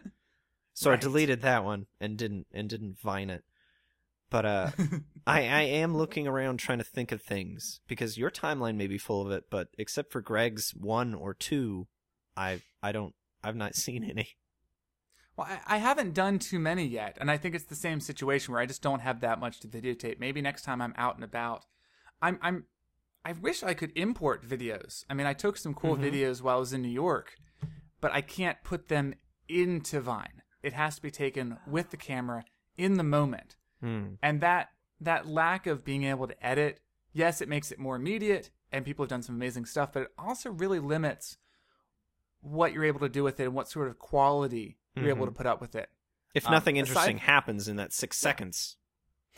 So 0.73 0.91
I 0.91 0.95
deleted 0.95 1.41
that 1.41 1.63
one 1.63 1.85
and 1.99 2.17
didn't 2.17 2.47
and 2.51 2.67
didn't 2.67 2.99
vine 2.99 3.29
it. 3.29 3.43
But 4.31 4.45
uh 4.45 4.71
I, 5.27 5.41
I 5.41 5.61
am 5.61 5.95
looking 5.95 6.27
around 6.27 6.57
trying 6.57 6.79
to 6.79 6.83
think 6.83 7.11
of 7.11 7.21
things 7.21 7.81
because 7.87 8.17
your 8.17 8.31
timeline 8.31 8.77
may 8.77 8.87
be 8.87 8.97
full 8.97 9.23
of 9.23 9.31
it, 9.31 9.43
but 9.51 9.67
except 9.77 10.11
for 10.11 10.21
Greg's 10.21 10.73
one 10.73 11.13
or 11.13 11.35
two, 11.35 11.87
I 12.35 12.61
I 12.81 12.93
don't 12.93 13.13
I've 13.43 13.55
not 13.55 13.75
seen 13.75 14.03
any. 14.03 14.29
Well, 15.37 15.47
I, 15.47 15.75
I 15.75 15.77
haven't 15.77 16.13
done 16.13 16.39
too 16.39 16.57
many 16.57 16.85
yet, 16.85 17.17
and 17.21 17.29
I 17.29 17.37
think 17.37 17.53
it's 17.53 17.65
the 17.65 17.75
same 17.75 17.99
situation 17.99 18.51
where 18.51 18.61
I 18.61 18.65
just 18.65 18.81
don't 18.81 19.01
have 19.01 19.21
that 19.21 19.39
much 19.39 19.59
to 19.59 19.67
videotape. 19.67 20.19
Maybe 20.19 20.41
next 20.41 20.63
time 20.63 20.81
I'm 20.81 20.95
out 20.97 21.15
and 21.15 21.23
about, 21.23 21.65
I'm 22.21 22.39
I'm 22.41 22.65
I 23.23 23.33
wish 23.33 23.61
I 23.63 23.73
could 23.73 23.91
import 23.95 24.43
videos. 24.47 25.05
I 25.09 25.13
mean, 25.13 25.27
I 25.27 25.33
took 25.33 25.57
some 25.57 25.73
cool 25.73 25.95
videos 25.95 26.41
while 26.41 26.57
I 26.57 26.59
was 26.59 26.73
in 26.73 26.81
New 26.81 26.87
York, 26.89 27.35
but 27.99 28.11
I 28.11 28.21
can't 28.21 28.57
put 28.63 28.87
them 28.87 29.13
into 29.47 29.99
Vine. 30.01 30.41
It 30.63 30.73
has 30.73 30.95
to 30.95 31.01
be 31.01 31.11
taken 31.11 31.57
with 31.67 31.91
the 31.91 31.97
camera 31.97 32.43
in 32.77 32.95
the 32.95 33.03
moment. 33.03 33.57
Hmm. 33.81 34.15
And 34.23 34.41
that 34.41 34.69
that 34.99 35.27
lack 35.27 35.65
of 35.67 35.83
being 35.83 36.03
able 36.03 36.27
to 36.27 36.45
edit, 36.45 36.79
yes, 37.13 37.41
it 37.41 37.49
makes 37.49 37.71
it 37.71 37.79
more 37.79 37.95
immediate, 37.95 38.51
and 38.71 38.85
people 38.85 39.03
have 39.03 39.09
done 39.09 39.23
some 39.23 39.35
amazing 39.35 39.65
stuff, 39.65 39.91
but 39.93 40.03
it 40.03 40.09
also 40.17 40.51
really 40.51 40.79
limits 40.79 41.37
what 42.41 42.73
you're 42.73 42.85
able 42.85 42.99
to 42.99 43.09
do 43.09 43.23
with 43.23 43.39
it 43.39 43.45
and 43.45 43.53
what 43.53 43.67
sort 43.69 43.87
of 43.87 43.97
quality 43.99 44.77
you're 44.95 45.09
able 45.09 45.25
to 45.25 45.31
put 45.31 45.45
up 45.45 45.61
with 45.61 45.75
it. 45.75 45.89
If 46.33 46.45
Um, 46.47 46.51
nothing 46.53 46.79
aside- 46.79 46.89
interesting 46.89 47.17
happens 47.19 47.67
in 47.67 47.75
that 47.77 47.93
six 47.93 48.17
seconds. 48.17 48.77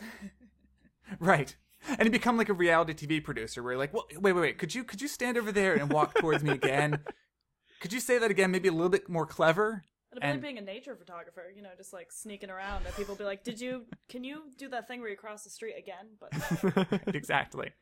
Right. 1.20 1.56
And 1.88 2.04
you 2.04 2.10
become 2.10 2.36
like 2.36 2.48
a 2.48 2.54
reality 2.54 2.94
TV 2.94 3.22
producer 3.22 3.62
where 3.62 3.72
you're 3.72 3.78
like, 3.78 3.92
well, 3.92 4.06
wait, 4.12 4.32
wait, 4.32 4.40
wait, 4.40 4.58
could 4.58 4.74
you 4.74 4.84
could 4.84 5.00
you 5.02 5.08
stand 5.08 5.36
over 5.36 5.52
there 5.52 5.74
and 5.74 5.92
walk 5.92 6.14
towards 6.14 6.42
me 6.42 6.52
again? 6.52 7.00
Could 7.80 7.92
you 7.92 8.00
say 8.00 8.16
that 8.18 8.30
again, 8.30 8.50
maybe 8.50 8.68
a 8.68 8.72
little 8.72 8.88
bit 8.88 9.10
more 9.10 9.26
clever? 9.26 9.82
It'd 10.10 10.24
And- 10.24 10.40
being 10.40 10.56
a 10.56 10.62
nature 10.62 10.96
photographer, 10.96 11.52
you 11.54 11.60
know, 11.60 11.68
just 11.76 11.92
like 11.92 12.10
sneaking 12.10 12.48
around, 12.48 12.86
and 12.86 12.94
people 12.94 13.14
be 13.14 13.24
like, 13.24 13.44
"Did 13.44 13.60
you? 13.60 13.84
Can 14.08 14.24
you 14.24 14.44
do 14.56 14.68
that 14.70 14.88
thing 14.88 15.00
where 15.00 15.10
you 15.10 15.16
cross 15.16 15.44
the 15.44 15.50
street 15.50 15.74
again?" 15.76 16.06
But 16.18 17.00
exactly. 17.14 17.72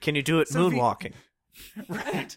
Can 0.00 0.14
you 0.14 0.22
do 0.22 0.40
it 0.40 0.48
So 0.48 0.70
the- 0.70 0.76
moonwalking? 0.76 1.12
Right. 1.88 2.34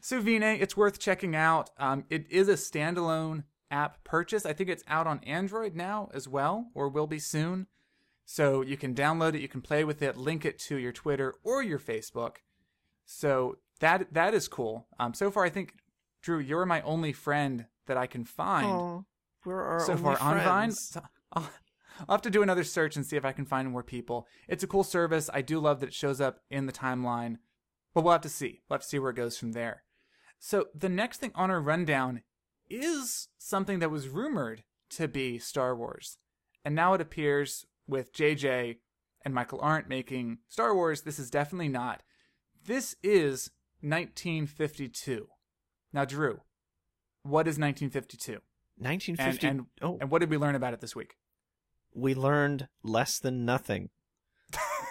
so 0.00 0.20
Vine, 0.20 0.42
it's 0.42 0.76
worth 0.76 0.98
checking 0.98 1.36
out. 1.36 1.70
Um, 1.78 2.04
it 2.10 2.26
is 2.30 2.48
a 2.48 2.54
standalone 2.54 3.44
app 3.70 4.02
purchase. 4.02 4.44
I 4.44 4.52
think 4.52 4.68
it's 4.70 4.82
out 4.88 5.06
on 5.06 5.20
Android 5.24 5.76
now 5.76 6.10
as 6.12 6.26
well, 6.26 6.70
or 6.74 6.88
will 6.88 7.06
be 7.06 7.20
soon. 7.20 7.68
So 8.24 8.62
you 8.62 8.76
can 8.76 8.94
download 8.94 9.34
it, 9.34 9.42
you 9.42 9.48
can 9.48 9.60
play 9.60 9.84
with 9.84 10.02
it, 10.02 10.16
link 10.16 10.44
it 10.44 10.58
to 10.60 10.76
your 10.76 10.92
Twitter 10.92 11.34
or 11.42 11.62
your 11.62 11.78
Facebook. 11.78 12.36
So 13.04 13.58
that 13.80 14.12
that 14.12 14.34
is 14.34 14.48
cool. 14.48 14.86
Um, 14.98 15.14
so 15.14 15.30
far, 15.30 15.44
I 15.44 15.50
think 15.50 15.74
Drew, 16.22 16.38
you're 16.38 16.66
my 16.66 16.80
only 16.82 17.12
friend 17.12 17.66
that 17.86 17.96
I 17.96 18.06
can 18.06 18.24
find 18.24 19.04
we're 19.44 19.62
our 19.62 19.80
so 19.80 19.92
only 19.92 20.02
far 20.02 20.18
on 20.20 20.36
Vine. 20.36 20.44
friends. 20.44 20.88
So 20.90 21.02
I'll, 21.32 21.50
I'll 22.08 22.14
have 22.16 22.22
to 22.22 22.30
do 22.30 22.42
another 22.42 22.64
search 22.64 22.96
and 22.96 23.04
see 23.04 23.16
if 23.16 23.24
I 23.24 23.32
can 23.32 23.44
find 23.44 23.70
more 23.70 23.82
people. 23.82 24.26
It's 24.48 24.64
a 24.64 24.68
cool 24.68 24.84
service. 24.84 25.28
I 25.32 25.42
do 25.42 25.60
love 25.60 25.80
that 25.80 25.88
it 25.88 25.94
shows 25.94 26.20
up 26.20 26.40
in 26.50 26.66
the 26.66 26.72
timeline, 26.72 27.36
but 27.94 28.02
we'll 28.02 28.12
have 28.12 28.22
to 28.22 28.28
see. 28.28 28.62
We'll 28.68 28.76
have 28.76 28.82
to 28.82 28.88
see 28.88 28.98
where 28.98 29.10
it 29.10 29.16
goes 29.16 29.36
from 29.36 29.52
there. 29.52 29.82
So 30.38 30.66
the 30.74 30.88
next 30.88 31.18
thing 31.18 31.32
on 31.34 31.50
our 31.50 31.60
rundown 31.60 32.22
is 32.68 33.28
something 33.38 33.78
that 33.78 33.90
was 33.90 34.08
rumored 34.08 34.64
to 34.90 35.08
be 35.08 35.38
Star 35.38 35.76
Wars, 35.76 36.18
and 36.64 36.74
now 36.74 36.94
it 36.94 37.00
appears 37.00 37.66
with 37.86 38.12
JJ 38.12 38.78
and 39.24 39.34
Michael 39.34 39.60
Arndt 39.62 39.88
making 39.88 40.38
Star 40.48 40.74
Wars. 40.74 41.02
This 41.02 41.18
is 41.18 41.30
definitely 41.30 41.68
not. 41.68 42.02
This 42.66 42.96
is 43.02 43.50
1952. 43.80 45.28
Now, 45.92 46.04
Drew, 46.04 46.40
what 47.22 47.46
is 47.46 47.58
1952? 47.58 48.40
1950. 48.78 49.46
And, 49.46 49.58
and, 49.58 49.66
oh, 49.82 49.98
and 50.00 50.10
what 50.10 50.20
did 50.20 50.30
we 50.30 50.36
learn 50.36 50.54
about 50.54 50.74
it 50.74 50.80
this 50.80 50.96
week? 50.96 51.16
we 51.94 52.14
learned 52.14 52.68
less 52.82 53.18
than 53.18 53.44
nothing, 53.44 53.90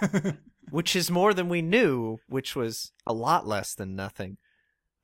which 0.70 0.96
is 0.96 1.12
more 1.12 1.34
than 1.34 1.50
we 1.50 1.62
knew, 1.62 2.18
which 2.28 2.56
was 2.56 2.92
a 3.06 3.14
lot 3.14 3.46
less 3.46 3.76
than 3.76 3.96
nothing. 3.96 4.38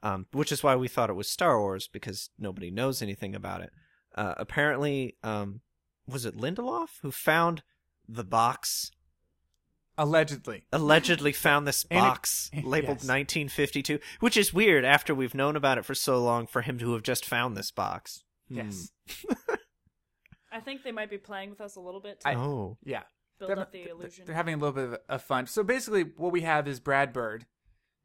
um, 0.01 0.27
which 0.31 0.51
is 0.53 0.63
why 0.63 0.77
we 0.77 0.87
thought 0.87 1.09
it 1.09 1.15
was 1.15 1.29
Star 1.29 1.59
Wars 1.59 1.89
because 1.91 2.29
nobody 2.39 2.71
knows 2.71 3.01
anything 3.01 3.35
about 3.35 3.61
it. 3.61 3.71
Uh, 4.15 4.33
apparently, 4.37 5.17
um, 5.23 5.59
was 6.07 6.25
it 6.25 6.37
Lindelof 6.37 6.99
who 7.01 7.11
found 7.11 7.63
the 8.11 8.23
box? 8.23 8.91
Allegedly. 9.97 10.63
Allegedly 10.71 11.33
found 11.33 11.67
this 11.67 11.85
And 11.91 11.97
it- 11.97 12.01
box 12.01 12.49
labeled 12.63 12.99
yes. 13.01 13.07
1952, 13.07 13.99
which 14.19 14.37
is 14.37 14.53
weird 14.53 14.85
after 14.85 15.13
we've 15.13 15.35
known 15.35 15.55
about 15.55 15.77
it 15.77 15.85
for 15.85 15.93
so 15.95 16.23
long 16.23 16.47
for 16.47 16.61
him 16.61 16.77
to 16.79 16.93
have 16.93 17.03
just 17.03 17.25
found 17.25 17.55
this 17.57 17.71
box. 17.71 18.23
Hmm. 18.47 18.57
Yes. 18.57 18.91
I 20.51 20.59
think 20.59 20.83
they 20.83 20.91
might 20.91 21.09
be 21.09 21.17
playing 21.17 21.51
with 21.51 21.61
us 21.61 21.75
a 21.75 21.79
little 21.79 22.01
bit 22.01 22.21
I- 22.25 22.35
Oh. 22.35 22.77
Yeah. 22.83 23.03
build 23.37 23.51
They're- 23.51 23.59
up 23.59 23.71
the 23.71 23.89
illusion. 23.89 24.25
They're 24.25 24.35
having 24.35 24.55
a 24.55 24.57
little 24.57 24.73
bit 24.73 24.85
of, 24.85 24.97
of 25.07 25.21
fun. 25.23 25.47
So 25.47 25.63
basically, 25.63 26.03
what 26.03 26.31
we 26.31 26.41
have 26.41 26.67
is 26.67 26.79
Brad 26.79 27.13
Bird 27.13 27.45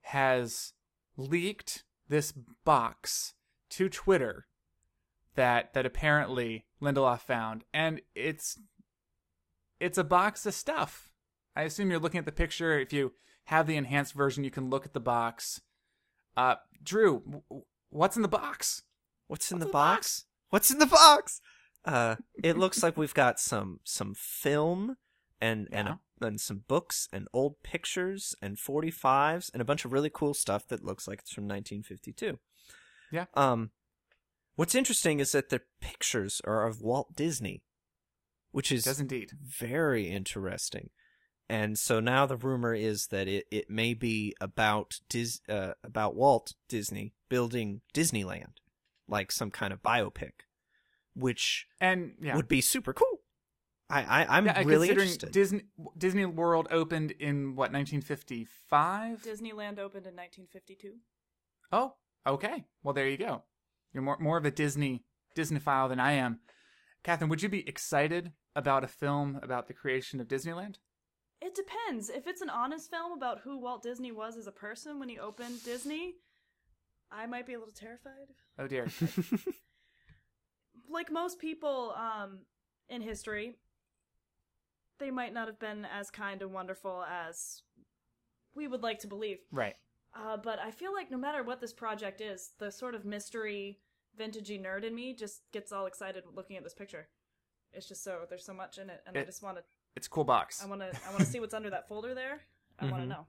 has 0.03 0.73
leaked 1.17 1.85
this 2.09 2.33
box 2.65 3.35
to 3.71 3.89
Twitter 3.89 4.47
that 5.37 5.73
that 5.75 5.87
apparently 5.87 6.67
Lindelof 6.83 7.21
found, 7.21 7.65
and 7.73 8.01
it's 8.15 8.59
it's 9.81 9.99
a 9.99 10.05
box 10.05 10.47
of 10.47 10.55
stuff. 10.55 11.11
I 11.57 11.63
assume 11.63 11.91
you're 11.91 12.01
looking 12.01 12.19
at 12.19 12.27
the 12.27 12.33
picture. 12.33 12.79
If 12.79 12.93
you 12.93 13.13
have 13.47 13.67
the 13.67 13.77
enhanced 13.77 14.15
version, 14.15 14.45
you 14.45 14.51
can 14.51 14.71
look 14.71 14.87
at 14.87 14.93
the 14.93 15.01
box. 15.01 15.61
Uh, 16.37 16.57
Drew, 16.83 17.23
w- 17.25 17.65
what's 17.91 18.17
in 18.17 18.23
the 18.23 18.29
box? 18.29 18.83
What's 19.27 19.51
in 19.51 19.59
What's 19.59 19.65
the 19.65 19.67
in 19.67 19.69
the 19.69 19.73
box? 19.73 20.25
What's 20.51 20.71
in 20.71 20.79
the 20.79 20.87
box? 20.87 21.41
Uh, 21.85 22.17
it 22.43 22.57
looks 22.57 22.83
like 22.83 22.97
we've 22.97 23.15
got 23.15 23.39
some 23.39 23.81
some 23.85 24.15
film 24.15 24.97
and 25.41 25.69
and 25.73 25.89
a, 25.89 26.01
and 26.21 26.41
some 26.41 26.65
books 26.67 27.09
and 27.13 27.29
old 27.33 27.63
pictures 27.63 28.35
and 28.41 28.57
45s 28.57 29.51
and 29.53 29.61
a 29.61 29.65
bunch 29.65 29.85
of 29.85 29.93
really 29.93 30.11
cool 30.11 30.35
stuff 30.35 30.67
that 30.69 30.85
looks 30.85 31.07
like 31.07 31.21
it's 31.21 31.33
from 31.33 31.45
1952. 31.45 32.39
Yeah. 33.13 33.27
Um, 33.35 33.71
what's 34.57 34.75
interesting 34.75 35.21
is 35.21 35.33
that 35.33 35.51
the 35.51 35.61
pictures 35.81 36.41
are 36.45 36.67
of 36.67 36.81
Walt 36.81 37.15
Disney, 37.15 37.63
which 38.55 38.71
is 38.71 38.85
Does 38.85 39.01
indeed. 39.01 39.33
very 39.43 40.09
interesting. 40.09 40.91
And 41.49 41.77
so 41.77 41.99
now 41.99 42.25
the 42.25 42.37
rumor 42.37 42.73
is 42.73 43.09
that 43.09 43.27
it, 43.27 43.47
it 43.51 43.69
may 43.69 43.95
be 43.95 44.33
about 44.41 45.01
Dis, 45.09 45.41
uh, 45.49 45.73
about 45.83 46.15
Walt 46.15 46.55
Disney 46.69 47.15
building 47.29 47.81
Disneyland, 47.93 48.59
like 49.09 49.33
some 49.33 49.51
kind 49.51 49.73
of 49.73 49.83
biopic, 49.83 50.45
which 51.17 51.67
And 51.81 52.13
yeah, 52.23 52.37
would 52.37 52.47
be 52.47 52.61
super 52.61 52.93
cool. 52.93 53.23
I, 53.91 54.03
I 54.23 54.39
I'm 54.39 54.47
yeah, 54.47 54.63
really 54.65 54.87
considering 54.87 55.09
interested. 55.09 55.33
Disney 55.33 55.63
Disney 55.99 56.25
World 56.25 56.69
opened 56.71 57.11
in 57.11 57.57
what 57.57 57.73
1955. 57.73 59.23
Disneyland 59.23 59.81
opened 59.81 60.07
in 60.07 60.15
1952. 60.15 60.95
Oh, 61.73 61.95
okay. 62.25 62.65
Well, 62.85 62.95
there 62.95 63.09
you 63.09 63.19
go. 63.19 63.43
You're 63.93 64.05
more 64.05 64.17
more 64.21 64.39
of 64.39 64.45
a 64.45 64.53
Disney 64.53 65.03
Disneyphile 65.37 65.89
than 65.89 65.99
I 65.99 66.13
am. 66.13 66.39
Kathryn, 67.05 67.29
would 67.29 67.43
you 67.43 67.49
be 67.49 67.69
excited 67.69 68.33
about 68.57 68.85
a 68.85 68.89
film 68.89 69.39
about 69.43 69.67
the 69.67 69.75
creation 69.75 70.21
of 70.21 70.29
Disneyland? 70.29 70.77
It 71.41 71.55
depends. 71.55 72.09
If 72.09 72.27
it's 72.27 72.41
an 72.41 72.51
honest 72.51 72.91
film 72.91 73.13
about 73.13 73.41
who 73.41 73.59
Walt 73.59 73.83
Disney 73.83 74.13
was 74.13 74.37
as 74.37 74.47
a 74.47 74.53
person 74.53 74.99
when 74.99 75.09
he 75.09 75.19
opened 75.19 75.63
Disney, 75.65 76.15
I 77.11 77.27
might 77.27 77.47
be 77.47 77.55
a 77.55 77.59
little 77.59 77.75
terrified. 77.75 78.33
Oh 78.59 78.67
dear. 78.67 78.87
Like 80.89 81.11
most 81.11 81.39
people 81.39 81.95
um, 81.97 82.41
in 82.89 83.03
history, 83.03 83.57
they 84.99 85.11
might 85.11 85.33
not 85.33 85.49
have 85.49 85.59
been 85.59 85.87
as 85.87 86.11
kind 86.11 86.43
and 86.43 86.53
wonderful 86.53 87.05
as 87.05 87.63
we 88.55 88.69
would 88.69 88.83
like 88.83 89.01
to 89.01 89.07
believe. 89.07 89.39
right. 89.51 89.75
Uh, 90.17 90.37
but 90.37 90.61
I 90.61 90.71
feel 90.71 90.93
like 90.93 91.11
no 91.11 91.17
matter 91.17 91.43
what 91.43 91.61
this 91.61 91.73
project 91.73 92.21
is, 92.21 92.51
the 92.61 92.71
sort 92.71 92.95
of 92.95 93.05
mystery, 93.05 93.81
vintagey 94.17 94.65
nerd 94.65 94.85
in 94.85 94.95
me 94.95 95.13
just 95.13 95.43
gets 95.53 95.73
all 95.73 95.87
excited 95.87 96.23
looking 96.33 96.57
at 96.57 96.63
this 96.63 96.75
picture. 96.75 97.09
It's 97.75 97.89
just 97.89 98.03
so 98.05 98.21
there's 98.29 98.45
so 98.45 98.55
much 98.55 98.79
in 98.79 98.91
it, 98.91 99.03
and 99.07 99.17
I 99.17 99.25
just 99.25 99.43
want 99.43 99.57
to. 99.59 99.63
It's 99.97 100.07
a 100.07 100.11
cool 100.11 100.25
box. 100.25 100.63
I 100.63 100.67
want 100.69 100.81
to. 100.81 100.87
I 101.07 101.11
want 101.11 101.21
to 101.21 101.27
see 101.27 101.41
what's 101.41 101.55
under 101.55 101.71
that 101.71 101.89
folder 101.89 102.15
there. 102.15 102.41
I 102.79 102.85
want 102.87 102.97
Mhm. 102.97 103.01
to 103.03 103.07
know. 103.07 103.27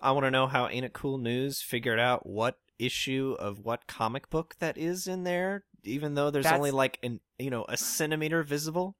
I 0.00 0.12
want 0.12 0.24
to 0.24 0.30
know 0.30 0.46
how 0.46 0.68
Ain't 0.68 0.84
It 0.84 0.92
Cool 0.92 1.18
News 1.18 1.62
figured 1.62 1.98
out 1.98 2.26
what 2.26 2.58
issue 2.78 3.34
of 3.38 3.60
what 3.60 3.86
comic 3.86 4.28
book 4.28 4.56
that 4.58 4.76
is 4.76 5.06
in 5.06 5.24
there, 5.24 5.64
even 5.84 6.14
though 6.14 6.30
there's 6.30 6.44
That's- 6.44 6.58
only 6.58 6.70
like 6.70 6.98
an 7.02 7.20
you 7.38 7.50
know 7.50 7.64
a 7.68 7.76
centimeter 7.76 8.42
visible. 8.42 8.96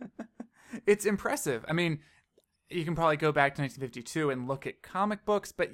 It's 0.84 1.06
impressive. 1.06 1.64
I 1.68 1.72
mean, 1.72 2.00
you 2.68 2.84
can 2.84 2.94
probably 2.96 3.16
go 3.16 3.32
back 3.32 3.54
to 3.54 3.62
1952 3.62 4.30
and 4.30 4.46
look 4.48 4.66
at 4.66 4.82
comic 4.82 5.24
books, 5.24 5.50
but 5.52 5.70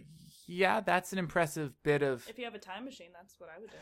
yeah, 0.47 0.81
that's 0.81 1.13
an 1.13 1.19
impressive 1.19 1.73
bit 1.83 2.03
of. 2.03 2.29
If 2.29 2.39
you 2.39 2.45
have 2.45 2.55
a 2.55 2.59
time 2.59 2.85
machine, 2.85 3.09
that's 3.13 3.35
what 3.41 3.49
I 3.55 3.59
would 3.59 3.71
do. 3.71 3.77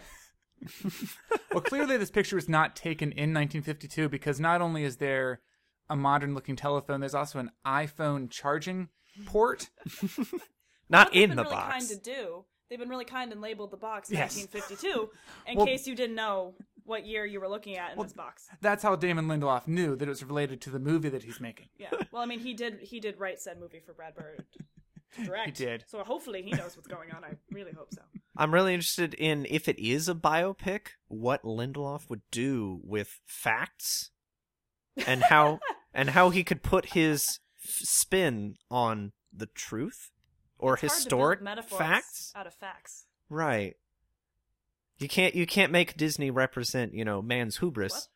Well, 1.53 1.63
clearly 1.63 1.97
this 1.97 2.11
picture 2.11 2.37
was 2.37 2.49
not 2.49 2.77
taken 2.77 3.11
in 3.13 3.33
1952 3.35 4.09
because 4.09 4.39
not 4.41 4.61
only 4.61 4.85
is 4.85 4.97
there 4.97 5.41
a 5.89 5.97
modern-looking 5.97 6.57
telephone, 6.57 7.01
there's 7.01 7.15
also 7.15 7.39
an 7.39 7.51
iPhone 7.67 8.31
charging 8.31 8.89
port. 9.27 9.71
Not 10.89 11.07
What 11.09 11.15
they've 11.15 11.23
in 11.25 11.31
been 11.31 11.37
the 11.37 11.43
really 11.45 11.55
box. 11.57 11.73
kind 11.73 11.89
to 11.89 11.97
do. 11.97 12.45
They've 12.69 12.79
been 12.79 12.89
really 12.89 13.05
kind 13.05 13.33
and 13.33 13.41
labeled 13.41 13.71
the 13.71 13.77
box 13.77 14.11
Yes. 14.11 14.37
1952, 14.37 15.11
in 15.51 15.57
Well- 15.57 15.67
case 15.67 15.87
you 15.87 15.95
didn't 15.95 16.17
know 16.17 16.55
what 16.85 17.07
year 17.07 17.25
you 17.25 17.41
were 17.41 17.49
looking 17.49 17.77
at 17.77 17.93
in 17.93 17.97
Well, 17.97 18.05
this 18.05 18.13
box. 18.13 18.49
That's 18.61 18.83
how 18.83 18.97
Damon 18.97 19.27
Lindelof 19.27 19.67
knew 19.69 19.95
that 19.97 20.05
it 20.07 20.09
was 20.09 20.25
related 20.25 20.61
to 20.63 20.71
the 20.71 20.79
movie 20.81 21.09
that 21.09 21.23
he's 21.23 21.41
making. 21.41 21.69
Yeah. 21.79 21.91
Well, 22.11 22.23
I 22.23 22.27
mean, 22.27 22.41
he 22.41 22.55
did. 22.55 22.81
He 22.81 22.99
did 23.01 23.19
write 23.19 23.41
said 23.41 23.59
movie 23.61 23.81
for 23.85 23.93
Brad 23.93 24.15
Bird 24.15 24.45
to 25.17 25.25
direct. 25.25 25.59
He 25.59 25.65
did. 25.65 25.85
So 25.89 26.03
hopefully 26.03 26.43
he 26.43 26.51
knows 26.53 26.77
what's 26.77 26.89
going 26.89 27.11
on. 27.13 27.23
I 27.25 27.33
really 27.53 27.73
hope 27.73 27.93
so. 27.93 28.03
I'm 28.41 28.55
really 28.55 28.73
interested 28.73 29.13
in 29.13 29.47
if 29.51 29.69
it 29.69 29.79
is 29.79 30.09
a 30.09 30.15
biopic, 30.15 30.93
what 31.09 31.43
Lindelof 31.43 32.09
would 32.09 32.23
do 32.31 32.81
with 32.83 33.21
facts, 33.27 34.13
and 35.07 35.25
how 35.25 35.61
and 35.95 36.11
how 36.11 36.31
he 36.31 36.43
could 36.43 36.63
put 36.63 36.87
his 36.95 37.41
f- 37.63 37.71
spin 37.83 38.55
on 38.71 39.13
the 39.31 39.45
truth 39.45 40.11
or 40.59 40.73
It's 40.73 40.81
hard 40.81 40.89
to 40.89 40.95
build 40.95 41.03
historic 41.05 41.43
metaphors 41.43 41.79
facts. 41.79 42.33
out 42.35 42.47
of 42.47 42.55
facts. 42.55 43.05
Right. 43.29 43.77
You 44.99 45.09
can't 45.09 45.35
you 45.35 45.47
can't 45.47 45.71
make 45.71 45.99
Disney 45.99 46.31
represent 46.31 46.95
you 46.95 47.05
know 47.05 47.21
man's 47.21 47.59
hubris 47.59 47.93
What? 47.93 48.09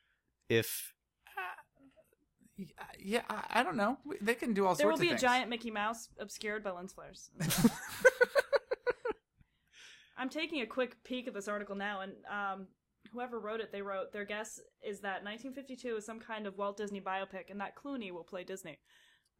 if 0.49 0.95
uh, 1.37 2.85
Yeah, 2.99 3.23
I, 3.29 3.61
I 3.61 3.63
don't 3.63 3.77
know. 3.77 3.99
They 4.23 4.35
can 4.35 4.55
do 4.55 4.65
all 4.67 4.75
There 4.75 4.89
will 4.89 4.97
be 4.97 5.11
a 5.11 5.19
giant 5.19 5.51
Mickey 5.51 5.71
Mouse 5.71 6.09
obscured 6.19 6.65
by 6.65 6.71
lens 6.71 6.95
flares. 6.95 7.29
I'm 10.17 10.29
taking 10.29 10.61
a 10.63 10.67
quick 10.67 11.03
peek 11.05 11.27
at 11.27 11.35
this 11.35 11.49
article 11.49 11.75
now, 11.75 12.01
and 12.01 12.13
um, 12.31 12.67
whoever 13.13 13.39
wrote 13.41 13.61
it, 13.61 13.73
they 13.73 13.83
wrote 13.83 14.13
their 14.13 14.25
guess 14.25 14.61
is 14.83 15.01
that 15.01 15.25
1952 15.25 15.97
is 15.97 16.07
some 16.07 16.21
kind 16.21 16.47
of 16.47 16.57
Walt 16.57 16.77
Disney 16.77 17.01
biopic, 17.01 17.51
and 17.51 17.61
that 17.61 17.75
Clooney 17.77 18.13
will 18.13 18.25
play 18.25 18.45
Disney. 18.45 18.79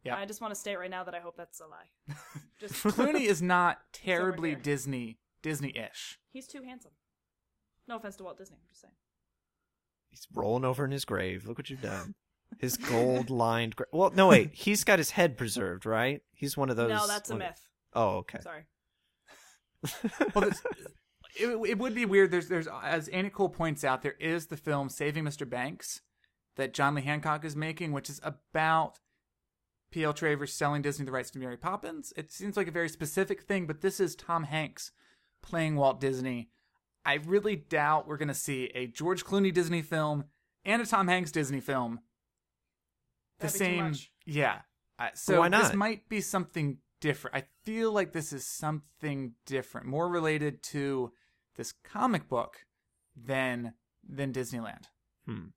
Yeah. 0.03 0.17
I 0.17 0.25
just 0.25 0.39
want 0.41 0.53
to 0.53 0.59
state 0.59 0.75
right 0.77 0.89
now 0.89 1.03
that 1.03 1.15
I 1.15 1.19
hope 1.19 1.35
that's 1.35 1.59
a 1.61 1.65
lie. 1.65 2.15
Just 2.59 2.75
Clooney 2.75 3.21
is 3.27 3.41
not 3.41 3.79
terribly. 3.91 4.53
Disney 4.53 5.17
Disney-ish. 5.41 6.19
he's 6.31 6.47
too 6.47 6.61
handsome. 6.63 6.91
No 7.87 7.95
offense 7.97 8.15
to 8.17 8.23
Walt 8.23 8.37
Disney, 8.37 8.57
I'm 8.61 8.67
just 8.69 8.81
saying. 8.81 8.93
he's 10.09 10.27
rolling 10.33 10.63
over 10.65 10.85
in 10.85 10.91
his 10.91 11.05
grave. 11.05 11.45
Look 11.47 11.57
what 11.57 11.69
you've 11.71 11.81
done. 11.81 12.13
His 12.59 12.77
gold 12.77 13.29
lined. 13.31 13.75
Gra- 13.75 13.85
well, 13.91 14.11
no 14.15 14.27
wait, 14.27 14.51
he's 14.53 14.83
got 14.83 14.99
his 14.99 15.11
head 15.11 15.37
preserved, 15.37 15.85
right? 15.85 16.21
He's 16.33 16.55
one 16.55 16.69
of 16.69 16.77
those. 16.77 16.89
no, 16.89 17.07
that's 17.07 17.29
a 17.29 17.33
one- 17.33 17.39
myth. 17.39 17.67
Oh, 17.93 18.17
okay. 18.17 18.39
Sorry. 18.41 18.65
Well, 20.33 20.49
this, 20.49 20.61
it, 21.35 21.47
it 21.47 21.77
would 21.77 21.95
be 21.95 22.05
weird. 22.05 22.31
There's, 22.31 22.47
there's, 22.47 22.67
as 22.83 23.09
Ain't 23.11 23.27
It 23.27 23.33
Cool 23.33 23.49
points 23.49 23.83
out, 23.83 24.01
there 24.01 24.15
is 24.19 24.47
the 24.47 24.57
film 24.57 24.89
Saving 24.89 25.23
Mr. 25.23 25.49
Banks 25.49 26.01
that 26.55 26.73
John 26.73 26.95
Lee 26.95 27.01
Hancock 27.01 27.43
is 27.43 27.55
making, 27.55 27.91
which 27.91 28.09
is 28.09 28.21
about 28.23 28.99
P.L. 29.91 30.13
Travers 30.13 30.53
selling 30.53 30.81
Disney 30.81 31.05
the 31.05 31.11
rights 31.11 31.31
to 31.31 31.39
Mary 31.39 31.57
Poppins. 31.57 32.13
It 32.15 32.31
seems 32.31 32.57
like 32.57 32.67
a 32.67 32.71
very 32.71 32.89
specific 32.89 33.43
thing, 33.43 33.67
but 33.67 33.81
this 33.81 33.99
is 33.99 34.15
Tom 34.15 34.43
Hanks 34.43 34.91
playing 35.41 35.75
Walt 35.75 35.99
Disney. 35.99 36.49
I 37.05 37.15
really 37.15 37.55
doubt 37.55 38.07
we're 38.07 38.17
going 38.17 38.29
to 38.29 38.33
see 38.33 38.71
a 38.73 38.87
George 38.87 39.25
Clooney 39.25 39.53
Disney 39.53 39.81
film 39.81 40.25
and 40.63 40.81
a 40.81 40.85
Tom 40.85 41.07
Hanks 41.07 41.31
Disney 41.31 41.59
film. 41.59 41.99
The 43.39 43.47
That'd 43.47 43.59
be 43.59 43.65
too 43.65 43.93
same, 43.93 44.09
yeah. 44.25 44.59
Uh, 44.97 45.09
so 45.13 45.41
why 45.41 45.49
this 45.49 45.73
might 45.73 46.07
be 46.07 46.21
something 46.21 46.77
different. 47.01 47.35
I 47.35 47.43
feel 47.63 47.91
like 47.91 48.11
this 48.13 48.31
is 48.33 48.45
something 48.47 49.33
different, 49.45 49.87
more 49.87 50.09
related 50.09 50.63
to 50.71 51.11
this 51.55 51.71
comic 51.83 52.27
book 52.27 52.57
than 53.15 53.73
than 54.07 54.33
Disneyland. 54.33 54.83
Hmm. 55.25 55.47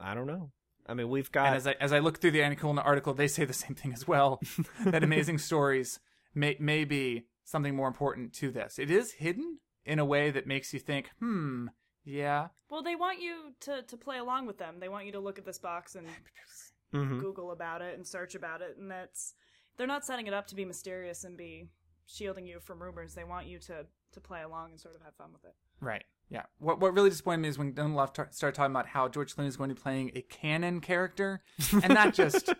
I 0.00 0.14
don't 0.14 0.26
know. 0.26 0.50
I 0.86 0.94
mean, 0.94 1.08
we've 1.08 1.30
got. 1.30 1.46
and 1.48 1.56
as 1.56 1.66
I 1.66 1.72
as 1.80 1.92
I 1.92 2.00
look 2.00 2.20
through 2.20 2.32
the 2.32 2.42
Annie 2.42 2.56
Coulter 2.56 2.80
article, 2.80 3.14
they 3.14 3.28
say 3.28 3.44
the 3.44 3.52
same 3.52 3.74
thing 3.74 3.92
as 3.92 4.06
well. 4.08 4.40
that 4.84 5.04
amazing 5.04 5.38
stories 5.38 6.00
may 6.34 6.56
may 6.58 6.84
be 6.84 7.26
something 7.44 7.74
more 7.76 7.88
important 7.88 8.32
to 8.34 8.50
this. 8.50 8.78
It 8.78 8.90
is 8.90 9.12
hidden 9.12 9.58
in 9.84 9.98
a 9.98 10.04
way 10.04 10.30
that 10.30 10.46
makes 10.46 10.72
you 10.72 10.78
think, 10.80 11.10
hmm, 11.18 11.66
yeah, 12.04 12.48
Well, 12.70 12.82
they 12.84 12.94
want 12.96 13.20
you 13.20 13.52
to, 13.60 13.82
to 13.82 13.96
play 13.96 14.18
along 14.18 14.46
with 14.46 14.58
them. 14.58 14.76
They 14.78 14.88
want 14.88 15.06
you 15.06 15.12
to 15.12 15.18
look 15.20 15.38
at 15.38 15.44
this 15.44 15.58
box 15.58 15.94
and 15.96 16.06
Mhm. 16.94 17.20
Google 17.20 17.50
about 17.52 17.80
it 17.82 17.96
and 17.96 18.06
search 18.06 18.34
about 18.34 18.60
it, 18.60 18.76
and 18.78 18.90
that's 18.90 19.34
they're 19.76 19.86
not 19.86 20.04
setting 20.04 20.26
it 20.26 20.34
up 20.34 20.46
to 20.48 20.54
be 20.54 20.64
mysterious 20.64 21.24
and 21.24 21.36
be 21.36 21.68
shielding 22.06 22.46
you 22.46 22.60
from 22.60 22.82
rumors. 22.82 23.14
They 23.14 23.24
want 23.24 23.46
you 23.46 23.58
to 23.60 23.86
to 24.12 24.20
play 24.20 24.42
along 24.42 24.72
and 24.72 24.80
sort 24.80 24.94
of 24.94 25.02
have 25.02 25.14
fun 25.16 25.32
with 25.32 25.44
it. 25.44 25.54
Right. 25.80 26.04
Yeah. 26.28 26.42
What 26.58 26.80
What 26.80 26.94
really 26.94 27.10
disappointed 27.10 27.38
me 27.42 27.48
is 27.48 27.58
when 27.58 27.72
Dunlop 27.72 28.14
t- 28.14 28.22
started 28.30 28.54
talking 28.56 28.72
about 28.72 28.86
how 28.86 29.08
George 29.08 29.34
Clooney 29.34 29.46
is 29.46 29.56
going 29.56 29.70
to 29.70 29.74
be 29.74 29.80
playing 29.80 30.12
a 30.14 30.22
canon 30.22 30.80
character, 30.80 31.42
and 31.72 31.96
that 31.96 32.14
just 32.22 32.52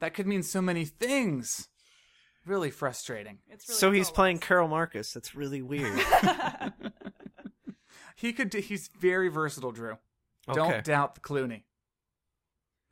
that 0.00 0.14
could 0.14 0.26
mean 0.26 0.42
so 0.42 0.60
many 0.62 0.84
things. 0.84 1.68
Really 2.46 2.70
frustrating. 2.70 3.38
It's 3.48 3.68
really 3.68 3.78
so 3.78 3.92
he's 3.92 4.08
all 4.08 4.14
playing 4.14 4.36
lies. 4.36 4.44
Carol 4.44 4.68
Marcus. 4.68 5.12
That's 5.12 5.34
really 5.34 5.62
weird. 5.62 6.00
He 8.16 8.34
could. 8.34 8.50
do- 8.50 8.58
He's 8.60 8.88
very 8.98 9.28
versatile, 9.28 9.72
Drew. 9.72 9.92
Okay. 10.46 10.54
Don't 10.54 10.84
doubt 10.84 11.14
the 11.14 11.20
Clooney. 11.22 11.62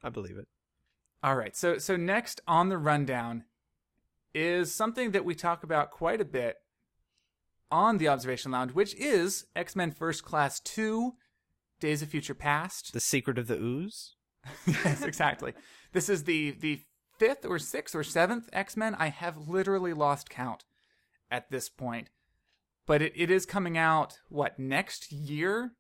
I 0.03 0.09
believe 0.09 0.39
it. 0.39 0.49
All 1.23 1.37
right. 1.37 1.57
So 1.57 1.79
so 1.79 1.97
next 1.97 2.41
on 2.47 2.69
the 2.69 2.79
rundown 2.79 3.45
is 4.35 4.75
something 4.75 5.11
that 5.13 5.25
we 5.25 5.35
talk 5.35 5.65
about 5.65 5.91
quite 5.91 6.21
a 6.21 6.25
bit 6.25 6.57
on 7.71 7.99
the 7.99 8.09
Observation 8.09 8.53
Lounge, 8.53 8.73
which 8.73 8.95
is 8.95 9.47
X 9.57 9.75
Men 9.75 9.91
First 9.91 10.25
Class 10.25 10.61
Two: 10.61 11.15
Days 11.81 12.03
of 12.03 12.09
Future 12.09 12.35
Past. 12.35 12.93
The 12.93 13.01
Secret 13.01 13.39
of 13.39 13.49
the 13.49 13.59
Ooze. 13.59 14.15
yes, 14.67 15.03
exactly. 15.03 15.55
This 15.93 16.09
is 16.09 16.25
the 16.25 16.53
the 16.53 16.83
fifth 17.19 17.45
or 17.45 17.59
sixth 17.59 17.95
or 17.95 18.05
seventh 18.05 18.49
X 18.53 18.77
Men. 18.77 18.95
I 18.99 19.09
have 19.09 19.49
literally 19.49 19.93
lost 19.93 20.31
count 20.31 20.65
at 21.31 21.51
this 21.51 21.69
point, 21.69 22.11
but 22.87 23.03
it, 23.03 23.13
it 23.17 23.31
is 23.31 23.45
coming 23.45 23.77
out 23.77 24.21
what 24.29 24.59
next 24.59 25.11
year. 25.11 25.73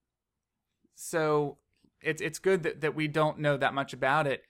So 0.96 1.58
it's 2.02 2.20
it's 2.20 2.40
good 2.40 2.64
that 2.64 2.80
that 2.80 2.96
we 2.96 3.06
don't 3.06 3.38
know 3.38 3.56
that 3.56 3.74
much 3.74 3.92
about 3.92 4.26
it. 4.26 4.42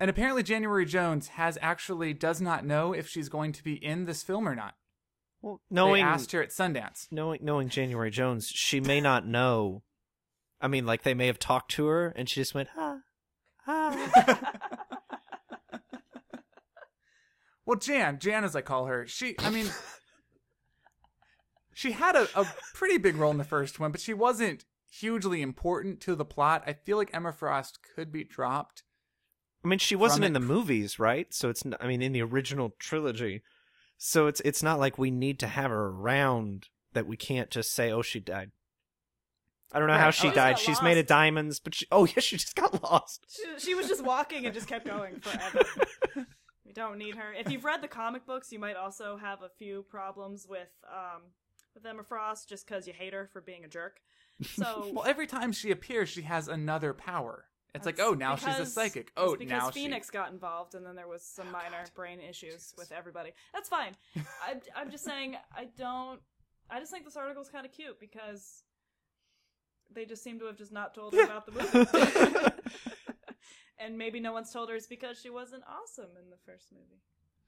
And 0.00 0.10
apparently, 0.10 0.42
January 0.42 0.84
Jones 0.86 1.28
has 1.28 1.56
actually 1.62 2.12
does 2.14 2.40
not 2.40 2.64
know 2.66 2.92
if 2.92 3.08
she's 3.08 3.28
going 3.28 3.52
to 3.52 3.62
be 3.62 3.74
in 3.74 4.04
this 4.06 4.22
film 4.22 4.48
or 4.48 4.54
not. 4.54 4.74
Well, 5.40 5.60
They 5.70 5.74
knowing 5.76 6.02
asked 6.02 6.32
her 6.32 6.42
at 6.42 6.48
Sundance. 6.50 7.06
knowing 7.12 7.40
knowing 7.42 7.68
January 7.68 8.10
Jones, 8.10 8.48
she 8.48 8.80
may 8.80 9.00
not 9.00 9.26
know. 9.26 9.82
I 10.60 10.68
mean, 10.68 10.86
like 10.86 11.02
they 11.02 11.14
may 11.14 11.26
have 11.26 11.38
talked 11.38 11.70
to 11.72 11.86
her, 11.86 12.08
and 12.16 12.28
she 12.28 12.40
just 12.40 12.54
went, 12.54 12.68
"Ah, 12.76 12.98
ah." 13.66 14.52
Well, 17.66 17.78
Jan, 17.78 18.18
Jan 18.18 18.44
as 18.44 18.54
I 18.54 18.60
call 18.60 18.86
her, 18.86 19.06
she, 19.06 19.36
I 19.38 19.48
mean, 19.48 19.66
she 21.72 21.92
had 21.92 22.14
a, 22.14 22.28
a 22.38 22.46
pretty 22.74 22.98
big 22.98 23.16
role 23.16 23.30
in 23.30 23.38
the 23.38 23.44
first 23.44 23.80
one, 23.80 23.90
but 23.90 24.02
she 24.02 24.12
wasn't 24.12 24.66
hugely 24.90 25.40
important 25.40 26.00
to 26.02 26.14
the 26.14 26.26
plot. 26.26 26.62
I 26.66 26.74
feel 26.74 26.98
like 26.98 27.14
Emma 27.14 27.32
Frost 27.32 27.78
could 27.94 28.12
be 28.12 28.22
dropped. 28.22 28.82
I 29.64 29.68
mean, 29.68 29.78
she 29.78 29.96
wasn't 29.96 30.24
in 30.24 30.32
the 30.34 30.40
movies, 30.40 30.98
right? 30.98 31.32
So 31.32 31.48
it's 31.48 31.62
I 31.80 31.86
mean, 31.86 32.02
in 32.02 32.12
the 32.12 32.22
original 32.22 32.74
trilogy. 32.78 33.42
So 33.96 34.26
it's 34.26 34.40
it's 34.40 34.62
not 34.62 34.78
like 34.78 34.98
we 34.98 35.10
need 35.10 35.38
to 35.40 35.46
have 35.46 35.70
her 35.70 35.86
around 35.86 36.68
that 36.92 37.06
we 37.06 37.16
can't 37.16 37.50
just 37.50 37.72
say, 37.72 37.90
"Oh, 37.90 38.02
she 38.02 38.20
died." 38.20 38.50
I 39.72 39.78
don't 39.78 39.88
know 39.88 39.94
how 39.94 40.06
Right. 40.06 40.14
she 40.14 40.28
Oh, 40.28 40.32
died. 40.34 40.52
got 40.52 40.58
She's 40.60 40.82
made 40.82 40.98
of 40.98 41.06
diamonds, 41.06 41.58
but 41.60 41.74
she, 41.74 41.86
oh 41.90 42.04
yeah, 42.14 42.20
she 42.20 42.36
just 42.36 42.54
got 42.56 42.82
lost. 42.82 43.24
She, 43.28 43.44
she 43.58 43.74
was 43.74 43.88
just 43.88 44.04
walking 44.04 44.44
and 44.44 44.54
just 44.54 44.68
kept 44.68 44.86
going 44.86 45.18
forever. 45.20 45.66
we 46.66 46.72
don't 46.72 46.98
need 46.98 47.16
her. 47.16 47.32
If 47.32 47.50
you've 47.50 47.64
read 47.64 47.82
the 47.82 47.88
comic 47.88 48.26
books, 48.26 48.52
you 48.52 48.58
might 48.58 48.76
also 48.76 49.16
have 49.16 49.42
a 49.42 49.48
few 49.58 49.84
problems 49.88 50.46
with 50.48 50.68
um 50.92 51.22
with 51.74 51.84
Emma 51.86 52.04
Frost 52.04 52.48
just 52.48 52.66
because 52.66 52.86
you 52.86 52.92
hate 52.92 53.12
her 53.14 53.28
for 53.32 53.40
being 53.40 53.64
a 53.64 53.68
jerk. 53.68 54.00
So 54.42 54.90
Well, 54.94 55.06
every 55.06 55.26
time 55.26 55.52
she 55.52 55.70
appears, 55.70 56.08
she 56.08 56.22
has 56.22 56.46
another 56.48 56.92
power. 56.92 57.46
It's 57.74 57.86
like, 57.86 57.98
oh, 57.98 58.12
now 58.12 58.36
she's 58.36 58.58
a 58.58 58.66
psychic. 58.66 59.10
Oh, 59.16 59.36
because 59.36 59.50
now 59.50 59.70
Phoenix 59.70 60.06
she. 60.06 60.12
got 60.12 60.30
involved, 60.30 60.76
and 60.76 60.86
then 60.86 60.94
there 60.94 61.08
was 61.08 61.22
some 61.22 61.48
oh, 61.48 61.52
minor 61.52 61.84
brain 61.96 62.20
issues 62.20 62.72
with 62.78 62.92
everybody. 62.92 63.32
That's 63.52 63.68
fine. 63.68 63.96
I, 64.16 64.54
I'm 64.76 64.90
just 64.90 65.04
saying, 65.04 65.36
I 65.54 65.66
don't. 65.76 66.20
I 66.70 66.78
just 66.78 66.92
think 66.92 67.04
this 67.04 67.16
article's 67.16 67.48
kind 67.48 67.66
of 67.66 67.72
cute 67.72 67.98
because 67.98 68.62
they 69.92 70.04
just 70.04 70.22
seem 70.22 70.38
to 70.38 70.46
have 70.46 70.56
just 70.56 70.72
not 70.72 70.94
told 70.94 71.14
her 71.14 71.24
about 71.24 71.46
the 71.46 71.52
movie, 71.74 72.52
and 73.78 73.98
maybe 73.98 74.20
no 74.20 74.32
one's 74.32 74.52
told 74.52 74.68
her 74.68 74.76
it's 74.76 74.86
because 74.86 75.20
she 75.20 75.30
wasn't 75.30 75.64
awesome 75.68 76.10
in 76.22 76.30
the 76.30 76.38
first 76.46 76.72
movie. 76.72 77.02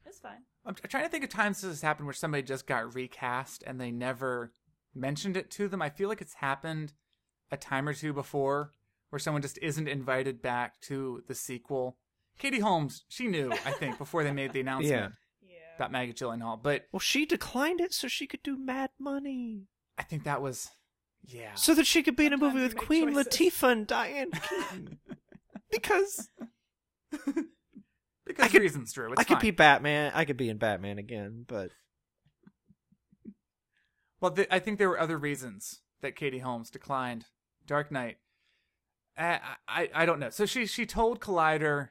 It's 0.05 0.19
fine. 0.19 0.43
I'm 0.65 0.75
t- 0.75 0.89
trying 0.89 1.05
to 1.05 1.09
think 1.09 1.25
of 1.25 1.31
times 1.31 1.61
this 1.61 1.71
has 1.71 1.83
happened 1.83 2.07
where 2.07 2.13
somebody 2.15 2.43
just 2.43 2.67
got 2.67 2.95
recast 2.95 3.63
and 3.67 3.81
they 3.81 3.91
never 3.91 4.53
mentioned 4.95 5.37
it 5.37 5.51
to 5.53 5.69
them. 5.69 5.83
I 5.83 5.91
feel 5.91 6.09
like 6.09 6.21
it's 6.21 6.35
happened 6.35 6.95
a 7.51 7.57
time 7.57 7.89
or 7.89 7.95
two 7.95 8.13
before 8.13 8.73
where 9.11 9.19
someone 9.19 9.43
just 9.43 9.59
isn't 9.63 9.89
invited 9.89 10.43
back 10.43 10.81
to 10.83 11.23
the 11.29 11.35
sequel. 11.35 11.97
Katie 12.39 12.61
Holmes, 12.61 13.05
she 13.09 13.29
knew, 13.29 13.51
I 13.53 13.71
think, 13.73 13.99
before 13.99 14.25
they 14.25 14.33
made 14.33 14.53
the 14.53 14.61
announcement 14.61 15.15
Yeah. 15.43 15.49
Yeah. 15.51 15.77
about 15.77 15.93
Maggie 15.93 16.13
Gyllenhaal. 16.13 16.63
But 16.63 16.87
Well, 16.93 17.01
she 17.01 17.25
declined 17.27 17.81
it 17.81 17.95
so 17.95 18.09
she 18.09 18.27
could 18.27 18.43
do 18.43 18.57
Mad 18.59 18.91
Money, 18.99 19.69
I 19.99 20.03
think 20.03 20.25
that 20.25 20.43
was, 20.43 20.71
yeah. 21.25 21.55
so 21.55 21.75
that 21.75 21.87
she 21.87 22.03
could 22.03 22.17
be 22.17 22.27
in 22.27 22.33
a 22.33 22.37
movie 22.37 22.61
with 22.63 22.77
Queen 22.77 23.13
choices. 23.15 23.27
Latifah 23.33 23.73
and 23.73 23.87
Diane 23.87 24.31
Keaton. 24.33 24.99
because 25.71 26.29
Because 27.11 28.45
I 28.45 28.49
could- 28.49 28.61
reasons, 28.63 28.93
Drew. 28.93 29.13
It's 29.13 29.21
I 29.21 29.25
could 29.25 29.39
be 29.39 29.51
Batman. 29.53 30.13
I 30.15 30.25
could 30.25 30.37
be 30.37 30.49
in 30.51 30.59
Batman 30.59 30.99
again, 30.99 31.45
but 31.47 31.71
Well, 34.21 34.33
th- 34.33 34.49
I 34.51 34.59
think 34.59 34.79
there 34.79 34.89
were 34.89 34.99
other 35.01 35.19
reasons 35.19 35.81
that 36.01 36.17
Katie 36.17 36.39
Holmes 36.41 36.71
declined 36.71 37.27
Dark 37.67 37.91
Knight. 37.93 38.17
Uh, 39.19 39.39
I, 39.69 39.83
I 39.83 39.89
I 40.03 40.07
don't 40.07 40.19
know. 40.21 40.31
So 40.31 40.47
she 40.47 40.67
she 40.67 40.87
told 40.87 41.21
Collider, 41.21 41.91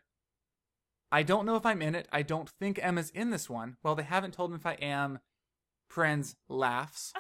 I 1.12 1.24
don't 1.24 1.46
know 1.46 1.56
if 1.56 1.66
I'm 1.66 1.82
in 1.82 1.96
it. 1.96 2.08
I 2.12 2.22
don't 2.22 2.50
think 2.50 2.80
Emma's 2.82 3.10
in 3.10 3.30
this 3.32 3.50
one. 3.50 3.78
Well, 3.84 3.96
they 3.96 4.04
haven't 4.04 4.34
told 4.34 4.52
me 4.52 4.58
if 4.58 4.66
I 4.66 4.74
am. 4.74 5.20
Friends 5.90 6.36
laughs. 6.50 7.14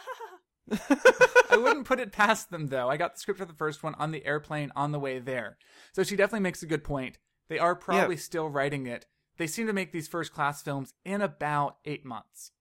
I 0.71 1.57
wouldn't 1.57 1.85
put 1.85 1.99
it 1.99 2.11
past 2.11 2.49
them 2.49 2.67
though. 2.67 2.89
I 2.89 2.97
got 2.97 3.13
the 3.13 3.19
script 3.19 3.39
for 3.39 3.45
the 3.45 3.53
first 3.53 3.83
one 3.83 3.95
on 3.95 4.11
the 4.11 4.25
airplane 4.25 4.71
on 4.75 4.91
the 4.91 4.99
way 4.99 5.19
there. 5.19 5.57
So 5.93 6.03
she 6.03 6.15
definitely 6.15 6.39
makes 6.41 6.63
a 6.63 6.67
good 6.67 6.83
point. 6.83 7.19
They 7.47 7.59
are 7.59 7.75
probably 7.75 8.17
still 8.17 8.49
writing 8.49 8.87
it. 8.87 9.05
They 9.37 9.47
seem 9.47 9.67
to 9.67 9.73
make 9.73 9.91
these 9.91 10.07
first 10.07 10.33
class 10.33 10.61
films 10.61 10.93
in 11.03 11.21
about 11.21 11.77
eight 11.85 12.05
months. 12.05 12.51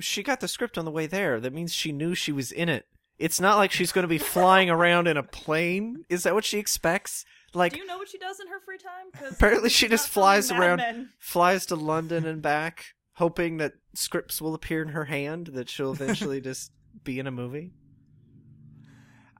she 0.00 0.22
got 0.22 0.40
the 0.40 0.48
script 0.48 0.76
on 0.76 0.84
the 0.84 0.90
way 0.90 1.06
there. 1.06 1.40
That 1.40 1.52
means 1.54 1.72
she 1.72 1.92
knew 1.92 2.14
she 2.14 2.32
was 2.32 2.52
in 2.52 2.68
it. 2.68 2.86
It's 3.18 3.40
not 3.40 3.56
like 3.56 3.70
she's 3.70 3.92
going 3.92 4.02
to 4.02 4.08
be 4.08 4.18
flying 4.18 4.70
around 4.70 5.06
in 5.06 5.16
a 5.16 5.22
plane. 5.22 6.04
Is 6.08 6.24
that 6.24 6.34
what 6.34 6.44
she 6.44 6.58
expects? 6.58 7.24
Like 7.54 7.72
Do 7.74 7.78
you 7.78 7.86
know 7.86 7.98
what 7.98 8.08
she 8.08 8.18
does 8.18 8.40
in 8.40 8.48
her 8.48 8.58
free 8.60 8.78
time? 8.78 9.10
'Cause 9.12 9.34
apparently 9.36 9.70
she 9.70 9.86
just 9.88 10.08
flies 10.08 10.50
around, 10.50 10.78
Men. 10.78 11.12
flies 11.20 11.66
to 11.66 11.76
London 11.76 12.26
and 12.26 12.42
back, 12.42 12.86
hoping 13.14 13.58
that 13.58 13.74
scripts 13.94 14.40
will 14.42 14.54
appear 14.54 14.82
in 14.82 14.88
her 14.88 15.04
hand. 15.04 15.48
That 15.48 15.68
she'll 15.68 15.92
eventually 15.92 16.40
just 16.50 16.72
be 17.04 17.18
in 17.20 17.26
a 17.28 17.30
movie. 17.30 17.72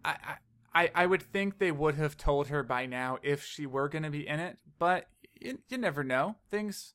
I, 0.05 0.37
I 0.75 0.91
I 0.95 1.07
would 1.07 1.23
think 1.23 1.59
they 1.59 1.73
would 1.73 1.95
have 1.97 2.17
told 2.17 2.49
her 2.49 2.63
by 2.63 2.87
now 2.87 3.19
if 3.23 3.45
she 3.45 3.67
were 3.67 3.89
going 3.89 4.03
to 4.05 4.11
be 4.11 4.27
in 4.27 4.39
it, 4.41 4.59
but 4.79 5.09
you, 5.41 5.59
you 5.69 5.79
never 5.79 6.05
know. 6.05 6.37
Things 6.51 6.95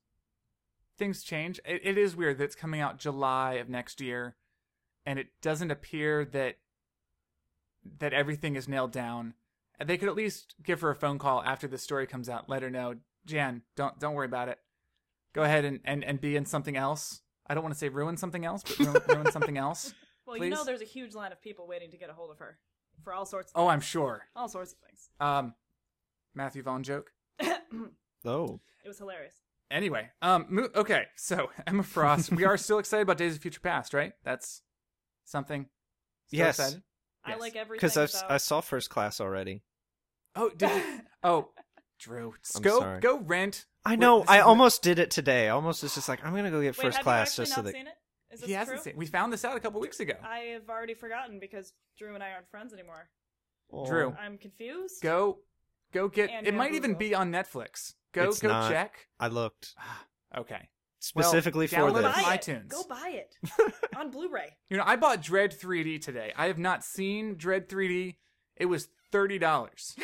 things 0.98 1.24
change. 1.24 1.60
It, 1.66 1.82
it 1.84 1.98
is 1.98 2.16
weird 2.16 2.38
that 2.38 2.46
it's 2.46 2.56
coming 2.56 2.82
out 2.82 2.98
July 3.00 3.54
of 3.56 3.68
next 3.70 4.00
year, 4.02 4.36
and 5.06 5.18
it 5.20 5.28
doesn't 5.42 5.72
appear 5.72 6.24
that 6.26 6.56
that 8.00 8.14
everything 8.14 8.56
is 8.56 8.68
nailed 8.68 8.92
down. 8.92 9.34
They 9.84 9.98
could 9.98 10.10
at 10.10 10.16
least 10.16 10.56
give 10.64 10.82
her 10.82 10.90
a 10.92 10.96
phone 10.96 11.20
call 11.20 11.42
after 11.44 11.68
the 11.68 11.78
story 11.78 12.06
comes 12.08 12.28
out. 12.30 12.50
Let 12.50 12.62
her 12.64 12.70
know, 12.70 12.96
Jan, 13.26 13.62
don't 13.76 13.98
don't 14.00 14.14
worry 14.14 14.26
about 14.26 14.50
it. 14.50 14.58
Go 15.34 15.44
ahead 15.44 15.64
and, 15.66 15.80
and, 15.86 16.04
and 16.04 16.20
be 16.20 16.36
in 16.36 16.46
something 16.46 16.76
else. 16.76 17.22
I 17.48 17.54
don't 17.54 17.64
want 17.64 17.74
to 17.74 17.80
say 17.80 17.90
ruin 17.90 18.18
something 18.18 18.46
else, 18.46 18.64
but 18.64 18.80
ruin, 18.80 19.02
ruin 19.08 19.32
something 19.32 19.58
else. 19.58 19.94
Well, 20.26 20.38
you 20.38 20.50
know, 20.50 20.64
there's 20.64 20.82
a 20.82 20.86
huge 20.86 21.16
line 21.16 21.32
of 21.32 21.42
people 21.42 21.66
waiting 21.68 21.92
to 21.92 21.98
get 21.98 22.10
a 22.10 22.14
hold 22.14 22.30
of 22.32 22.40
her 22.40 22.60
for 23.04 23.14
all 23.14 23.26
sorts. 23.26 23.52
Of 23.54 23.62
Oh, 23.62 23.64
things. 23.66 23.74
I'm 23.74 23.82
sure. 23.82 24.24
all 24.36 24.48
sorts 24.50 24.74
of 24.74 24.80
things. 24.80 25.10
Um, 25.20 25.54
Matthew 26.36 26.62
Vaughn 26.64 26.84
joke. 26.84 27.12
Oh, 28.26 28.60
It 28.84 28.88
was 28.88 28.98
hilarious. 28.98 29.36
Anyway, 29.72 30.10
um, 30.22 30.46
mo- 30.50 30.70
okay, 30.76 31.04
so 31.16 31.50
Emma 31.68 31.84
Frost, 31.84 32.32
we 32.32 32.44
are 32.44 32.58
still 32.58 32.80
excited 32.80 33.04
about 33.04 33.18
Days 33.18 33.36
of 33.36 33.42
Future 33.42 33.60
Past, 33.62 33.94
right? 33.94 34.14
That's 34.24 34.62
something. 35.26 35.68
Still 36.28 36.38
Yes. 36.40 36.60
excited? 36.60 36.84
I 37.26 37.36
like 37.36 37.56
everything. 37.56 37.78
because 37.90 37.98
I 37.98 38.04
about... 38.20 38.32
I 38.32 38.38
saw 38.38 38.62
First 38.62 38.90
Class 38.90 39.20
already. 39.22 39.64
Oh, 40.36 40.50
did 40.56 40.70
you? 40.72 40.84
Oh, 41.24 41.50
Drew, 42.00 42.34
I'm 42.56 42.62
go 42.62 42.80
sorry. 42.80 43.00
go 43.02 43.20
rent. 43.20 43.66
I 43.86 43.96
know. 43.98 44.22
this 44.22 44.30
I 44.30 44.38
is- 44.40 44.46
almost 44.46 44.82
did 44.82 45.00
it 45.00 45.12
today. 45.12 45.48
I 45.48 45.50
almost 45.52 45.84
was 45.84 45.94
just 45.96 46.08
like, 46.08 46.24
I'm 46.26 46.34
gonna 46.34 46.50
go 46.52 46.62
get 46.62 46.78
Wait, 46.78 46.86
First 46.86 46.98
have 46.98 47.04
Class 47.04 47.36
just 47.36 47.54
so 47.54 47.62
that. 47.62 47.74
seen 47.74 47.88
it? 47.88 47.94
Is 48.32 48.40
this 48.42 48.48
He 48.48 48.54
hasn't 48.54 48.78
true? 48.78 48.92
seen. 48.92 48.98
We 48.98 49.06
found 49.06 49.34
this 49.34 49.44
out 49.44 49.58
a 49.58 49.60
couple 49.60 49.82
weeks 49.82 50.00
ago. 50.00 50.14
I 50.24 50.38
have 50.54 50.70
already 50.70 50.94
forgotten 50.94 51.40
because 51.40 51.74
Drew 51.98 52.14
and 52.16 52.24
I 52.24 52.32
aren't 52.32 52.50
friends 52.50 52.72
anymore. 52.74 53.10
Drew, 53.86 54.16
I'm 54.20 54.38
confused. 54.38 55.02
go 55.02 55.40
go 55.92 56.08
get. 56.08 56.30
And 56.30 56.48
it 56.48 56.52
go 56.52 56.58
might 56.58 56.74
even 56.74 56.94
be 56.96 57.14
on 57.14 57.32
Netflix. 57.32 57.96
Go 58.14 58.30
It's 58.30 58.40
go 58.40 58.48
not. 58.48 58.72
check. 58.72 59.08
I 59.20 59.28
looked 59.28 59.74
ah, 59.78 60.06
Okay. 60.38 60.70
Specifically 61.00 61.68
for 61.68 61.78
download 61.78 62.02
this. 62.04 62.24
buy 62.26 62.34
it. 62.34 62.42
iTunes. 62.42 62.68
Go 62.68 62.84
buy 62.84 63.14
it 63.14 63.36
on 63.98 64.12
Blu-ray. 64.12 64.58
You 64.70 64.78
know, 64.78 64.84
I 64.86 64.98
bought 64.98 65.22
Dredd 65.22 65.58
3D 65.58 66.02
today. 66.02 66.34
I 66.36 66.48
have 66.48 66.58
not 66.60 66.84
seen 66.84 67.36
Dredd 67.36 67.68
3D. 67.68 68.16
It 68.58 68.66
was 68.66 68.90
thirty 69.12 69.40
dollars, 69.40 69.96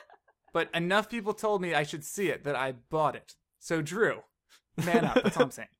but 0.52 0.70
enough 0.72 1.10
people 1.10 1.34
told 1.34 1.60
me 1.60 1.74
I 1.74 1.82
should 1.82 2.04
see 2.04 2.28
it 2.28 2.44
that 2.44 2.54
I 2.54 2.72
bought 2.72 3.16
it. 3.16 3.34
So 3.58 3.82
Drew, 3.82 4.20
man 4.84 5.04
up. 5.04 5.20
That's 5.22 5.36
all 5.36 5.42
I'm 5.44 5.50
saying. 5.50 5.68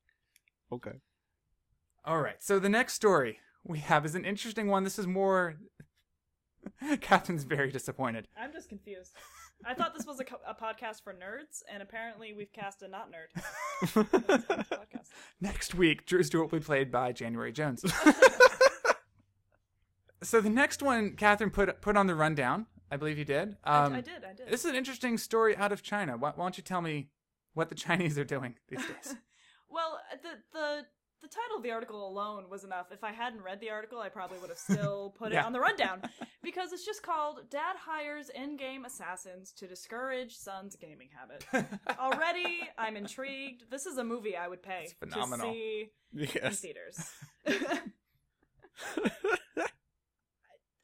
Okay. 0.73 0.93
All 2.03 2.19
right. 2.19 2.41
So 2.43 2.57
the 2.59 2.67
next 2.69 2.93
story 2.95 3.37
we 3.63 3.77
have 3.79 4.03
is 4.05 4.15
an 4.15 4.25
interesting 4.25 4.67
one. 4.67 4.83
This 4.83 4.97
is 4.99 5.07
more. 5.07 5.55
Kathryn's 6.83 7.43
very 7.43 7.71
disappointed. 7.71 8.27
I'm 8.37 8.51
just 8.51 8.67
confused. 8.67 9.13
I 9.67 9.73
thought 9.73 9.95
this 9.95 10.05
was 10.05 10.19
a, 10.19 10.23
co- 10.23 10.39
a 10.47 10.53
podcast 10.53 11.03
for 11.03 11.13
nerds, 11.13 11.63
and 11.71 11.81
apparently 11.81 12.33
we've 12.33 12.53
cast 12.53 12.81
a 12.83 12.87
not 12.87 13.11
nerd. 13.11 13.43
podcast. 13.83 15.09
Next 15.41 15.73
week, 15.73 16.05
Drew 16.05 16.21
Stewart 16.23 16.51
will 16.51 16.59
be 16.59 16.65
played 16.65 16.91
by 16.91 17.11
January 17.11 17.51
Jones. 17.51 17.83
so 20.23 20.41
the 20.41 20.49
next 20.49 20.81
one, 20.83 21.15
Kathryn 21.15 21.51
put 21.51 21.81
put 21.81 21.97
on 21.97 22.07
the 22.07 22.15
rundown. 22.15 22.67
I 22.91 22.97
believe 22.97 23.17
you 23.17 23.25
did. 23.25 23.57
Um, 23.63 23.93
I 23.93 24.01
did, 24.01 24.23
I 24.23 24.33
did. 24.33 24.47
This 24.49 24.63
is 24.63 24.69
an 24.69 24.75
interesting 24.75 25.17
story 25.17 25.57
out 25.57 25.71
of 25.71 25.81
China. 25.81 26.17
Why, 26.17 26.31
why 26.35 26.45
don't 26.45 26.57
you 26.57 26.63
tell 26.63 26.81
me 26.81 27.09
what 27.53 27.69
the 27.69 27.75
Chinese 27.75 28.17
are 28.19 28.23
doing 28.23 28.55
these 28.69 28.79
days? 28.85 29.15
Well, 29.67 29.99
the 30.21 30.29
the 30.53 30.85
the 31.25 31.35
title 31.35 31.57
of 31.57 31.63
the 31.63 31.71
article 31.71 32.07
alone 32.07 32.45
was 32.51 32.63
enough. 32.63 32.91
If 32.91 33.03
I 33.03 33.11
hadn't 33.11 33.41
read 33.41 33.59
the 33.59 33.71
article, 33.71 33.99
I 33.99 34.09
probably 34.09 34.37
would 34.39 34.49
have 34.49 34.59
still 34.59 35.13
put 35.17 35.31
Yeah. 35.31 35.39
it 35.41 35.45
on 35.45 35.53
the 35.53 35.59
rundown 35.59 36.03
because 36.43 36.71
it's 36.71 36.85
just 36.85 37.01
called 37.01 37.49
"Dad 37.49 37.75
hires 37.83 38.29
in-game 38.29 38.85
assassins 38.85 39.51
to 39.53 39.67
discourage 39.67 40.35
son's 40.37 40.75
gaming 40.75 41.09
habit." 41.17 41.45
Already, 41.99 42.61
I'm 42.77 42.95
intrigued. 42.95 43.63
This 43.71 43.87
is 43.87 43.97
a 43.97 44.03
movie 44.03 44.35
I 44.37 44.47
would 44.47 44.61
pay 44.61 44.83
It's 44.83 44.93
phenomenal. 44.93 45.47
to 45.47 45.53
see 45.53 45.89
in 46.13 46.51
theaters. 46.51 47.09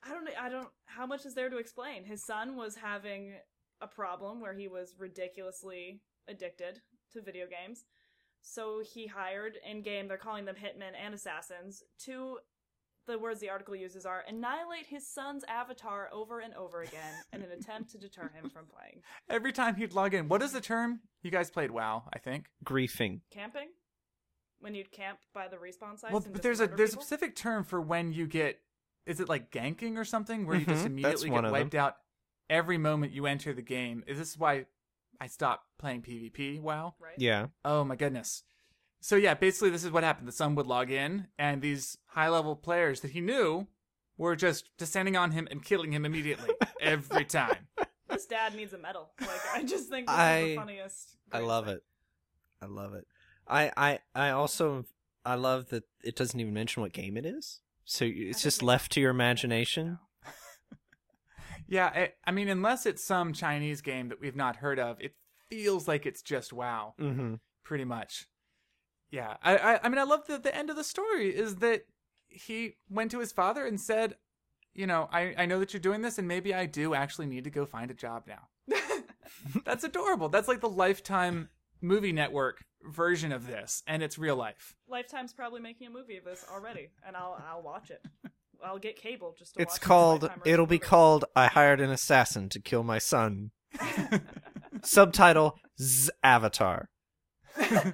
I 0.04 0.10
don't 0.10 0.26
know. 0.26 0.32
I 0.40 0.50
don't. 0.50 0.70
How 0.86 1.06
much 1.06 1.26
is 1.26 1.36
there 1.36 1.50
to 1.50 1.58
explain? 1.58 2.04
His 2.04 2.24
son 2.26 2.56
was 2.56 2.76
having 2.76 3.34
a 3.80 3.88
problem 3.88 4.42
where 4.42 4.54
he 4.54 4.68
was 4.68 4.96
ridiculously 4.98 6.02
addicted 6.28 6.82
to 7.14 7.22
video 7.22 7.46
games. 7.46 7.86
So 8.42 8.82
he 8.84 9.08
hired 9.08 9.58
in 9.70 9.82
game, 9.82 10.08
they're 10.08 10.18
calling 10.18 10.46
them 10.46 10.56
hitmen 10.56 10.92
and 11.00 11.14
assassins, 11.14 11.84
to 12.06 12.40
the 13.08 13.18
words 13.18 13.40
the 13.40 13.50
article 13.50 13.76
uses 13.76 14.06
are 14.06 14.24
annihilate 14.28 14.86
his 14.88 15.08
son's 15.08 15.44
avatar 15.48 16.10
over 16.14 16.40
and 16.40 16.54
over 16.54 16.82
again 16.82 17.14
in 17.34 17.42
an 17.42 17.52
attempt 17.52 17.92
to 17.92 17.98
deter 17.98 18.30
him 18.34 18.50
from 18.50 18.66
playing. 18.68 19.02
Every 19.30 19.52
time 19.52 19.76
he'd 19.76 19.94
log 19.94 20.14
in, 20.14 20.28
what 20.28 20.42
is 20.42 20.52
the 20.54 20.62
term? 20.62 21.02
You 21.24 21.32
guys 21.32 21.50
played 21.50 21.72
WoW, 21.72 22.04
I 22.14 22.20
think. 22.20 22.46
Griefing. 22.64 23.22
Camping? 23.32 23.70
When 24.60 24.76
you'd 24.76 24.92
camp 24.92 25.18
by 25.34 25.48
the 25.48 25.58
respawn 25.58 26.00
sites? 26.00 26.14
Well, 26.14 26.24
but 26.32 26.44
there's 26.44 26.60
a 26.60 26.66
murder 26.66 26.78
there's 26.78 26.92
a 26.92 26.94
specific 26.94 27.36
term 27.36 27.64
for 27.64 27.82
when 27.82 28.14
you 28.14 28.28
get. 28.28 28.60
Is 29.08 29.20
it 29.20 29.28
like 29.28 29.52
ganking 29.52 29.98
or 29.98 30.06
something 30.06 30.46
where 30.46 30.56
you 30.58 30.66
just 30.66 30.84
Mhm, 30.84 30.88
immediately 30.88 31.30
get 31.30 31.38
of 31.40 31.44
them. 31.46 31.52
wiped 31.52 31.74
out 31.74 31.98
every 32.52 32.78
moment 32.78 33.14
you 33.14 33.26
enter 33.26 33.52
the 33.54 33.64
game? 33.64 34.04
Is 34.06 34.20
this 34.20 34.38
why 34.38 34.68
I 35.22 35.28
stopped 35.28 35.68
playing 35.78 36.02
PvP? 36.02 36.60
WoW. 36.60 36.96
Right? 37.00 37.14
Yeah. 37.16 37.48
Oh 37.64 37.84
my 37.84 37.96
goodness. 37.96 38.42
So 39.02 39.16
yeah, 39.16 39.36
basically 39.36 39.70
this 39.70 39.84
is 39.84 39.92
what 39.92 40.04
happened. 40.04 40.28
The 40.28 40.32
son 40.32 40.56
would 40.56 40.66
log 40.66 40.90
in, 40.90 41.28
and 41.38 41.62
these 41.62 41.96
high 42.08 42.30
level 42.30 42.56
players 42.56 43.02
that 43.02 43.12
he 43.12 43.22
knew 43.22 43.68
were 44.18 44.36
just 44.36 44.76
descending 44.80 45.16
on 45.16 45.32
him 45.32 45.48
and 45.52 45.64
killing 45.64 45.92
him 45.92 46.06
immediately 46.06 46.50
every 46.82 47.26
time. 47.26 47.68
This 48.10 48.26
dad 48.26 48.56
needs 48.56 48.74
a 48.74 48.80
medal. 48.80 49.12
Like, 49.22 49.30
I 49.54 49.64
just 49.64 49.90
think 49.90 50.08
this 50.08 50.18
is 50.18 50.44
the 50.44 50.56
funniest. 50.56 51.18
I 51.32 51.40
love 51.40 51.66
thing. 51.66 51.76
it. 51.76 51.84
I 52.64 52.66
love 52.66 52.94
it. 52.96 53.06
I, 53.48 53.72
I 53.78 54.00
I 54.16 54.30
also 54.32 54.86
I 55.24 55.36
love 55.36 55.70
that 55.70 55.84
it 56.04 56.16
doesn't 56.16 56.40
even 56.40 56.54
mention 56.54 56.82
what 56.82 56.94
game 56.94 57.16
it 57.16 57.28
is. 57.28 57.62
So 57.86 58.06
it's 58.08 58.42
just 58.42 58.64
left 58.64 58.92
to 58.94 59.02
your 59.02 59.12
imagination. 59.12 60.00
Yeah, 61.72 61.86
I, 61.88 62.12
I 62.26 62.32
mean, 62.32 62.50
unless 62.50 62.86
it's 62.86 63.02
some 63.02 63.32
Chinese 63.32 63.80
game 63.82 64.10
that 64.10 64.20
we've 64.20 64.36
not 64.36 64.58
heard 64.58 64.78
of, 64.78 65.00
it 65.00 65.16
feels 65.50 65.88
like 65.88 66.06
it's 66.06 66.22
just 66.22 66.52
WoW, 66.52 66.96
Mm-hmm. 67.00 67.36
pretty 67.64 67.86
much. 67.86 68.28
Yeah, 69.10 69.38
I, 69.42 69.56
I, 69.58 69.80
I 69.84 69.90
mean, 69.90 69.98
I 69.98 70.04
love 70.04 70.28
that 70.28 70.44
the 70.44 70.54
end 70.54 70.70
of 70.70 70.76
the 70.76 70.84
story 70.84 71.30
is 71.34 71.56
that 71.58 71.86
he 72.28 72.76
went 72.90 73.10
to 73.12 73.20
his 73.20 73.32
father 73.32 73.66
and 73.66 73.80
said, 73.80 74.16
you 74.74 74.86
know, 74.86 75.08
I, 75.14 75.34
I 75.38 75.46
know 75.46 75.60
that 75.60 75.72
you're 75.74 75.80
doing 75.80 76.02
this, 76.02 76.18
and 76.18 76.28
maybe 76.28 76.54
I 76.54 76.66
do 76.66 76.94
actually 76.94 77.28
need 77.28 77.46
to 77.46 77.50
go 77.50 77.66
find 77.66 77.90
a 77.90 77.94
job 77.94 78.24
now. 78.28 78.50
That's 79.66 79.86
adorable. 79.86 80.28
That's 80.28 80.50
like 80.50 80.60
the 80.60 80.70
Lifetime 80.70 81.48
movie 81.82 82.12
network 82.12 82.66
version 82.84 83.32
of 83.32 83.48
this, 83.48 83.82
and 83.88 84.04
it's 84.04 84.18
real 84.18 84.36
life. 84.36 84.76
Lifetime's 84.90 85.32
probably 85.34 85.62
making 85.62 85.88
a 85.88 85.90
movie 85.90 86.18
of 86.18 86.26
this 86.26 86.46
already, 86.54 86.90
and 87.08 87.16
I'll 87.16 87.42
I'll 87.50 87.62
watch 87.62 87.92
it. 87.92 88.06
I'll 88.64 88.80
get 88.80 88.96
cable 88.96 89.36
just 89.38 89.56
to 89.56 89.62
It's 89.62 89.74
watch 89.76 89.82
called. 89.82 90.24
Lifetime 90.24 90.42
It'll 90.46 90.66
be 90.68 90.80
called. 90.80 91.26
I 91.36 91.48
hired 91.48 91.80
an 91.82 91.90
assassin 91.90 92.50
to 92.50 92.60
kill 92.60 92.84
my 92.84 92.98
son. 93.00 93.52
Subtitle: 94.84 95.58
Z 95.82 96.12
Avatar. 96.24 96.90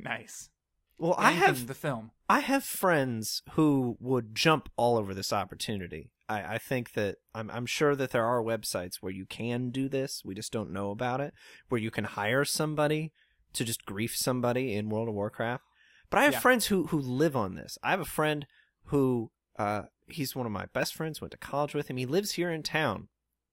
Nice. 0.00 0.50
Well, 0.98 1.14
I 1.18 1.30
Nathan, 1.32 1.40
have 1.46 1.66
the 1.66 1.74
film. 1.74 2.10
I 2.28 2.40
have 2.40 2.64
friends 2.64 3.42
who 3.52 3.96
would 4.00 4.34
jump 4.34 4.68
all 4.76 4.96
over 4.96 5.14
this 5.14 5.32
opportunity. 5.32 6.10
I, 6.28 6.54
I 6.54 6.58
think 6.58 6.92
that 6.94 7.16
I'm 7.34 7.50
I'm 7.50 7.66
sure 7.66 7.94
that 7.94 8.10
there 8.10 8.24
are 8.24 8.42
websites 8.42 8.96
where 9.00 9.12
you 9.12 9.26
can 9.26 9.70
do 9.70 9.88
this. 9.88 10.22
We 10.24 10.34
just 10.34 10.52
don't 10.52 10.72
know 10.72 10.90
about 10.90 11.20
it. 11.20 11.34
Where 11.68 11.80
you 11.80 11.90
can 11.90 12.04
hire 12.04 12.44
somebody 12.44 13.12
to 13.52 13.64
just 13.64 13.84
grief 13.86 14.16
somebody 14.16 14.74
in 14.74 14.88
World 14.88 15.08
of 15.08 15.14
Warcraft. 15.14 15.62
But 16.10 16.18
I 16.18 16.24
have 16.24 16.32
Yeah. 16.34 16.40
friends 16.40 16.66
who 16.66 16.86
who 16.88 16.98
live 16.98 17.36
on 17.36 17.54
this. 17.54 17.78
I 17.82 17.90
have 17.90 18.00
a 18.00 18.04
friend 18.04 18.46
who 18.86 19.30
uh 19.58 19.82
he's 20.08 20.36
one 20.36 20.46
of 20.46 20.52
my 20.52 20.66
best 20.72 20.94
friends. 20.94 21.20
Went 21.20 21.32
to 21.32 21.38
college 21.38 21.74
with 21.74 21.88
him. 21.88 21.96
He 21.96 22.06
lives 22.06 22.32
here 22.32 22.50
in 22.50 22.62
town, 22.62 23.08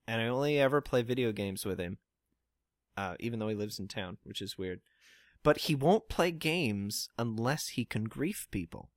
and 0.07 0.21
I 0.21 0.27
only 0.27 0.59
ever 0.59 0.81
play 0.81 1.01
video 1.01 1.31
games 1.31 1.65
with 1.65 1.79
him. 1.79 1.97
Uh, 2.95 3.15
even 3.19 3.39
though 3.39 3.47
he 3.47 3.55
lives 3.55 3.79
in 3.79 3.87
town, 3.87 4.17
which 4.23 4.41
is 4.41 4.57
weird. 4.57 4.81
But 5.41 5.57
he 5.59 5.73
won't 5.75 6.09
play 6.09 6.31
games 6.31 7.09
unless 7.17 7.69
he 7.69 7.85
can 7.85 8.03
grief 8.03 8.47
people. 8.51 8.91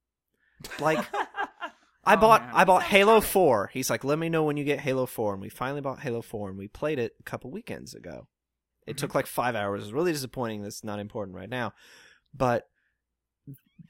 Like 0.78 0.98
I 2.04 2.14
Oh, 2.14 2.16
bought 2.18 2.42
man. 2.42 2.52
I 2.54 2.64
bought 2.64 2.84
Halo 2.84 3.20
4. 3.20 3.70
He's 3.72 3.90
like, 3.90 4.04
"Let 4.04 4.18
me 4.18 4.28
know 4.28 4.44
when 4.44 4.56
you 4.56 4.62
get 4.64 4.80
Halo 4.80 5.06
4." 5.06 5.32
And 5.32 5.42
we 5.42 5.48
finally 5.48 5.80
bought 5.80 6.00
Halo 6.00 6.22
4 6.22 6.50
and 6.50 6.58
we 6.58 6.68
played 6.68 6.98
it 7.00 7.14
a 7.18 7.22
couple 7.24 7.50
weekends 7.50 7.94
ago. 7.94 8.28
It 8.86 8.96
took 8.98 9.14
like 9.16 9.26
5 9.26 9.56
hours. 9.56 9.80
It 9.80 9.86
was 9.86 9.92
really 9.92 10.12
disappointing. 10.12 10.62
That's 10.62 10.84
not 10.84 11.00
important 11.00 11.36
right 11.36 11.50
now. 11.50 11.72
But 12.32 12.68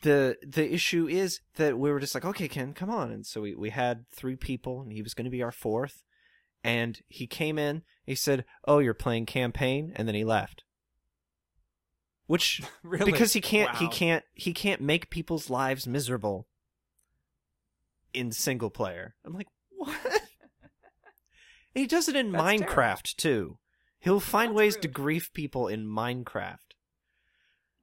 the 0.02 0.36
the 0.46 0.72
issue 0.72 1.06
is 1.08 1.40
that 1.56 1.78
we 1.78 1.90
were 1.90 2.00
just 2.00 2.14
like, 2.14 2.24
"Okay, 2.24 2.48
Ken, 2.48 2.72
come 2.72 2.90
on." 2.90 3.10
And 3.10 3.26
so 3.26 3.40
we 3.40 3.54
we 3.54 3.70
had 3.70 4.06
three 4.10 4.36
people 4.36 4.80
and 4.80 4.92
he 4.92 5.02
was 5.02 5.14
going 5.14 5.24
to 5.24 5.30
be 5.30 5.42
our 5.42 5.52
fourth. 5.52 6.02
And 6.64 6.98
he 7.08 7.26
came 7.26 7.58
in, 7.58 7.82
he 8.04 8.14
said, 8.14 8.44
"Oh, 8.66 8.78
you're 8.78 8.94
playing 8.94 9.26
campaign?" 9.26 9.92
And 9.94 10.08
then 10.08 10.14
he 10.14 10.24
left. 10.24 10.64
Which 12.26 12.62
Really? 12.82 13.10
because 13.10 13.32
he 13.32 13.40
can't 13.40 13.76
he 13.76 13.88
can't 13.88 14.24
he 14.34 14.52
can't 14.52 14.80
make 14.80 15.10
people's 15.10 15.48
lives 15.48 15.86
miserable 15.86 16.48
in 18.12 18.32
single 18.32 18.70
player. 18.70 19.14
I'm 19.24 19.34
like, 19.34 19.48
what? 19.70 19.96
He 21.74 21.86
does 21.86 22.08
it 22.08 22.16
in 22.16 22.32
That's 22.32 22.42
Minecraft 22.42 23.16
too. 23.16 23.58
He'll 23.98 24.18
find 24.18 24.52
That's 24.52 24.56
ways 24.56 24.74
rude. 24.76 24.82
to 24.82 24.88
grief 24.88 25.32
people 25.34 25.68
in 25.68 25.86
Minecraft. 25.86 26.72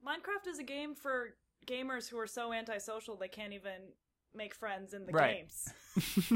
Minecraft 0.04 0.48
is 0.48 0.58
a 0.58 0.64
game 0.64 0.96
for 0.96 1.36
gamers 1.66 2.08
who 2.08 2.18
are 2.18 2.26
so 2.26 2.52
antisocial 2.52 3.16
they 3.16 3.28
can't 3.28 3.52
even 3.52 3.92
make 4.34 4.54
friends 4.54 4.92
in 4.94 5.06
the 5.06 5.12
Right. 5.12 5.36
games. 5.36 5.72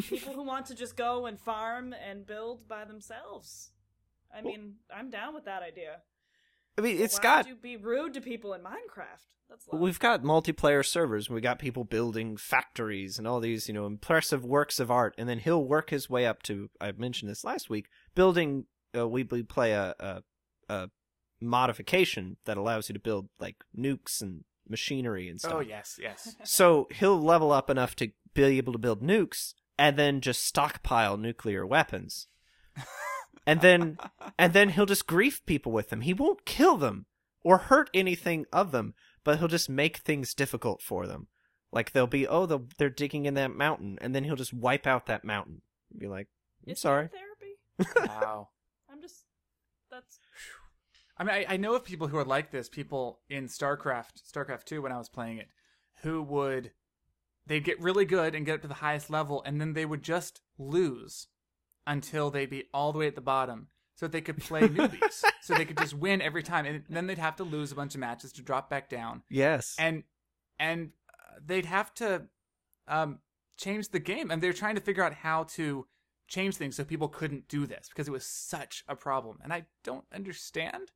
People 0.09 0.33
who 0.35 0.43
want 0.43 0.67
to 0.67 0.75
just 0.75 0.97
go 0.97 1.27
and 1.27 1.39
farm 1.41 1.93
and 1.93 2.25
build 2.27 2.69
by 2.69 2.85
themselves. 2.85 3.71
I 4.35 4.41
mean, 4.43 4.77
I'm 4.95 5.11
down 5.11 5.35
with 5.35 5.47
that 5.47 5.63
idea. 5.63 6.03
I 6.77 6.81
mean, 6.81 7.01
it's 7.01 7.17
Why 7.17 7.23
got 7.23 7.49
you 7.49 7.57
be 7.57 7.77
rude 7.77 8.15
to 8.15 8.21
people 8.21 8.55
in 8.55 8.61
Minecraft? 8.61 9.25
That's 9.49 9.67
love. 9.67 9.81
we've 9.81 9.99
got 9.99 10.23
multiplayer 10.23 10.85
servers. 10.87 11.29
We 11.31 11.41
got 11.41 11.59
people 11.59 11.83
building 11.83 12.37
factories 12.37 13.19
and 13.19 13.27
all 13.27 13.41
these, 13.41 13.67
you 13.67 13.75
know, 13.75 13.87
impressive 13.87 14.45
works 14.45 14.79
of 14.79 14.91
art. 14.91 15.15
And 15.19 15.29
then 15.29 15.39
he'll 15.41 15.65
work 15.65 15.91
his 15.91 16.09
way 16.11 16.27
up 16.27 16.43
to. 16.45 16.69
I 16.81 16.93
mentioned 16.93 17.31
this 17.31 17.43
last 17.45 17.69
week. 17.71 17.89
Building, 18.15 18.67
uh, 18.97 19.09
we 19.09 19.25
we 19.25 19.43
play 19.43 19.73
a, 19.73 19.95
a 19.99 20.23
a 20.69 20.91
modification 21.41 22.37
that 22.45 22.57
allows 22.59 22.89
you 22.89 22.93
to 22.93 23.01
build 23.01 23.29
like 23.41 23.57
nukes 23.77 24.21
and 24.21 24.45
machinery 24.71 25.29
and 25.29 25.37
oh, 25.37 25.49
stuff. 25.49 25.55
Oh 25.55 25.61
yes, 25.61 25.99
yes. 26.01 26.37
So 26.45 26.89
he'll 26.91 27.21
level 27.21 27.53
up 27.53 27.71
enough 27.71 27.97
to 27.97 28.11
be 28.35 28.45
able 28.59 28.73
to 28.73 28.79
build 28.79 29.03
nukes 29.03 29.55
and 29.79 29.97
then 29.97 30.21
just 30.21 30.45
stockpile 30.45 31.17
nuclear 31.17 31.67
weapons. 31.67 32.29
and 33.47 33.61
then 33.61 33.99
and 34.39 34.53
then 34.53 34.71
he'll 34.71 34.87
just 34.87 35.07
grief 35.07 35.45
people 35.47 35.73
with 35.73 35.91
them. 35.91 36.03
He 36.03 36.15
won't 36.15 36.45
kill 36.45 36.77
them 36.77 37.07
or 37.43 37.59
hurt 37.59 37.91
anything 37.95 38.47
of 38.53 38.73
them, 38.73 38.95
but 39.25 39.39
he'll 39.39 39.49
just 39.49 39.71
make 39.71 39.99
things 39.99 40.35
difficult 40.35 40.83
for 40.83 41.07
them. 41.07 41.29
Like 41.73 41.93
they'll 41.93 42.07
be, 42.07 42.27
oh, 42.27 42.47
they'll, 42.47 42.67
they're 42.79 42.89
digging 42.89 43.27
in 43.27 43.35
that 43.35 43.55
mountain, 43.55 43.99
and 44.01 44.15
then 44.15 44.25
he'll 44.25 44.37
just 44.37 44.55
wipe 44.55 44.87
out 44.87 45.07
that 45.07 45.25
mountain. 45.25 45.63
Be 45.97 46.07
like, 46.07 46.29
I'm 46.67 46.73
Is 46.73 46.81
sorry. 46.81 47.09
that 47.09 47.13
therapy? 47.13 48.09
Wow. 48.09 48.49
I'm 48.91 49.01
just. 49.01 49.25
That's. 49.91 50.19
I 51.19 51.25
mean, 51.25 51.35
I, 51.35 51.55
I 51.55 51.57
know 51.57 51.75
of 51.75 51.85
people 51.85 52.09
who 52.09 52.17
are 52.17 52.25
like 52.25 52.51
this. 52.51 52.69
People 52.69 53.21
in 53.29 53.47
StarCraft, 53.47 54.23
StarCraft 54.31 54.65
Two, 54.65 54.83
when 54.83 54.93
I 54.93 54.99
was 54.99 55.09
playing 55.09 55.39
it, 55.39 55.49
who 56.03 56.23
would 56.23 56.73
they'd 57.47 57.65
get 57.65 57.81
really 57.81 58.05
good 58.05 58.35
and 58.35 58.47
get 58.47 58.57
up 58.57 58.63
to 58.63 58.69
the 58.69 58.75
highest 58.75 59.11
level, 59.11 59.43
and 59.45 59.61
then 59.61 59.73
they 59.73 59.87
would 59.87 60.03
just 60.03 60.41
lose 60.59 61.29
until 61.87 62.31
they'd 62.31 62.51
be 62.51 62.65
all 62.73 62.93
the 62.93 62.99
way 62.99 63.07
at 63.07 63.15
the 63.15 63.21
bottom, 63.21 63.69
so 63.95 64.07
that 64.07 64.13
they 64.13 64.21
could 64.21 64.39
play 64.39 64.61
newbies, 64.69 65.25
so 65.41 65.55
they 65.55 65.65
could 65.65 65.79
just 65.79 65.95
win 65.95 66.23
every 66.23 66.43
time, 66.43 66.67
and 66.67 66.85
then 66.89 67.07
they'd 67.07 67.19
have 67.19 67.37
to 67.37 67.45
lose 67.45 67.73
a 67.73 67.75
bunch 67.75 67.95
of 67.95 68.01
matches 68.01 68.33
to 68.33 68.43
drop 68.43 68.71
back 68.71 68.89
down. 68.89 69.23
Yes. 69.29 69.75
And 69.79 70.05
and 70.59 70.91
uh, 71.09 71.39
they'd 71.45 71.67
have 71.67 71.93
to 71.95 72.23
um, 72.87 73.19
change 73.57 73.89
the 73.89 73.99
game, 73.99 74.31
and 74.31 74.43
they're 74.43 74.53
trying 74.53 74.77
to 74.77 74.81
figure 74.81 75.03
out 75.03 75.15
how 75.15 75.45
to 75.45 75.87
change 76.29 76.57
things 76.57 76.77
so 76.77 76.85
people 76.85 77.09
couldn't 77.09 77.49
do 77.49 77.67
this 77.67 77.89
because 77.89 78.07
it 78.07 78.13
was 78.13 78.25
such 78.25 78.85
a 78.89 78.95
problem, 78.95 79.39
and 79.43 79.53
I 79.53 79.67
don't 79.83 80.05
understand. 80.15 80.93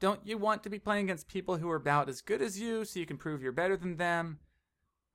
Don't 0.00 0.20
you 0.24 0.38
want 0.38 0.62
to 0.62 0.70
be 0.70 0.78
playing 0.78 1.04
against 1.04 1.28
people 1.28 1.56
who 1.56 1.68
are 1.70 1.76
about 1.76 2.08
as 2.08 2.20
good 2.20 2.40
as 2.40 2.60
you 2.60 2.84
so 2.84 3.00
you 3.00 3.06
can 3.06 3.16
prove 3.16 3.42
you're 3.42 3.52
better 3.52 3.76
than 3.76 3.96
them? 3.96 4.38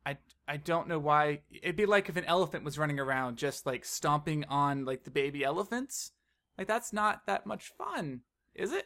I, 0.06 0.18
I 0.48 0.58
don't 0.58 0.90
know 0.90 1.00
why. 1.00 1.42
It'd 1.50 1.78
be 1.78 1.86
like 1.86 2.10
if 2.10 2.18
an 2.18 2.26
elephant 2.26 2.66
was 2.66 2.78
running 2.78 3.00
around 3.00 3.38
just 3.38 3.66
like 3.66 3.86
stomping 3.86 4.44
on 4.46 4.84
like 4.84 5.04
the 5.06 5.12
baby 5.12 5.44
elephants. 5.44 6.12
Like 6.58 6.68
that's 6.68 6.92
not 6.92 7.26
that 7.28 7.46
much 7.46 7.72
fun, 7.78 8.22
is 8.54 8.74
it? 8.74 8.86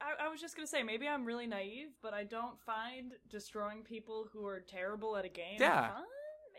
I, 0.00 0.26
I 0.26 0.28
was 0.28 0.40
just 0.40 0.54
gonna 0.54 0.68
say 0.68 0.82
maybe 0.84 1.08
I'm 1.08 1.24
really 1.24 1.46
naive, 1.48 1.88
but 2.02 2.14
I 2.14 2.22
don't 2.24 2.60
find 2.64 3.12
destroying 3.28 3.82
people 3.82 4.26
who 4.32 4.46
are 4.46 4.60
terrible 4.60 5.16
at 5.16 5.24
a 5.24 5.28
game 5.28 5.56
Yeah. 5.58 5.88
fun. 5.88 6.02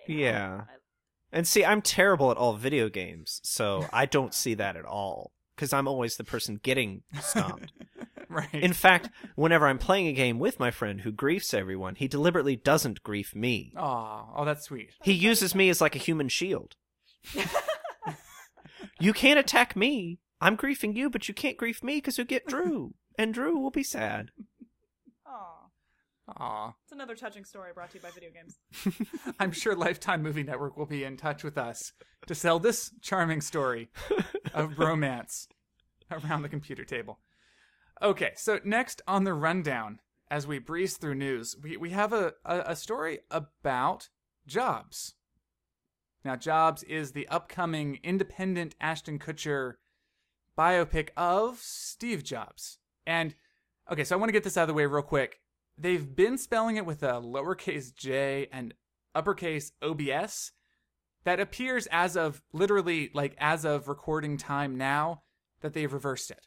Maybe. 0.08 0.22
Yeah. 0.22 0.62
And 1.32 1.48
see, 1.48 1.64
I'm 1.66 1.82
terrible 1.82 2.32
at 2.32 2.38
all 2.38 2.54
video 2.54 2.90
games, 2.90 3.40
so 3.44 3.88
I 3.94 4.06
don't 4.06 4.34
see 4.34 4.54
that 4.56 4.76
at 4.76 4.86
all. 4.86 5.32
Because 5.56 5.72
I'm 5.72 5.88
always 5.88 6.18
the 6.18 6.24
person 6.26 6.60
getting 6.62 7.04
stomped. 7.22 7.72
right. 8.36 8.54
In 8.54 8.74
fact, 8.74 9.10
whenever 9.36 9.68
I'm 9.68 9.78
playing 9.78 10.08
a 10.08 10.14
game 10.14 10.40
with 10.40 10.60
my 10.60 10.72
friend 10.72 11.02
who 11.02 11.12
griefs 11.12 11.54
everyone, 11.54 11.96
he 11.96 12.08
deliberately 12.08 12.56
doesn't 12.56 13.04
grief 13.04 13.36
me. 13.36 13.74
Aw, 13.78 14.26
oh, 14.36 14.46
that's 14.46 14.66
sweet. 14.66 14.92
He 15.04 15.14
uses 15.14 15.56
me 15.56 15.70
as 15.70 15.82
like 15.82 15.96
a 15.96 16.00
human 16.00 16.30
shield. 16.30 16.76
you 19.00 19.14
can't 19.14 19.40
attack 19.40 19.76
me. 19.76 20.20
I'm 20.42 20.58
griefing 20.58 20.96
you, 20.96 21.10
but 21.10 21.28
you 21.28 21.34
can't 21.34 21.58
grief 21.58 21.84
me 21.84 21.98
because 21.98 22.18
you'll 22.18 22.28
get 22.28 22.46
Drew. 22.46 22.94
And 23.18 23.34
Drew 23.34 23.58
will 23.58 23.72
be 23.72 23.84
sad. 23.84 24.32
Aw. 25.26 26.34
Aw. 26.38 26.74
It's 26.84 26.92
another 26.92 27.16
touching 27.16 27.46
story 27.46 27.72
brought 27.74 27.92
to 27.92 27.98
you 27.98 28.02
by 28.02 28.12
video 28.12 28.30
games. 28.32 28.58
I'm 29.40 29.52
sure 29.52 29.76
Lifetime 29.76 30.22
Movie 30.22 30.44
Network 30.44 30.78
will 30.78 30.86
be 30.86 31.04
in 31.04 31.18
touch 31.18 31.44
with 31.44 31.58
us 31.58 31.94
to 32.28 32.36
sell 32.36 32.60
this 32.60 32.92
charming 33.02 33.42
story 33.42 33.90
of 34.54 34.78
romance 34.80 35.48
around 36.12 36.42
the 36.42 36.50
computer 36.50 36.84
table. 36.84 37.20
Okay, 38.02 38.34
so 38.36 38.60
next 38.66 39.02
on 39.08 39.24
the 39.24 39.34
rundown, 39.34 40.00
as 40.30 40.46
we 40.46 40.60
breeze 40.60 40.98
through 40.98 41.16
news, 41.16 41.56
we, 41.62 41.78
we 41.78 41.91
have 41.91 42.12
a, 42.12 42.34
a, 42.43 42.60
a 42.68 42.76
story 42.76 43.20
about 43.32 44.10
Jobs. 44.46 45.14
Now, 46.24 46.36
Jobs 46.36 46.84
is 46.84 47.12
the 47.12 47.28
upcoming 47.30 48.00
independent 48.04 48.76
Ashton 48.82 49.18
Kutcher 49.18 49.76
biopic 50.58 51.10
of 51.16 51.60
Steve 51.60 52.24
Jobs. 52.24 52.80
And, 53.06 53.36
okay, 53.91 54.04
so 54.04 54.16
I 54.16 54.20
want 54.20 54.30
to 54.30 54.34
get 54.34 54.43
this 54.43 54.58
out 54.58 54.64
of 54.64 54.68
the 54.70 54.74
way 54.74 54.86
real 54.86 55.04
quick. 55.04 55.39
They've 55.78 56.16
been 56.16 56.38
spelling 56.38 56.78
it 56.78 56.86
with 56.86 57.04
a 57.04 57.22
lowercase 57.22 57.93
j 57.96 58.48
and 58.52 58.74
uppercase 59.14 59.72
OBS. 59.82 60.52
That 61.24 61.39
appears 61.39 61.88
as 61.91 62.18
of 62.18 62.41
literally, 62.52 63.10
like, 63.14 63.36
as 63.39 63.66
of 63.66 63.88
recording 63.88 64.38
time 64.38 64.78
now, 64.78 65.24
that 65.62 65.74
they've 65.74 65.91
reversed 65.91 66.30
it 66.30 66.46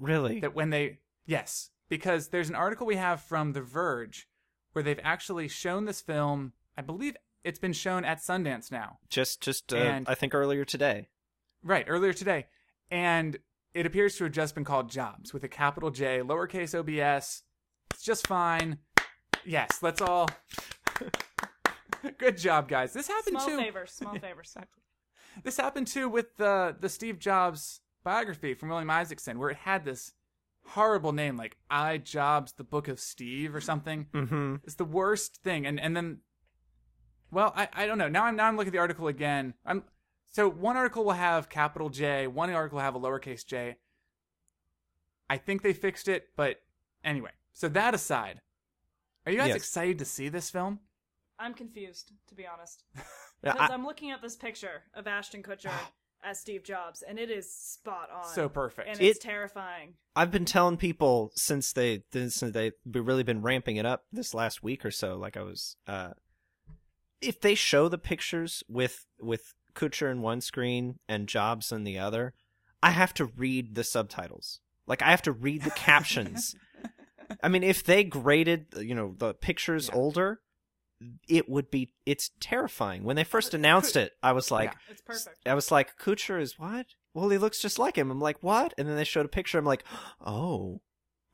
Really? 0.00 0.40
that 0.40 0.54
when 0.54 0.70
they 0.70 0.98
yes 1.26 1.70
because 1.88 2.28
there's 2.28 2.48
an 2.48 2.54
article 2.54 2.86
we 2.86 2.96
have 2.96 3.20
from 3.20 3.52
the 3.52 3.60
verge 3.62 4.28
where 4.72 4.82
they've 4.82 5.00
actually 5.02 5.46
shown 5.48 5.84
this 5.84 6.00
film. 6.00 6.52
I 6.76 6.82
believe 6.82 7.16
it's 7.44 7.58
been 7.58 7.72
shown 7.72 8.04
at 8.04 8.18
sundance 8.18 8.70
now. 8.70 8.98
Just, 9.08 9.40
just, 9.42 9.72
uh, 9.72 9.76
And- 9.76 10.08
I 10.08 10.14
think 10.14 10.34
earlier 10.34 10.64
today. 10.64 11.08
right 11.62 11.84
earlier 11.88 12.12
today. 12.12 12.46
And 12.90 13.38
it 13.74 13.86
appears 13.86 14.16
to 14.16 14.24
have 14.24 14.32
just 14.32 14.54
been 14.54 14.64
called 14.64 14.90
jobs 14.90 15.32
with 15.32 15.44
a 15.44 15.48
capital 15.48 15.90
j 15.90 16.20
lowercase 16.20 16.74
obs 16.78 17.42
it's 17.92 18.02
just 18.02 18.26
fine. 18.26 18.78
Yes 19.44 19.82
let's 19.82 20.00
all 20.00 20.28
good 22.18 22.36
job 22.38 22.68
guys. 22.68 22.92
This 22.92 23.08
happened 23.08 23.40
Small 23.40 23.46
too. 23.46 23.52
Small 23.54 23.64
favors, 23.64 23.92
small 23.92 24.18
favors. 24.18 24.56
this 25.42 25.56
happened 25.56 25.86
too 25.86 26.08
with 26.08 26.36
the 26.36 26.76
the 26.78 26.88
Steve 26.88 27.18
Jobs 27.18 27.80
biography 28.04 28.54
from 28.54 28.68
William 28.70 28.90
Isaacson, 28.90 29.38
where 29.38 29.50
it 29.50 29.56
had 29.58 29.84
this 29.84 30.12
horrible 30.66 31.12
name 31.12 31.36
like 31.36 31.56
"I 31.70 31.98
Jobs: 31.98 32.52
The 32.52 32.64
Book 32.64 32.88
of 32.88 33.00
Steve" 33.00 33.54
or 33.54 33.60
something. 33.60 34.06
Mm-hmm. 34.12 34.56
It's 34.64 34.74
the 34.76 34.84
worst 34.84 35.36
thing. 35.42 35.66
And 35.66 35.78
and 35.80 35.96
then, 35.96 36.18
well, 37.30 37.52
I 37.56 37.68
I 37.72 37.86
don't 37.86 37.98
know. 37.98 38.08
Now 38.08 38.24
I'm 38.24 38.36
now 38.36 38.46
I'm 38.46 38.56
looking 38.56 38.68
at 38.70 38.72
the 38.72 38.78
article 38.78 39.08
again. 39.08 39.54
I'm 39.64 39.84
so 40.30 40.48
one 40.48 40.76
article 40.76 41.04
will 41.04 41.12
have 41.12 41.48
capital 41.48 41.88
J, 41.88 42.26
one 42.26 42.50
article 42.50 42.76
will 42.76 42.84
have 42.84 42.94
a 42.94 43.00
lowercase 43.00 43.44
j. 43.44 43.76
I 45.28 45.36
think 45.38 45.62
they 45.62 45.72
fixed 45.72 46.08
it, 46.08 46.28
but 46.36 46.60
anyway. 47.04 47.30
So 47.52 47.68
that 47.68 47.94
aside, 47.94 48.40
are 49.26 49.32
you 49.32 49.38
guys 49.38 49.48
Yes. 49.48 49.56
excited 49.56 49.98
to 50.00 50.04
see 50.04 50.28
this 50.28 50.50
film? 50.50 50.80
I'm 51.38 51.54
confused, 51.54 52.12
to 52.28 52.34
be 52.34 52.46
honest. 52.46 52.84
Because 53.42 53.70
I- 53.70 53.72
I'm 53.72 53.86
looking 53.86 54.10
at 54.10 54.20
this 54.20 54.36
picture 54.36 54.82
of 54.92 55.06
Ashton 55.06 55.42
Kutcher 55.42 55.70
as 56.22 56.38
Steve 56.40 56.62
Jobs, 56.62 57.02
and 57.02 57.18
it 57.18 57.30
is 57.30 57.52
spot 57.52 58.08
on. 58.10 58.24
So 58.26 58.48
perfect. 58.48 58.88
And 58.88 59.00
it's 59.00 59.18
It- 59.18 59.22
terrifying. 59.22 59.94
I've 60.16 60.30
been 60.30 60.44
telling 60.44 60.76
people 60.76 61.32
since 61.36 61.72
they 61.72 62.02
since 62.12 62.40
they've 62.40 62.72
really 62.84 63.22
been 63.22 63.42
ramping 63.42 63.76
it 63.76 63.86
up 63.86 64.04
this 64.12 64.34
last 64.34 64.62
week 64.62 64.84
or 64.84 64.90
so. 64.90 65.16
Like 65.16 65.36
I 65.36 65.42
was, 65.42 65.76
uh, 65.86 66.10
if 67.20 67.40
they 67.40 67.54
show 67.54 67.88
the 67.88 67.98
pictures 67.98 68.62
with 68.68 69.06
with 69.20 69.54
Kutcher 69.74 70.10
in 70.10 70.20
one 70.22 70.40
screen 70.40 70.98
and 71.08 71.28
Jobs 71.28 71.70
in 71.72 71.84
the 71.84 71.98
other, 71.98 72.34
I 72.82 72.90
have 72.90 73.14
to 73.14 73.26
read 73.26 73.74
the 73.74 73.84
subtitles. 73.84 74.60
Like 74.86 75.02
I 75.02 75.10
have 75.10 75.22
to 75.22 75.32
read 75.32 75.62
the 75.62 75.70
captions. 75.70 76.56
I 77.42 77.48
mean, 77.48 77.62
if 77.62 77.84
they 77.84 78.02
graded, 78.02 78.66
you 78.78 78.94
know, 78.94 79.14
the 79.16 79.34
pictures 79.34 79.88
Yeah. 79.88 79.94
older, 79.98 80.40
it 81.28 81.48
would 81.48 81.70
be. 81.70 81.92
It's 82.06 82.30
terrifying. 82.40 83.04
When 83.04 83.16
they 83.16 83.24
first 83.24 83.54
announced 83.54 83.96
it, 83.96 84.12
I 84.22 84.32
was 84.32 84.50
like, 84.50 84.70
Yeah. 84.70 84.92
It's 84.92 85.02
perfect. 85.02 85.38
I 85.46 85.54
was 85.54 85.70
like, 85.70 85.96
Kutcher 85.98 86.40
is 86.40 86.58
what? 86.58 86.86
Well, 87.14 87.28
he 87.28 87.38
looks 87.38 87.60
just 87.60 87.78
like 87.78 87.96
him. 87.96 88.10
I'm 88.10 88.20
like, 88.20 88.42
what? 88.42 88.72
And 88.78 88.86
then 88.88 88.96
they 88.96 89.04
showed 89.04 89.26
a 89.26 89.30
picture. 89.30 89.58
I'm 89.58 89.64
like, 89.64 89.84
oh, 90.24 90.80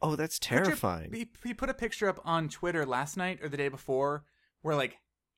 oh, 0.01 0.17
that's 0.17 0.39
terrifying. 0.39 1.13
He, 1.13 1.29
he 1.45 1.53
put 1.55 1.69
a 1.69 1.75
picture 1.75 2.09
up 2.09 2.21
on 2.25 2.49
Twitter 2.49 2.87
last 2.87 3.17
night 3.17 3.41
or 3.43 3.49
the 3.49 3.57
day 3.59 3.69
before, 3.69 4.25
where 4.63 4.75
like 4.77 4.97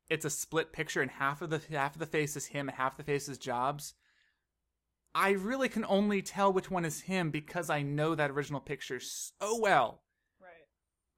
it's 0.08 0.24
a 0.24 0.30
split 0.30 0.72
picture, 0.72 1.02
and 1.02 1.10
half 1.10 1.42
of 1.42 1.50
the 1.50 1.60
half 1.70 1.94
of 1.94 1.98
the 2.00 2.06
face 2.06 2.36
is 2.36 2.46
him, 2.46 2.68
and 2.68 2.76
half 2.78 2.96
the 2.96 3.02
face 3.02 3.28
is 3.28 3.36
Jobs. 3.38 3.94
I 5.14 5.30
really 5.30 5.68
can 5.68 5.84
only 5.86 6.22
tell 6.22 6.52
which 6.52 6.70
one 6.70 6.84
is 6.84 7.00
him 7.02 7.30
because 7.30 7.70
I 7.70 7.82
know 7.82 8.14
that 8.14 8.30
original 8.30 8.60
picture 8.60 9.00
so 9.00 9.58
well, 9.58 10.02
Right. 10.40 10.50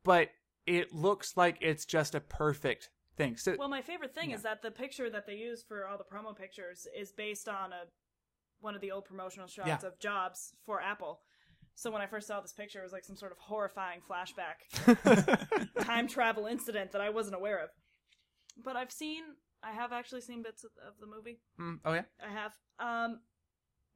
but 0.04 0.30
it 0.66 0.94
looks 0.94 1.36
like 1.36 1.58
it's 1.60 1.84
just 1.84 2.14
a 2.14 2.20
perfect 2.20 2.88
thing. 3.16 3.36
So 3.36 3.56
Well, 3.58 3.68
my 3.68 3.82
favorite 3.82 4.14
thing 4.14 4.30
Yeah. 4.30 4.36
is 4.36 4.42
that 4.42 4.62
the 4.62 4.70
picture 4.70 5.10
that 5.10 5.26
they 5.26 5.34
use 5.36 5.62
for 5.62 5.86
all 5.86 5.98
the 5.98 6.04
promo 6.04 6.36
pictures 6.36 6.86
is 6.96 7.12
based 7.12 7.48
on 7.48 7.72
a 7.72 7.84
one 8.60 8.74
of 8.74 8.80
the 8.82 8.90
old 8.90 9.06
promotional 9.06 9.46
shots 9.48 9.82
Yeah. 9.82 9.88
of 9.88 9.98
Jobs 9.98 10.54
for 10.66 10.82
Apple. 10.82 11.22
So 11.74 11.90
when 11.90 12.02
I 12.02 12.06
first 12.06 12.26
saw 12.26 12.40
this 12.42 12.52
picture, 12.52 12.80
it 12.80 12.82
was 12.82 12.92
like 12.92 13.04
some 13.06 13.16
sort 13.16 13.32
of 13.32 13.38
horrifying 13.38 14.02
flashback 14.02 14.68
time 15.80 16.06
travel 16.06 16.44
incident 16.46 16.92
that 16.92 17.00
I 17.00 17.08
wasn't 17.08 17.36
aware 17.36 17.58
of. 17.58 17.70
But 18.62 18.76
I've 18.76 18.92
seen, 18.92 19.22
I 19.62 19.72
have 19.72 19.92
actually 19.92 20.20
seen 20.20 20.42
bits 20.42 20.62
of, 20.64 20.72
of 20.86 20.94
the 21.00 21.06
movie. 21.06 21.40
Mm, 21.58 21.78
oh 21.86 21.94
yeah, 21.94 22.02
I 22.22 22.28
have. 22.30 22.52
Um, 22.78 23.20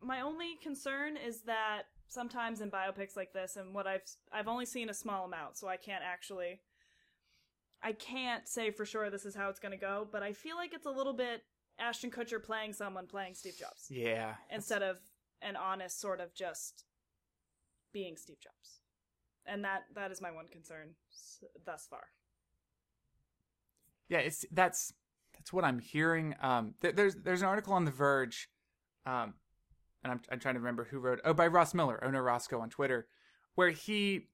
my 0.00 0.22
only 0.22 0.56
concern 0.62 1.16
is 1.18 1.42
that 1.42 1.82
sometimes 2.08 2.62
in 2.62 2.70
biopics 2.70 3.16
like 3.16 3.34
this, 3.34 3.56
and 3.56 3.74
what 3.74 3.86
I've 3.86 4.02
I've 4.32 4.48
only 4.48 4.64
seen 4.66 4.88
a 4.88 4.94
small 4.94 5.26
amount, 5.26 5.58
so 5.58 5.68
I 5.68 5.76
can't 5.76 6.04
actually. 6.04 6.60
I 7.84 7.92
can't 7.92 8.48
say 8.48 8.70
for 8.70 8.84
sure 8.86 9.10
this 9.10 9.26
is 9.26 9.34
how 9.34 9.50
it's 9.50 9.60
going 9.60 9.72
to 9.72 9.78
go, 9.78 10.08
but 10.10 10.22
I 10.22 10.32
feel 10.32 10.56
like 10.56 10.72
it's 10.74 10.86
a 10.86 10.90
little 10.90 11.12
bit 11.12 11.42
Ashton 11.78 12.10
Kutcher 12.10 12.42
playing 12.42 12.72
someone 12.72 13.06
playing 13.06 13.34
Steve 13.34 13.56
Jobs 13.58 13.86
yeah. 13.90 14.34
instead 14.50 14.82
of 14.82 14.96
an 15.42 15.54
honest 15.54 16.00
sort 16.00 16.20
of 16.20 16.34
just 16.34 16.84
being 17.92 18.16
Steve 18.16 18.40
Jobs, 18.40 18.80
and 19.46 19.62
that 19.64 19.84
that 19.94 20.10
is 20.10 20.20
my 20.22 20.30
one 20.32 20.46
concern 20.48 20.94
thus 21.66 21.86
far. 21.88 22.04
yeah 24.08 24.18
it's 24.18 24.44
that's 24.52 24.92
that's 25.34 25.52
what 25.52 25.64
i'm 25.64 25.78
hearing 25.78 26.34
um 26.40 26.74
th- 26.80 26.94
there's 26.94 27.14
there's 27.16 27.42
an 27.42 27.48
article 27.48 27.72
on 27.72 27.84
the 27.84 27.90
verge 27.90 28.48
um 29.06 29.34
and 30.02 30.12
I'm, 30.12 30.20
I'm 30.30 30.38
trying 30.38 30.54
to 30.54 30.60
remember 30.60 30.84
who 30.84 30.98
wrote 30.98 31.20
oh 31.24 31.34
by 31.34 31.46
ross 31.46 31.74
miller 31.74 31.98
oh 32.02 32.10
no 32.10 32.20
roscoe 32.20 32.60
on 32.60 32.70
twitter 32.70 33.06
where 33.54 33.70
he 33.70 34.28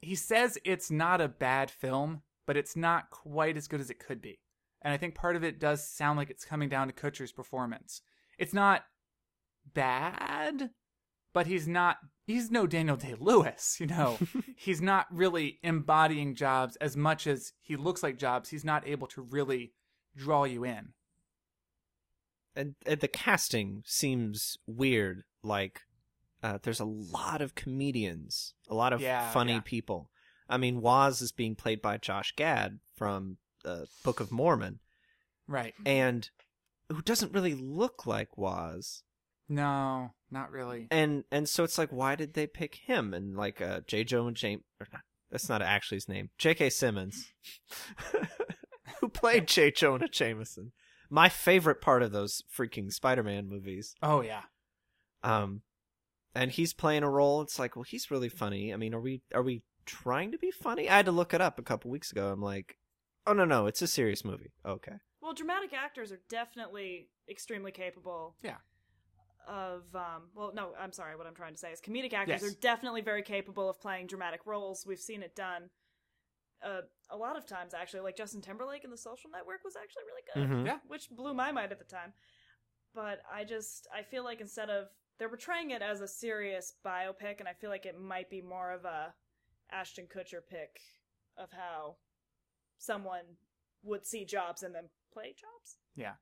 he 0.00 0.14
says 0.14 0.58
it's 0.64 0.90
not 0.90 1.20
a 1.20 1.28
bad 1.28 1.70
film 1.70 2.22
but 2.46 2.56
it's 2.56 2.76
not 2.76 3.10
quite 3.10 3.56
as 3.56 3.68
good 3.68 3.80
as 3.80 3.90
it 3.90 3.98
could 3.98 4.20
be 4.20 4.38
and 4.82 4.92
i 4.92 4.96
think 4.96 5.14
part 5.14 5.36
of 5.36 5.44
it 5.44 5.58
does 5.60 5.86
sound 5.86 6.16
like 6.16 6.30
it's 6.30 6.44
coming 6.44 6.68
down 6.68 6.86
to 6.86 6.92
kutcher's 6.92 7.32
performance 7.32 8.02
it's 8.38 8.54
not 8.54 8.84
bad 9.74 10.70
but 11.32 11.46
he's 11.46 11.68
not 11.68 11.98
he's 12.26 12.50
no 12.50 12.66
daniel 12.66 12.96
day 12.96 13.14
lewis 13.18 13.76
you 13.80 13.86
know 13.86 14.18
he's 14.56 14.80
not 14.80 15.06
really 15.10 15.58
embodying 15.62 16.34
jobs 16.34 16.76
as 16.76 16.96
much 16.96 17.26
as 17.26 17.52
he 17.60 17.76
looks 17.76 18.02
like 18.02 18.18
jobs 18.18 18.48
he's 18.50 18.64
not 18.64 18.86
able 18.86 19.06
to 19.06 19.22
really 19.22 19.72
draw 20.16 20.44
you 20.44 20.64
in 20.64 20.92
and, 22.54 22.74
and 22.86 23.00
the 23.00 23.08
casting 23.08 23.82
seems 23.86 24.58
weird. 24.66 25.22
Like, 25.42 25.80
uh, 26.42 26.58
there's 26.62 26.80
a 26.80 26.84
lot 26.84 27.40
of 27.40 27.54
comedians, 27.54 28.54
a 28.68 28.74
lot 28.74 28.92
of 28.92 29.00
Yeah, 29.00 29.30
funny 29.30 29.54
yeah. 29.54 29.60
people. 29.64 30.10
I 30.48 30.56
mean, 30.56 30.80
Woz 30.80 31.20
is 31.22 31.32
being 31.32 31.54
played 31.54 31.80
by 31.82 31.96
Josh 31.98 32.34
Gad 32.36 32.78
from 32.96 33.38
the 33.64 33.86
Book 34.04 34.20
of 34.20 34.30
Mormon, 34.32 34.80
Right. 35.46 35.74
and 35.86 36.28
who 36.88 37.00
doesn't 37.02 37.32
really 37.32 37.54
look 37.54 38.06
like 38.06 38.36
Woz. 38.36 39.02
No, 39.48 40.14
not 40.30 40.50
really. 40.50 40.88
and 40.90 41.24
and 41.30 41.48
so 41.48 41.62
it's 41.64 41.76
like 41.78 41.90
why 41.90 42.14
did 42.16 42.34
they 42.34 42.46
pick 42.46 42.74
him? 42.76 43.12
And 43.12 43.36
like 43.36 43.60
uh 43.60 43.80
j. 43.86 44.02
Jonah 44.04 44.32
james 44.32 44.62
or 44.80 44.86
not, 44.92 45.02
that's 45.30 45.48
not 45.48 45.60
actually 45.62 45.96
his 45.96 46.08
name. 46.08 46.30
J.k 46.38 46.70
simmons. 46.70 47.32
Who 49.00 49.08
played 49.08 49.48
j. 49.48 49.70
Jonah 49.70 50.08
jameson. 50.08 50.72
My 51.10 51.28
favorite 51.28 51.80
part 51.80 52.02
of 52.02 52.12
those 52.12 52.42
freaking 52.56 52.92
spider-man 52.92 53.48
movies. 53.48 53.94
Oh 54.02 54.20
yeah. 54.22 54.42
um 55.22 55.62
and 56.34 56.50
he's 56.50 56.72
playing 56.72 57.02
a 57.02 57.10
role. 57.10 57.42
It's 57.42 57.58
like 57.58 57.76
well 57.76 57.82
he's 57.86 58.10
really 58.10 58.28
funny. 58.30 58.72
I 58.72 58.76
mean 58.76 58.94
are 58.94 59.00
we 59.00 59.22
are 59.34 59.42
we 59.42 59.62
trying 59.86 60.30
to 60.32 60.38
be 60.38 60.50
funny 60.50 60.88
i 60.88 60.96
had 60.96 61.06
to 61.06 61.12
look 61.12 61.32
it 61.34 61.40
up 61.40 61.58
a 61.58 61.62
couple 61.62 61.90
weeks 61.90 62.12
ago 62.12 62.30
i'm 62.32 62.40
like 62.42 62.78
oh 63.26 63.32
no 63.32 63.44
no 63.44 63.66
it's 63.66 63.82
a 63.82 63.86
serious 63.86 64.24
movie 64.24 64.52
okay 64.66 64.96
Well, 65.20 65.32
dramatic 65.34 65.72
actors 65.72 66.10
are 66.12 66.20
definitely 66.28 67.08
extremely 67.28 67.70
capable. 67.70 68.34
Yeah. 68.42 68.56
Of 69.46 69.82
um, 69.94 70.30
well, 70.34 70.52
no, 70.54 70.70
I'm 70.78 70.92
sorry. 70.92 71.16
What 71.16 71.26
I'm 71.26 71.34
trying 71.34 71.52
to 71.54 71.58
say 71.58 71.70
is 71.72 71.80
comedic 71.80 72.12
actors 72.12 72.42
Yes. 72.42 72.52
are 72.52 72.56
definitely 72.60 73.00
very 73.02 73.22
capable 73.22 73.68
of 73.68 73.80
playing 73.80 74.06
dramatic 74.06 74.40
roles. 74.46 74.84
We've 74.86 75.00
seen 75.00 75.22
it 75.22 75.34
done 75.34 75.70
uh, 76.62 76.82
a 77.10 77.16
lot 77.16 77.36
of 77.36 77.44
times, 77.46 77.74
actually. 77.74 78.00
Like 78.00 78.16
Justin 78.16 78.40
Timberlake 78.40 78.84
in 78.84 78.90
The 78.90 78.96
Social 78.96 79.30
Network 79.30 79.64
was 79.64 79.74
actually 79.76 80.04
really 80.06 80.22
good, 80.32 80.42
Mhm. 80.58 80.66
Yeah. 80.66 80.78
which 80.86 81.10
blew 81.10 81.34
my 81.34 81.50
mind 81.52 81.72
at 81.72 81.78
the 81.78 81.84
time. 81.84 82.12
But 82.94 83.22
I 83.32 83.42
just 83.44 83.86
I 83.92 84.02
feel 84.02 84.22
like 84.24 84.40
instead 84.40 84.70
of 84.70 84.88
they're 85.18 85.28
portraying 85.28 85.70
it 85.72 85.82
as 85.82 86.00
a 86.00 86.08
serious 86.08 86.74
biopic, 86.84 87.40
and 87.40 87.48
I 87.48 87.52
feel 87.54 87.70
like 87.70 87.86
it 87.86 87.98
might 88.00 88.30
be 88.30 88.42
more 88.42 88.70
of 88.72 88.84
a 88.84 89.14
Ashton 89.72 90.06
Kutcher 90.06 90.40
pick 90.48 90.80
of 91.36 91.50
how 91.52 91.96
someone 92.78 93.24
would 93.82 94.06
see 94.06 94.24
Jobs 94.24 94.62
and 94.62 94.74
then 94.74 94.84
play 95.12 95.34
Jobs. 95.38 95.76
Yeah. 95.96 96.12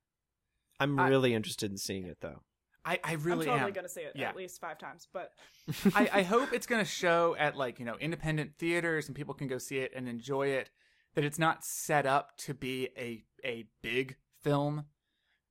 i'm 0.79 0.99
I- 0.99 1.09
really 1.09 1.35
interested 1.35 1.71
in 1.71 1.77
seeing 1.79 2.05
it 2.07 2.19
though 2.21 2.41
I, 2.85 2.99
I 3.05 3.13
really 3.15 3.47
I'm 3.47 3.53
totally 3.59 3.69
am. 3.69 3.75
going 3.75 3.85
to 3.87 3.93
see 3.93 4.01
it 4.01 4.13
Yeah. 4.15 4.31
at 4.31 4.37
least 4.37 4.59
five 4.59 4.79
times, 4.79 5.07
but 5.13 5.33
I, 5.95 6.09
I 6.15 6.23
hope 6.23 6.55
it's 6.55 6.67
going 6.67 6.83
to 6.83 6.91
show 6.91 7.37
at 7.39 7.55
like 7.55 7.79
you 7.79 7.85
know 7.85 7.97
independent 8.01 8.53
theaters 8.59 9.07
and 9.07 9.15
people 9.15 9.35
can 9.35 9.49
go 9.49 9.59
see 9.59 9.81
it 9.81 9.93
and 9.95 10.09
enjoy 10.09 10.47
it. 10.49 10.71
That 11.15 11.23
it's 11.25 11.39
not 11.39 11.63
set 11.63 12.07
up 12.07 12.39
to 12.39 12.55
be 12.55 12.89
a 12.97 13.23
a 13.45 13.67
big 13.83 14.17
film, 14.43 14.87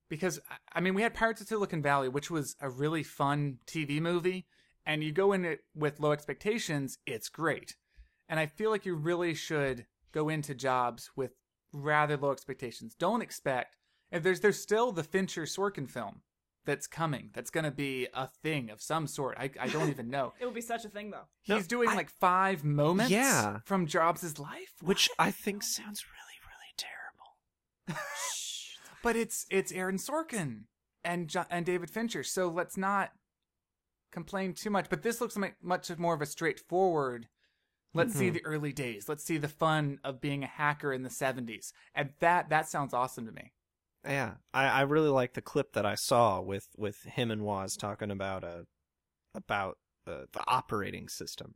because 0.10 0.40
I- 0.50 0.56
I 0.74 0.80
mean 0.82 0.96
we 0.96 1.04
had 1.04 1.14
Pirates 1.14 1.40
of 1.40 1.48
Silicon 1.48 1.84
Valley, 1.84 2.10
which 2.10 2.32
was 2.32 2.56
a 2.62 2.70
really 2.70 3.04
fun 3.04 3.60
TV 3.68 4.02
movie, 4.02 4.48
and 4.84 5.04
you 5.04 5.12
go 5.12 5.32
in 5.32 5.46
it 5.46 5.60
with 5.76 6.00
low 6.00 6.12
expectations, 6.14 6.98
it's 7.06 7.30
great, 7.30 7.76
and 8.30 8.40
I 8.40 8.46
feel 8.46 8.70
like 8.70 8.86
you 8.86 8.96
really 8.96 9.34
should 9.34 9.86
go 10.14 10.30
into 10.30 10.56
Jobs 10.56 11.10
with 11.16 11.32
rather 11.74 12.16
low 12.16 12.32
expectations. 12.32 12.96
Don't 12.96 13.22
expect 13.22 13.76
if 14.12 14.24
there's 14.24 14.40
there's 14.40 14.62
still 14.62 14.92
the 14.92 15.04
Fincher 15.04 15.44
Sorkin 15.44 15.90
film 15.90 16.22
that's 16.66 16.88
coming 16.88 17.32
that's 17.34 17.50
going 17.50 17.64
to 17.64 17.72
be 17.72 18.08
a 18.14 18.28
thing 18.28 18.70
of 18.70 18.82
some 18.82 19.08
sort. 19.08 19.38
I 19.40 19.50
I 19.60 19.68
don't 19.68 19.90
even 19.90 20.10
know. 20.10 20.34
it 20.40 20.46
would 20.46 20.54
be 20.56 20.62
such 20.62 20.86
a 20.86 20.90
thing, 20.90 21.10
though. 21.12 21.28
No, 21.48 21.56
He's 21.58 21.68
doing 21.68 21.90
I- 21.90 21.96
like 21.96 22.10
five 22.10 22.64
moments 22.64 23.12
Yeah. 23.12 23.60
from 23.66 23.86
Jobs' 23.88 24.38
life, 24.40 24.74
which 24.82 25.10
I 25.20 25.32
think 25.32 25.64
sounds 25.64 26.06
really, 26.06 26.40
really 26.46 27.98
terrible. 27.98 28.02
but 29.04 29.16
it's 29.16 29.46
it's 29.50 29.72
Aaron 29.72 29.98
Sorkin 29.98 30.64
and 31.04 31.28
jo- 31.28 31.46
and 31.50 31.66
David 31.66 31.90
Fincher. 31.90 32.24
So 32.24 32.50
let's 32.50 32.78
not 32.78 33.12
complain 34.12 34.54
too 34.54 34.70
much. 34.70 34.90
But 34.90 35.02
this 35.04 35.22
looks 35.22 35.38
like 35.38 35.56
much 35.62 35.90
more 35.98 36.14
of 36.14 36.22
a 36.22 36.26
straightforward. 36.26 37.28
Let's 37.94 38.14
see 38.16 38.30
Mhm. 38.30 38.34
the 38.34 38.46
early 38.46 38.74
days. 38.74 39.10
Let's 39.10 39.24
see 39.24 39.38
the 39.38 39.48
fun 39.48 40.00
of 40.04 40.22
being 40.22 40.44
a 40.44 40.48
hacker 40.48 40.94
in 40.94 41.04
the 41.04 41.10
'70s, 41.10 41.74
and 41.96 42.12
that 42.20 42.50
that 42.50 42.68
sounds 42.70 42.94
awesome 42.94 43.26
to 43.26 43.32
me. 43.32 43.54
Yeah, 44.06 44.36
I, 44.54 44.66
I 44.68 44.82
really 44.82 45.10
like 45.10 45.34
the 45.34 45.42
clip 45.42 45.74
that 45.74 45.86
I 45.86 45.96
saw 45.96 46.40
with, 46.40 46.68
with 46.78 47.04
him 47.04 47.32
and 47.32 47.42
Woz 47.44 47.76
talking 47.76 48.12
about 48.12 48.44
uh 48.44 48.64
about 49.36 49.78
uh, 50.08 50.26
the 50.34 50.44
operating 50.48 51.10
system, 51.10 51.56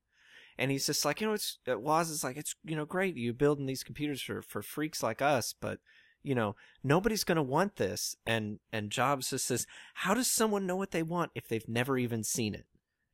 and 0.57 0.71
he's 0.71 0.85
just 0.85 1.05
like, 1.05 1.21
you 1.21 1.27
know, 1.27 1.33
it's 1.33 1.59
uh, 1.69 1.79
Woz 1.79 2.09
is 2.09 2.23
like, 2.23 2.37
it's 2.37 2.55
you 2.63 2.75
know, 2.75 2.85
great 2.85 3.17
you're 3.17 3.33
building 3.33 3.65
these 3.65 3.83
computers 3.83 4.21
for 4.21 4.41
for 4.41 4.61
freaks 4.61 5.03
like 5.03 5.21
us, 5.21 5.53
but 5.59 5.79
you 6.23 6.35
know, 6.35 6.55
nobody's 6.83 7.23
gonna 7.23 7.43
want 7.43 7.77
this, 7.77 8.15
and 8.25 8.59
and 8.73 8.91
Jobs 8.91 9.29
just 9.31 9.47
says, 9.47 9.65
how 9.95 10.13
does 10.13 10.31
someone 10.31 10.67
know 10.67 10.75
what 10.75 10.91
they 10.91 11.03
want 11.03 11.31
if 11.35 11.47
they've 11.47 11.67
never 11.69 11.97
even 11.97 12.23
seen 12.23 12.53
it? 12.55 12.65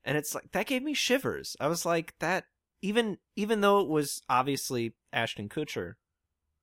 And 0.04 0.18
it's 0.18 0.36
like 0.36 0.52
that 0.54 0.68
gave 0.68 0.84
me 0.84 0.94
shivers. 0.94 1.56
I 1.60 1.68
was 1.68 1.86
like 1.86 2.16
that 2.20 2.46
even 2.82 3.18
even 3.36 3.62
though 3.62 3.80
it 3.82 3.88
was 3.88 4.22
obviously 4.30 4.94
Ashton 5.12 5.50
Kutcher, 5.50 5.94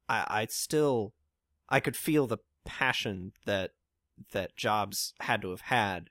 I 0.09 0.25
I 0.29 0.47
still 0.51 1.15
I 1.69 1.81
could 1.81 1.97
feel 1.97 2.27
the 2.27 2.39
passion 2.65 3.33
that 3.45 3.73
that 4.33 4.57
Jobs 4.57 5.15
had 5.21 5.43
to 5.43 5.51
have 5.51 5.63
had 5.63 6.11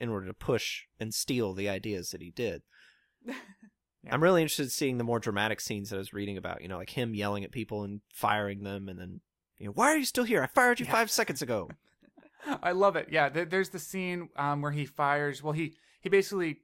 in 0.00 0.08
order 0.08 0.26
to 0.26 0.34
push 0.34 0.84
and 1.00 1.14
steal 1.14 1.54
the 1.54 1.68
ideas 1.68 2.10
that 2.10 2.20
he 2.20 2.30
did. 2.30 2.62
I'm 4.10 4.22
really 4.22 4.42
interested 4.42 4.64
in 4.64 4.70
seeing 4.70 4.98
the 4.98 5.04
more 5.04 5.18
dramatic 5.18 5.60
scenes 5.60 5.90
that 5.90 5.96
I 5.96 5.98
was 5.98 6.12
reading 6.12 6.36
about, 6.36 6.62
you 6.62 6.68
know, 6.68 6.76
like 6.76 6.90
him 6.90 7.14
yelling 7.14 7.44
at 7.44 7.50
people 7.50 7.82
and 7.82 8.02
firing 8.12 8.62
them 8.62 8.88
and 8.88 8.98
then 8.98 9.20
you 9.58 9.66
know, 9.66 9.72
why 9.72 9.92
are 9.92 9.96
you 9.96 10.04
still 10.04 10.24
here? 10.24 10.42
I 10.42 10.46
fired 10.46 10.78
you 10.80 10.86
Yeah. 10.86 10.92
5 10.92 11.10
seconds 11.10 11.42
ago. 11.42 11.70
I 12.62 12.72
love 12.72 12.94
it. 12.94 13.08
Yeah, 13.10 13.28
there's 13.28 13.70
the 13.70 13.78
scene 13.78 14.28
um, 14.36 14.60
where 14.62 14.70
he 14.70 14.84
fires. 14.84 15.42
Well, 15.42 15.52
he 15.54 15.74
he 16.00 16.08
basically 16.08 16.60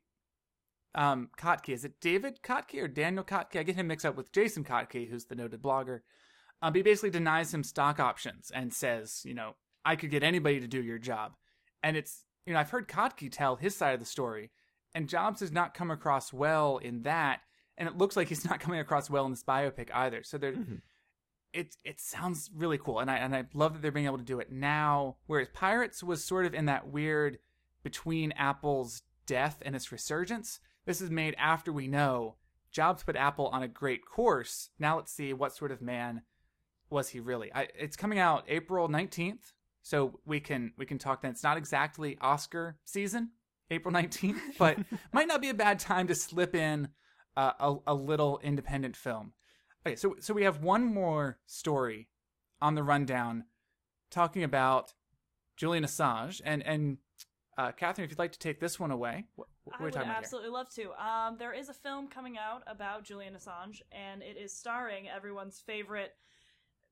um, 0.95 1.31
Kottke. 1.39 1.71
Is 1.71 1.85
it 1.85 2.01
David 2.01 2.41
Kottke 2.43 2.83
or 2.83 2.89
Daniel 2.89 3.25
Kottke? 3.25 3.59
I 3.59 3.63
get 3.63 3.77
him 3.77 3.87
mixed 3.87 4.07
up 4.07 4.17
with 4.17 4.33
Jason 4.33 4.65
Kottke, 4.65 5.09
who's 5.09 5.27
the 5.27 5.35
noted 5.35 5.63
blogger. 5.63 6.01
Um, 6.61 6.75
he 6.75 6.83
basically 6.83 7.11
denies 7.11 7.53
him 7.53 7.65
stock 7.65 7.99
options 7.99 8.51
and 8.55 8.73
says, 8.73 9.23
you 9.25 9.35
know, 9.35 9.57
I 9.85 9.97
could 9.97 10.11
get 10.11 10.23
anybody 10.23 10.61
to 10.61 10.69
do 10.69 10.83
your 10.83 10.99
job. 10.99 11.33
And 11.83 11.97
it's, 11.97 12.25
you 12.47 12.53
know, 12.53 12.61
I've 12.61 12.71
heard 12.71 12.89
Kottke 12.89 13.31
tell 13.31 13.57
his 13.57 13.77
side 13.77 13.95
of 13.95 14.01
the 14.01 14.07
story, 14.07 14.51
and 14.95 15.09
Jobs 15.09 15.41
has 15.41 15.51
not 15.51 15.75
come 15.75 15.91
across 15.91 16.33
well 16.33 16.79
in 16.79 17.03
that. 17.03 17.41
And 17.79 17.89
it 17.89 17.97
looks 17.97 18.17
like 18.17 18.29
he's 18.29 18.45
not 18.49 18.61
coming 18.61 18.81
across 18.81 19.11
well 19.11 19.25
in 19.25 19.33
this 19.33 19.43
biopic 19.43 19.89
either. 19.93 20.23
So 20.23 20.39
there, 20.39 20.55
it 21.53 21.77
it 21.85 22.01
sounds 22.01 22.51
really 22.55 22.79
cool, 22.79 23.01
and 23.01 23.11
I 23.11 23.17
and 23.17 23.35
I 23.35 23.45
love 23.55 23.75
that 23.75 23.83
they're 23.83 23.91
being 23.91 24.07
able 24.07 24.19
to 24.19 24.25
do 24.25 24.41
it 24.41 24.53
now. 24.53 25.17
Whereas 25.27 25.49
Pirates 25.53 26.03
was 26.03 26.25
sort 26.25 26.47
of 26.47 26.55
in 26.55 26.67
that 26.67 26.89
weird 26.89 27.39
between 27.83 28.33
Apple's 28.33 29.03
death 29.27 29.63
and 29.63 29.75
its 29.75 29.91
resurgence. 29.91 30.61
This 30.85 31.01
is 31.01 31.11
made 31.11 31.35
after 31.39 31.73
we 31.73 31.87
know 31.87 32.37
Jobs 32.71 33.05
put 33.05 33.17
Apple 33.17 33.49
on 33.49 33.63
a 33.63 33.69
great 33.69 34.05
course. 34.05 34.71
Now 34.79 34.97
let's 34.97 35.13
see 35.13 35.33
what 35.33 35.55
sort 35.55 35.71
of 35.71 35.83
man 35.83 36.23
was 36.91 37.11
he 37.11 37.21
really. 37.21 37.53
I, 37.55 37.69
it's 37.79 37.97
coming 37.97 38.19
out 38.19 38.45
April 38.49 38.89
nineteenth, 38.89 39.53
so 39.83 40.21
we 40.25 40.41
can 40.41 40.73
we 40.77 40.87
can 40.87 40.99
talk 40.99 41.23
then. 41.23 41.33
It's 41.33 41.43
not 41.43 41.57
exactly 41.57 42.19
Oscar 42.21 42.79
season, 42.85 43.31
April 43.71 43.93
nineteenth, 43.93 44.41
but 44.59 44.79
might 45.13 45.29
not 45.29 45.43
be 45.43 45.51
a 45.51 45.55
bad 45.55 45.79
time 45.79 46.07
to 46.09 46.15
slip 46.15 46.55
in 46.55 46.89
uh, 47.37 47.53
a 47.61 47.77
a 47.89 47.95
little 47.95 48.41
independent 48.43 48.97
film. 48.97 49.33
Okay, 49.87 49.97
so 49.97 50.17
so 50.21 50.33
we 50.35 50.45
have 50.45 50.63
one 50.63 50.85
more 50.85 51.39
story 51.47 52.09
on 52.61 52.75
the 52.75 52.83
rundown 52.83 53.45
talking 54.11 54.45
about 54.45 54.95
Julian 55.57 55.85
Assange 55.85 56.41
and 56.45 56.63
and 56.63 56.99
uh, 57.69 57.73
Kathryn, 57.73 58.05
if 58.05 58.11
you'd 58.11 58.19
like 58.19 58.33
to 58.33 58.39
take 58.39 58.61
this 58.61 58.79
one 58.81 58.91
away, 58.91 59.25
what, 59.37 59.49
what 59.65 59.75
are 59.77 59.81
I 59.81 59.85
would 59.85 59.93
talking 59.93 60.09
about 60.09 60.15
here? 60.17 60.23
absolutely 60.23 60.51
love 60.51 60.69
to. 60.75 60.91
Um, 61.05 61.37
there 61.39 61.53
is 61.53 61.69
a 61.69 61.75
film 61.75 62.09
coming 62.09 62.37
out 62.39 62.63
about 62.67 63.05
Julian 63.05 63.35
Assange, 63.35 63.81
and 63.93 64.23
it 64.23 64.37
is 64.37 64.53
starring 64.57 65.09
everyone's 65.09 65.61
favorite 65.61 66.13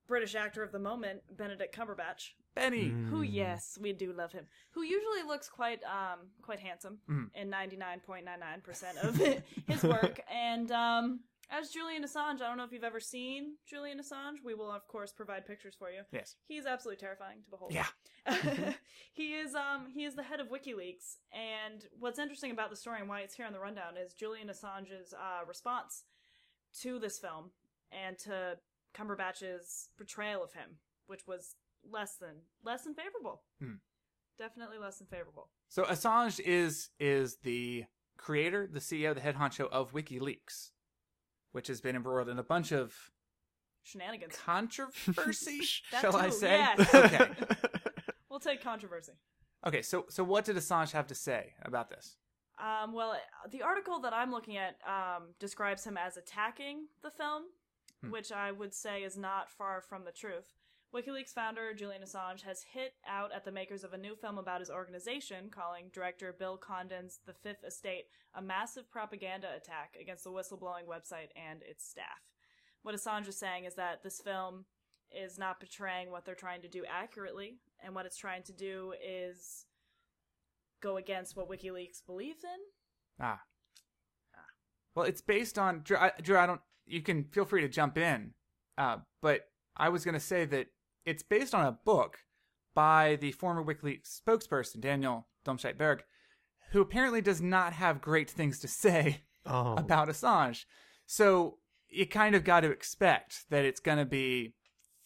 British 0.07 0.35
actor 0.35 0.63
of 0.63 0.73
the 0.73 0.79
moment, 0.79 1.21
Benedict 1.37 1.75
Cumberbatch. 1.75 2.31
Benny. 2.57 2.93
Who, 3.11 3.23
yes, 3.23 3.79
we 3.81 3.93
do 3.93 4.13
love 4.13 4.33
him. 4.33 4.45
Who 4.73 4.83
usually 4.83 5.23
looks 5.27 5.49
quite, 5.49 5.81
um, 5.85 6.19
quite 6.43 6.59
handsome 6.59 6.99
Mhm. 7.09 7.31
in 7.35 7.49
ninety 7.49 7.77
nine 7.77 8.01
point 8.01 8.25
nine 8.25 8.41
nine 8.41 8.61
percent 8.61 8.99
of 8.99 9.15
his 9.69 9.83
work. 9.85 10.21
And 10.29 10.71
um, 10.73 11.21
as 11.51 11.71
Julian 11.71 12.05
Assange, 12.05 12.41
I 12.41 12.49
don't 12.49 12.57
know 12.57 12.65
if 12.65 12.73
you've 12.73 12.85
ever 12.85 13.01
seen 13.01 13.57
Julian 13.67 13.99
Assange. 13.99 14.37
We 14.45 14.55
will, 14.55 14.71
of 14.71 14.87
course, 14.87 15.13
provide 15.13 15.47
pictures 15.47 15.75
for 15.79 15.91
you. 15.91 16.03
Yes. 16.13 16.37
He's 16.47 16.67
absolutely 16.67 17.01
terrifying 17.01 17.39
to 17.45 17.51
behold. 17.51 17.73
Yeah. 17.73 17.87
he 19.13 19.35
is 19.35 19.55
um 19.55 19.89
he 19.93 20.05
is 20.05 20.15
the 20.15 20.23
head 20.23 20.41
of 20.41 20.49
WikiLeaks, 20.49 21.17
and 21.33 21.85
what's 21.99 22.19
interesting 22.19 22.51
about 22.51 22.71
the 22.71 22.77
story 22.77 23.01
and 23.01 23.09
why 23.09 23.21
it's 23.21 23.35
here 23.35 23.47
on 23.47 23.53
the 23.53 23.59
rundown 23.59 23.97
is 23.97 24.15
Julian 24.15 24.49
Assange's 24.49 25.13
uh, 25.15 25.45
response 25.47 26.05
to 26.83 26.99
this 26.99 27.19
film 27.19 27.51
and 27.91 28.19
to 28.19 28.59
Cumberbatch's 28.95 29.89
portrayal 29.97 30.45
of 30.45 30.53
him, 30.53 30.79
which 31.07 31.27
was 31.27 31.57
less 31.89 32.17
than 32.17 32.43
less 32.65 32.85
than 32.85 32.95
favorable. 32.95 33.43
Hmm. 33.61 33.75
Definitely 34.39 34.79
less 34.79 34.99
than 34.99 35.07
favorable. 35.07 35.49
So 35.69 35.85
Assange 35.85 36.41
is 36.41 36.91
is 36.99 37.39
the 37.43 37.85
creator, 38.17 38.69
the 38.71 38.81
CEO, 38.81 39.15
the 39.15 39.21
head 39.21 39.37
honcho 39.37 39.69
of 39.71 39.93
WikiLeaks, 39.93 40.71
which 41.53 41.69
has 41.69 41.81
been 41.81 41.97
embroiled 41.97 42.29
in 42.29 42.39
a 42.39 42.43
bunch 42.43 42.73
of 42.73 42.95
Shenanigans. 43.83 44.37
controversy, 44.37 45.61
shall 46.01 46.17
I 46.17 46.31
say? 46.31 46.59
yes. 46.59 46.95
Okay. 46.95 47.31
We'll 48.29 48.39
take 48.39 48.63
controversy. 48.63 49.15
Okay, 49.67 49.83
so 49.83 50.07
so 50.09 50.23
what 50.23 50.45
did 50.45 50.55
Assange 50.55 50.93
have 50.93 51.09
to 51.09 51.17
say 51.17 51.55
about 51.63 51.91
this? 51.91 52.15
Um, 52.61 52.93
well, 52.93 53.17
the 53.51 53.63
article 53.63 53.99
that 54.03 54.13
I'm 54.13 54.31
looking 54.31 54.57
at 54.57 54.77
um, 54.87 55.35
describes 55.41 55.85
him 55.85 55.97
as 55.97 56.17
attacking 56.17 56.87
the 57.03 57.11
film 57.11 57.47
which 58.09 58.33
I 58.33 58.51
would 58.51 58.73
say 58.73 59.03
is 59.03 59.17
not 59.19 59.51
far 59.51 59.81
from 59.83 60.05
the 60.05 60.13
truth. 60.13 60.55
WikiLeaks 60.95 61.33
founder 61.33 61.73
Julian 61.73 62.03
Assange 62.03 62.43
has 62.43 62.65
hit 62.73 62.95
out 63.09 63.31
at 63.33 63.45
the 63.45 63.53
makers 63.53 63.85
of 63.85 63.93
a 63.93 63.99
new 63.99 64.17
film 64.17 64.39
about 64.39 64.59
his 64.61 64.71
organization, 64.71 65.49
calling 65.49 65.85
director 65.93 66.35
Bill 66.37 66.57
Condon's 66.57 67.21
The 67.27 67.33
Fifth 67.33 67.63
Estate 67.65 68.07
a 68.35 68.43
massive 68.43 68.91
propaganda 68.91 69.49
attack 69.57 69.97
against 70.01 70.25
the 70.25 70.31
whistleblowing 70.31 70.87
website 70.89 71.31
and 71.37 71.63
its 71.63 71.89
staff. 71.89 72.25
What 72.83 72.95
Assange 72.95 73.29
is 73.29 73.39
saying 73.39 73.67
is 73.67 73.75
that 73.77 74.03
this 74.03 74.21
film 74.21 74.65
is 75.13 75.39
not 75.39 75.61
portraying 75.61 76.11
what 76.11 76.25
they're 76.25 76.35
trying 76.35 76.63
to 76.63 76.69
do 76.69 76.85
accurately, 76.91 77.59
and 77.85 77.95
what 77.95 78.07
it's 78.07 78.17
trying 78.17 78.43
to 78.45 78.53
do 78.53 78.93
is 79.05 79.67
go 80.83 80.97
against 80.97 81.37
what 81.37 81.49
WikiLeaks 81.49 82.05
believes 82.05 82.43
in. 82.43 83.25
Ah. 83.25 83.41
Well, 84.97 85.07
it's 85.07 85.21
based 85.21 85.57
on 85.57 85.83
Drew. 85.85 85.97
I, 85.97 86.13
Drew, 86.21 86.37
I 86.37 86.47
don't. 86.47 86.61
You 86.87 87.01
can 87.01 87.25
feel 87.25 87.45
free 87.45 87.61
to 87.61 87.69
jump 87.69 87.97
in, 87.97 88.33
uh, 88.77 88.97
but 89.23 89.43
I 89.77 89.89
was 89.89 90.05
going 90.05 90.15
to 90.15 90.21
say 90.21 90.45
that 90.47 90.67
it's 91.05 91.23
based 91.23 91.55
on 91.55 91.67
a 91.67 91.73
book 91.73 92.19
by 92.75 93.17
the 93.21 93.33
former 93.33 93.65
WikiLeaks 93.65 94.21
spokesperson 94.21 94.81
Daniel 94.81 95.27
Domscheit-Berg, 95.45 96.05
who 96.73 96.81
apparently 96.81 97.21
does 97.21 97.41
not 97.41 97.73
have 97.73 98.01
great 98.01 98.31
things 98.31 98.59
to 98.61 98.69
say 98.69 99.23
Oh. 99.47 99.75
about 99.75 100.09
Assange. 100.09 100.65
So 101.07 101.59
you 101.89 102.07
kind 102.07 102.35
of 102.35 102.45
got 102.45 102.61
to 102.61 102.71
expect 102.71 103.45
that 103.51 103.65
it's 103.65 103.81
going 103.81 103.99
to 103.99 104.05
be 104.05 104.55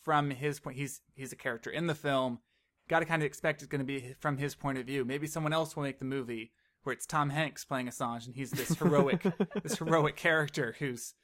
from 0.02 0.30
his 0.30 0.60
point. 0.60 0.76
He's 0.76 1.00
he's 1.14 1.32
a 1.32 1.36
character 1.36 1.70
in 1.70 1.86
the 1.86 1.94
film. 1.94 2.40
Got 2.88 2.98
to 2.98 3.06
kind 3.06 3.22
of 3.22 3.26
expect 3.26 3.62
it's 3.62 3.68
going 3.70 3.78
to 3.78 3.84
be 3.86 4.14
from 4.20 4.36
his 4.36 4.54
point 4.54 4.76
of 4.76 4.86
view. 4.86 5.04
Maybe 5.04 5.26
someone 5.26 5.52
else 5.54 5.74
will 5.76 5.84
make 5.84 6.00
the 6.00 6.04
movie 6.04 6.52
where 6.82 6.92
it's 6.92 7.06
Tom 7.06 7.30
Hanks 7.30 7.64
playing 7.64 7.86
Assange, 7.88 8.26
and 8.26 8.34
he's 8.34 8.50
this 8.50 8.76
heroic 8.76 9.24
this 9.62 9.78
heroic 9.78 10.16
character 10.16 10.74
who's 10.78 11.14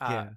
uh, 0.00 0.08
Yeah. 0.10 0.28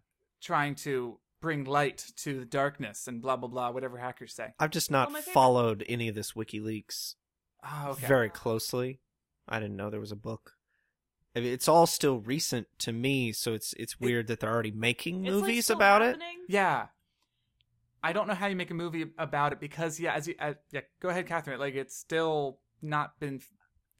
trying 0.41 0.76
to 0.76 1.20
bring 1.41 1.63
light 1.65 2.05
to 2.17 2.39
the 2.39 2.45
darkness 2.45 3.07
and 3.07 3.21
blah 3.21 3.35
blah 3.35 3.49
blah. 3.49 3.71
Whatever 3.71 3.97
hackers 3.97 4.33
say. 4.33 4.53
I've 4.59 4.71
just 4.71 4.91
not 4.91 5.07
Well, 5.07 5.13
my 5.13 5.19
favorite- 5.21 5.33
followed 5.33 5.85
any 5.88 6.07
of 6.07 6.15
this 6.15 6.33
WikiLeaks 6.33 7.15
Oh, 7.63 7.89
okay. 7.91 8.07
very 8.07 8.29
closely. 8.29 8.99
I 9.47 9.59
didn't 9.59 9.75
know 9.77 9.89
there 9.89 9.99
was 9.99 10.11
a 10.11 10.15
book. 10.17 10.53
I 11.35 11.39
mean, 11.39 11.53
it's 11.53 11.67
all 11.67 11.85
still 11.85 12.19
recent 12.19 12.67
to 12.79 12.91
me, 12.91 13.31
so 13.31 13.53
it's 13.53 13.73
it's 13.73 13.99
weird 13.99 14.27
that 14.27 14.39
they're 14.39 14.51
already 14.53 14.71
making 14.71 15.25
It's, 15.25 15.33
like, 15.33 15.41
movies 15.41 15.63
still 15.65 15.75
about 15.77 16.01
it. 16.01 16.05
happening. 16.07 16.45
Yeah. 16.47 16.88
I 18.03 18.13
don't 18.13 18.27
know 18.27 18.35
how 18.35 18.47
you 18.47 18.55
make 18.55 18.71
a 18.71 18.75
movie 18.75 19.05
about 19.17 19.53
it 19.53 19.59
because 19.59 19.99
yeah, 19.99 20.13
as 20.13 20.27
you 20.27 20.35
uh, 20.39 20.53
yeah, 20.71 20.81
go 20.99 21.09
ahead, 21.09 21.27
Kathryn. 21.27 21.59
Like 21.59 21.75
it's 21.75 21.95
still 21.97 22.59
not 22.81 23.19
been, 23.19 23.41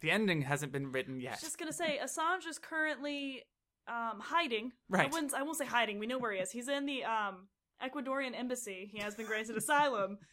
the 0.02 0.12
ending 0.12 0.44
hasn't 0.44 0.72
been 0.72 0.92
written 0.92 1.16
I 1.20 1.24
yet. 1.24 1.32
was 1.34 1.42
just 1.42 1.58
gonna 1.58 1.74
say 1.74 2.00
Assange 2.04 2.48
is 2.48 2.60
currently 2.60 3.44
um, 3.88 4.20
hiding. 4.20 4.72
I 4.92 4.98
Right. 4.98 5.12
wouldn't. 5.12 5.34
I 5.34 5.44
won't 5.44 5.58
say 5.58 5.66
hiding. 5.66 6.00
We 6.00 6.08
know 6.08 6.18
where 6.18 6.32
he 6.34 6.40
is. 6.40 6.52
He's 6.52 6.68
in 6.68 6.86
the 6.86 7.04
um, 7.06 7.48
Ecuadorian 7.84 8.38
embassy. 8.38 8.90
He 8.92 9.00
has 9.00 9.16
been 9.16 9.26
granted 9.26 9.58
asylum. 9.58 10.18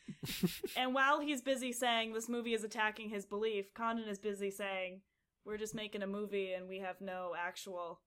And 0.77 0.95
while 0.95 1.21
he's 1.21 1.43
busy 1.43 1.73
saying 1.73 2.13
this 2.15 2.29
movie 2.29 2.55
is 2.55 2.65
attacking 2.65 3.11
his 3.11 3.27
belief, 3.27 3.73
Condon 3.75 4.09
is 4.09 4.19
busy 4.19 4.51
saying 4.51 5.03
we're 5.45 5.59
just 5.59 5.75
making 5.75 6.03
a 6.03 6.07
movie 6.07 6.53
and 6.55 6.67
we 6.69 6.79
have 6.81 7.01
no 7.01 7.33
actual 7.39 8.01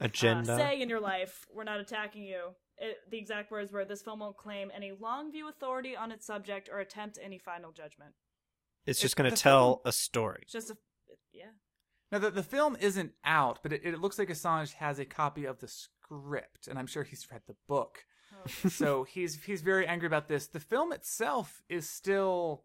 uh, 0.00 0.04
Agenda. 0.04 0.56
say 0.56 0.80
in 0.80 0.88
your 0.90 1.00
life. 1.00 1.46
We're 1.52 1.64
not 1.64 1.80
attacking 1.80 2.24
you. 2.24 2.50
It, 2.78 2.98
the 3.10 3.16
exact 3.18 3.50
words 3.50 3.72
were, 3.72 3.84
"This 3.84 4.02
film 4.02 4.20
won't 4.20 4.36
claim 4.36 4.70
any 4.74 4.92
long 4.92 5.32
view 5.32 5.48
authority 5.48 5.96
on 5.96 6.12
its 6.12 6.26
subject 6.26 6.68
or 6.70 6.78
attempt 6.80 7.18
any 7.22 7.38
final 7.38 7.72
judgment." 7.72 8.12
it's 8.84 9.00
just 9.00 9.14
going 9.16 9.30
to 9.30 9.36
tell 9.36 9.76
film- 9.76 9.80
a 9.86 9.92
story. 9.92 10.40
It's 10.42 10.52
just 10.52 10.70
a 10.70 10.76
yeah. 11.32 11.50
Now 12.12 12.18
the 12.18 12.30
the 12.30 12.42
film 12.42 12.76
isn't 12.78 13.12
out, 13.24 13.60
but 13.62 13.72
it, 13.72 13.80
it 13.84 13.98
looks 14.00 14.18
like 14.18 14.28
Assange 14.28 14.74
has 14.74 14.98
a 14.98 15.04
copy 15.06 15.46
of 15.46 15.58
the 15.58 15.66
script, 15.68 16.68
and 16.68 16.78
I'm 16.78 16.86
sure 16.86 17.02
he's 17.02 17.26
read 17.32 17.40
the 17.46 17.56
book. 17.66 18.04
Oh, 18.34 18.68
so 18.68 19.04
he's 19.04 19.42
he's 19.44 19.62
very 19.62 19.86
angry 19.86 20.06
about 20.06 20.28
this. 20.28 20.46
The 20.46 20.60
film 20.60 20.92
itself 20.92 21.62
is 21.68 21.88
still 21.88 22.64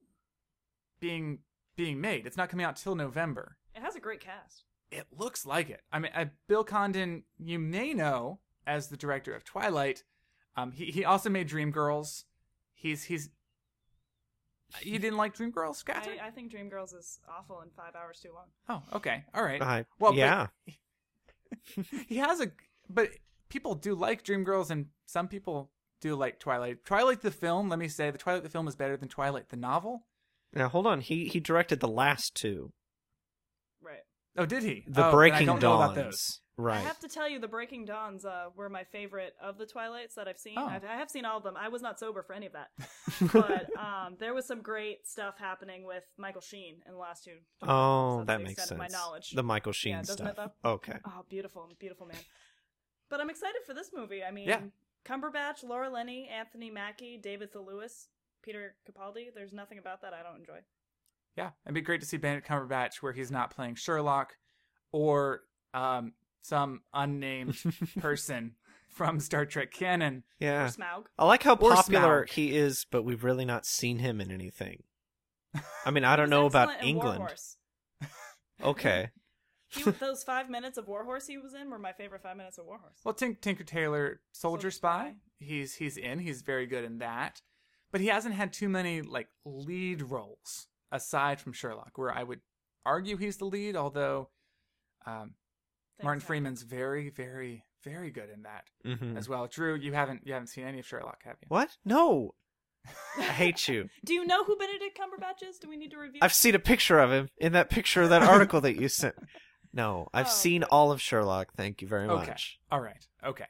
being 1.00 1.40
being 1.78 2.02
made. 2.02 2.26
It's 2.28 2.38
not 2.38 2.50
coming 2.50 2.66
out 2.66 2.76
till 2.76 2.96
November. 2.96 3.58
it 3.76 3.82
has 3.82 3.96
a 3.96 4.00
great 4.00 4.20
cast. 4.20 4.66
It 4.92 5.06
looks 5.12 5.46
like 5.46 5.70
it. 5.70 5.82
I 5.92 6.00
mean, 6.00 6.12
uh, 6.16 6.26
Bill 6.48 6.64
Condon, 6.64 7.24
you 7.38 7.60
may 7.60 7.94
know 7.94 8.40
as 8.66 8.88
the 8.88 8.98
director 8.98 9.34
of 9.34 9.44
Twilight. 9.44 10.04
Um, 10.56 10.72
he 10.72 10.86
he 10.86 11.06
also 11.06 11.30
made 11.30 11.50
Dreamgirls. 11.50 12.24
He's 12.74 13.04
he's. 13.06 13.30
You 14.82 15.00
didn't 15.00 15.18
like 15.18 15.36
Dreamgirls, 15.36 15.84
Kathryn? 15.84 16.22
I, 16.22 16.28
I 16.28 16.32
think 16.32 16.52
Dreamgirls 16.52 16.96
is 16.96 17.20
awful 17.30 17.62
and 17.62 17.72
five 17.74 17.96
hours 17.96 18.20
too 18.20 18.32
long. 18.34 18.46
Oh, 18.70 18.98
okay, 18.98 19.24
all 19.34 19.44
right. 19.44 19.62
I, 19.62 19.86
well, 20.00 20.12
but 20.12 20.18
yeah. 20.18 20.48
he 22.08 22.18
has 22.18 22.42
a, 22.42 22.52
but 22.90 23.10
people 23.50 23.76
do 23.76 23.96
like 23.96 24.24
Dreamgirls, 24.24 24.70
and 24.70 24.88
some 25.06 25.28
people 25.28 25.72
do 26.02 26.16
like 26.16 26.40
Twilight. 26.40 26.84
Twilight 26.86 27.22
the 27.22 27.32
film. 27.32 27.70
Let 27.70 27.80
me 27.80 27.88
say, 27.88 28.12
the 28.12 28.18
Twilight 28.18 28.44
the 28.44 28.50
film 28.50 28.68
is 28.68 28.76
better 28.76 28.98
than 28.98 29.10
Twilight 29.10 29.50
the 29.50 29.58
novel. 29.58 30.06
Now 30.54 30.70
hold 30.70 30.88
on. 30.88 31.02
He 31.02 31.28
he 31.28 31.40
directed 31.40 31.80
the 31.80 31.88
last 31.88 32.36
two, 32.36 32.74
Right. 33.82 34.04
Oh, 34.38 34.46
did 34.46 34.64
he? 34.64 34.84
the 34.88 35.02
Oh, 35.02 35.04
then 35.04 35.06
I 35.06 35.12
Breaking 35.12 35.46
don't 35.48 35.60
know 36.58 36.64
about 36.64 36.74
those. 36.74 36.74
Dawns. 36.74 36.86
I 36.86 36.88
have 36.88 37.00
to 37.00 37.08
tell 37.08 37.30
you, 37.30 37.40
the 37.40 37.48
Breaking 37.48 37.86
Dawns 37.86 38.26
uh, 38.26 38.46
were 38.56 38.70
my 38.70 38.84
favorite 38.84 39.34
of 39.42 39.58
the 39.58 39.66
Twilights 39.66 40.16
that 40.16 40.28
I've 40.28 40.38
seen. 40.40 40.56
Oh. 40.58 40.66
I've, 40.66 40.84
I 40.84 40.96
have 40.96 41.10
seen 41.10 41.26
all 41.26 41.38
of 41.38 41.44
them. 41.44 41.56
I 41.58 41.70
was 41.70 41.82
not 41.82 42.00
sober 42.00 42.24
for 42.24 42.34
any 42.34 42.46
of 42.48 42.54
that, 42.54 42.70
but 43.34 43.70
um, 43.80 44.16
there 44.20 44.34
was 44.34 44.46
some 44.46 44.62
great 44.62 45.08
stuff 45.08 45.38
happening 45.38 45.86
with 45.86 46.04
Michael 46.18 46.42
Sheen 46.42 46.76
in 46.86 46.94
the 46.94 47.00
last 47.00 47.24
two. 47.24 47.38
Oh, 47.62 48.24
That's 48.26 48.28
that 48.28 48.44
makes 48.44 48.68
sense. 48.68 48.78
My 48.78 48.88
knowledge. 48.88 49.32
The 49.32 49.44
Michael 49.44 49.72
Sheen 49.72 49.94
Yeah, 49.94 50.02
stuff. 50.04 50.52
Okay. 50.66 50.98
Oh, 51.06 51.26
beautiful, 51.30 51.70
beautiful 51.80 52.08
man. 52.08 52.18
But 53.10 53.22
I'm 53.22 53.30
excited 53.30 53.62
for 53.66 53.74
this 53.74 53.92
movie. 53.94 54.24
I 54.24 54.32
mean, 54.32 54.48
Yeah. 54.48 54.62
Cumberbatch, 55.06 55.64
Laura 55.64 55.90
Linney, 55.90 56.28
Anthony 56.28 56.70
Mackie, 56.70 57.18
David 57.18 57.54
Thewlis, 57.54 58.08
Peter 58.44 58.76
Capaldi. 58.90 59.28
There's 59.34 59.54
nothing 59.54 59.78
about 59.78 60.02
that 60.02 60.14
I 60.14 60.22
don't 60.22 60.40
enjoy. 60.40 60.60
Yeah, 61.38 61.52
it'd 61.66 61.76
be 61.76 61.82
great 61.82 62.02
to 62.02 62.08
see 62.08 62.18
Benedict 62.18 62.48
Cumberbatch 62.48 62.96
where 62.96 63.14
he's 63.14 63.32
not 63.32 63.52
playing 63.56 63.76
Sherlock 63.76 64.36
or 64.92 65.44
um, 65.74 66.14
some 66.42 66.82
unnamed 66.94 67.58
person 68.00 68.56
from 68.90 69.20
Star 69.20 69.46
Trek 69.46 69.72
canon. 69.72 70.24
Yeah. 70.40 70.68
Smaug. 70.68 71.06
I 71.18 71.26
like 71.26 71.44
how 71.44 71.54
Or 71.56 71.76
popular 71.76 72.26
Smaug. 72.26 72.30
he 72.32 72.56
is, 72.56 72.86
but 72.90 73.04
we've 73.04 73.24
really 73.24 73.46
not 73.46 73.66
seen 73.66 74.00
him 74.00 74.20
in 74.22 74.32
anything. 74.32 74.84
I 75.86 75.92
mean, 75.92 76.04
I 76.04 76.16
don't 76.16 76.30
know 76.30 76.46
about 76.46 76.84
England. 76.84 77.24
Okay. 78.64 79.12
He, 79.70 79.84
those 79.84 80.24
five 80.24 80.50
minutes 80.50 80.78
of 80.80 80.88
Warhorse 80.88 81.28
he 81.28 81.38
was 81.38 81.54
in 81.54 81.70
were 81.70 81.78
my 81.78 81.92
favorite 81.94 82.24
five 82.24 82.38
minutes 82.38 82.58
of 82.58 82.66
Warhorse. 82.66 82.98
Well, 83.04 83.14
Tink, 83.14 83.42
Tinker 83.42 83.64
Tailor 83.64 84.22
Soldier 84.32 84.72
Soldier 84.72 84.72
Spy. 84.72 85.10
Spy. 85.10 85.14
He's 85.40 85.76
he's 85.76 85.98
in. 85.98 86.18
He's 86.20 86.42
very 86.42 86.66
good 86.66 86.84
in 86.84 86.98
that. 86.98 87.42
But 87.92 88.02
he 88.02 88.08
hasn't 88.08 88.34
had 88.34 88.52
too 88.52 88.70
many 88.70 89.02
like 89.04 89.28
lead 89.46 90.02
roles 90.02 90.68
aside 90.92 91.40
from 91.40 91.54
Sherlock, 91.54 91.98
where 91.98 92.12
I 92.12 92.24
would 92.24 92.40
argue 92.86 93.18
he's 93.18 93.38
the 93.38 93.46
lead. 93.46 93.76
Although 93.76 94.30
um, 95.06 95.36
Things 95.98 96.04
Martin 96.04 96.20
happen. 96.22 96.28
Freeman's 96.28 96.62
very, 96.64 97.10
very, 97.10 97.64
very 97.84 98.10
good 98.12 98.30
in 98.30 98.44
that 98.44 98.66
hmm 98.84 99.18
as 99.18 99.28
well. 99.30 99.48
Drew, 99.48 99.76
you 99.76 99.94
haven't 99.94 100.22
you 100.26 100.34
haven't 100.34 100.48
seen 100.48 100.66
any 100.66 100.80
of 100.80 100.86
Sherlock, 100.86 101.24
have 101.26 101.36
you? 101.42 101.46
What? 101.50 101.70
No. 101.86 102.34
I 103.18 103.22
hate 103.24 103.68
you. 103.68 103.90
Do 104.06 104.14
you 104.14 104.26
know 104.26 104.44
who 104.46 104.56
Benedict 104.56 104.98
Cumberbatch 104.98 105.48
is? 105.48 105.58
Do 105.58 105.68
we 105.70 105.76
need 105.78 105.92
to 105.92 105.98
review? 105.98 106.20
I've 106.22 106.34
seen 106.34 106.56
a 106.56 106.60
picture 106.60 107.00
of 107.00 107.12
him 107.12 107.30
in 107.38 107.52
that 107.54 107.70
picture 107.70 108.04
of 108.04 108.10
that 108.12 108.22
article 108.34 108.62
that 108.62 108.80
you 108.80 108.88
sent. 108.88 109.16
No, 109.74 110.08
I've 110.14 110.28
Oh. 110.28 110.30
seen 110.30 110.64
all 110.64 110.92
of 110.92 111.02
Sherlock. 111.02 111.54
Thank 111.56 111.82
you 111.82 111.88
very 111.88 112.08
much. 112.08 112.22
Okay. 112.24 112.32
much. 112.32 112.60
All 112.72 112.80
right. 112.80 113.06
Okay. 113.26 113.46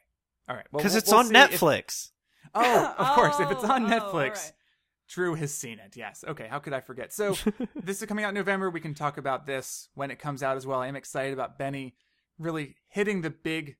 All 0.48 0.56
right. 0.56 0.66
Well, 0.72 0.78
Because 0.80 0.92
we'll- 0.92 0.98
it's 0.98 1.10
we'll 1.10 1.20
on 1.20 1.26
see 1.26 1.36
if- 1.36 1.60
Netflix. 1.60 2.10
Oh, 2.54 2.94
of 2.98 3.06
course. 3.14 3.38
If 3.38 3.50
it's 3.50 3.64
on 3.64 3.84
Oh, 3.84 3.86
oh, 3.86 3.90
Netflix, 4.00 4.12
all 4.12 4.20
right. 4.30 4.52
Drew 5.08 5.34
has 5.36 5.54
seen 5.54 5.78
it. 5.78 5.96
Yes. 5.96 6.24
Okay. 6.26 6.48
How 6.48 6.58
could 6.58 6.72
I 6.72 6.80
forget? 6.80 7.12
So 7.12 7.36
this 7.76 8.02
is 8.02 8.08
coming 8.08 8.24
out 8.24 8.30
in 8.30 8.34
November. 8.34 8.68
We 8.70 8.80
can 8.80 8.94
talk 8.94 9.16
about 9.18 9.46
this 9.46 9.88
when 9.94 10.10
it 10.10 10.18
comes 10.18 10.42
out 10.42 10.56
as 10.56 10.66
well. 10.66 10.80
I 10.80 10.88
am 10.88 10.96
excited 10.96 11.32
about 11.32 11.58
Benny 11.58 11.94
really 12.38 12.76
hitting 12.88 13.22
the 13.22 13.30
big, 13.30 13.76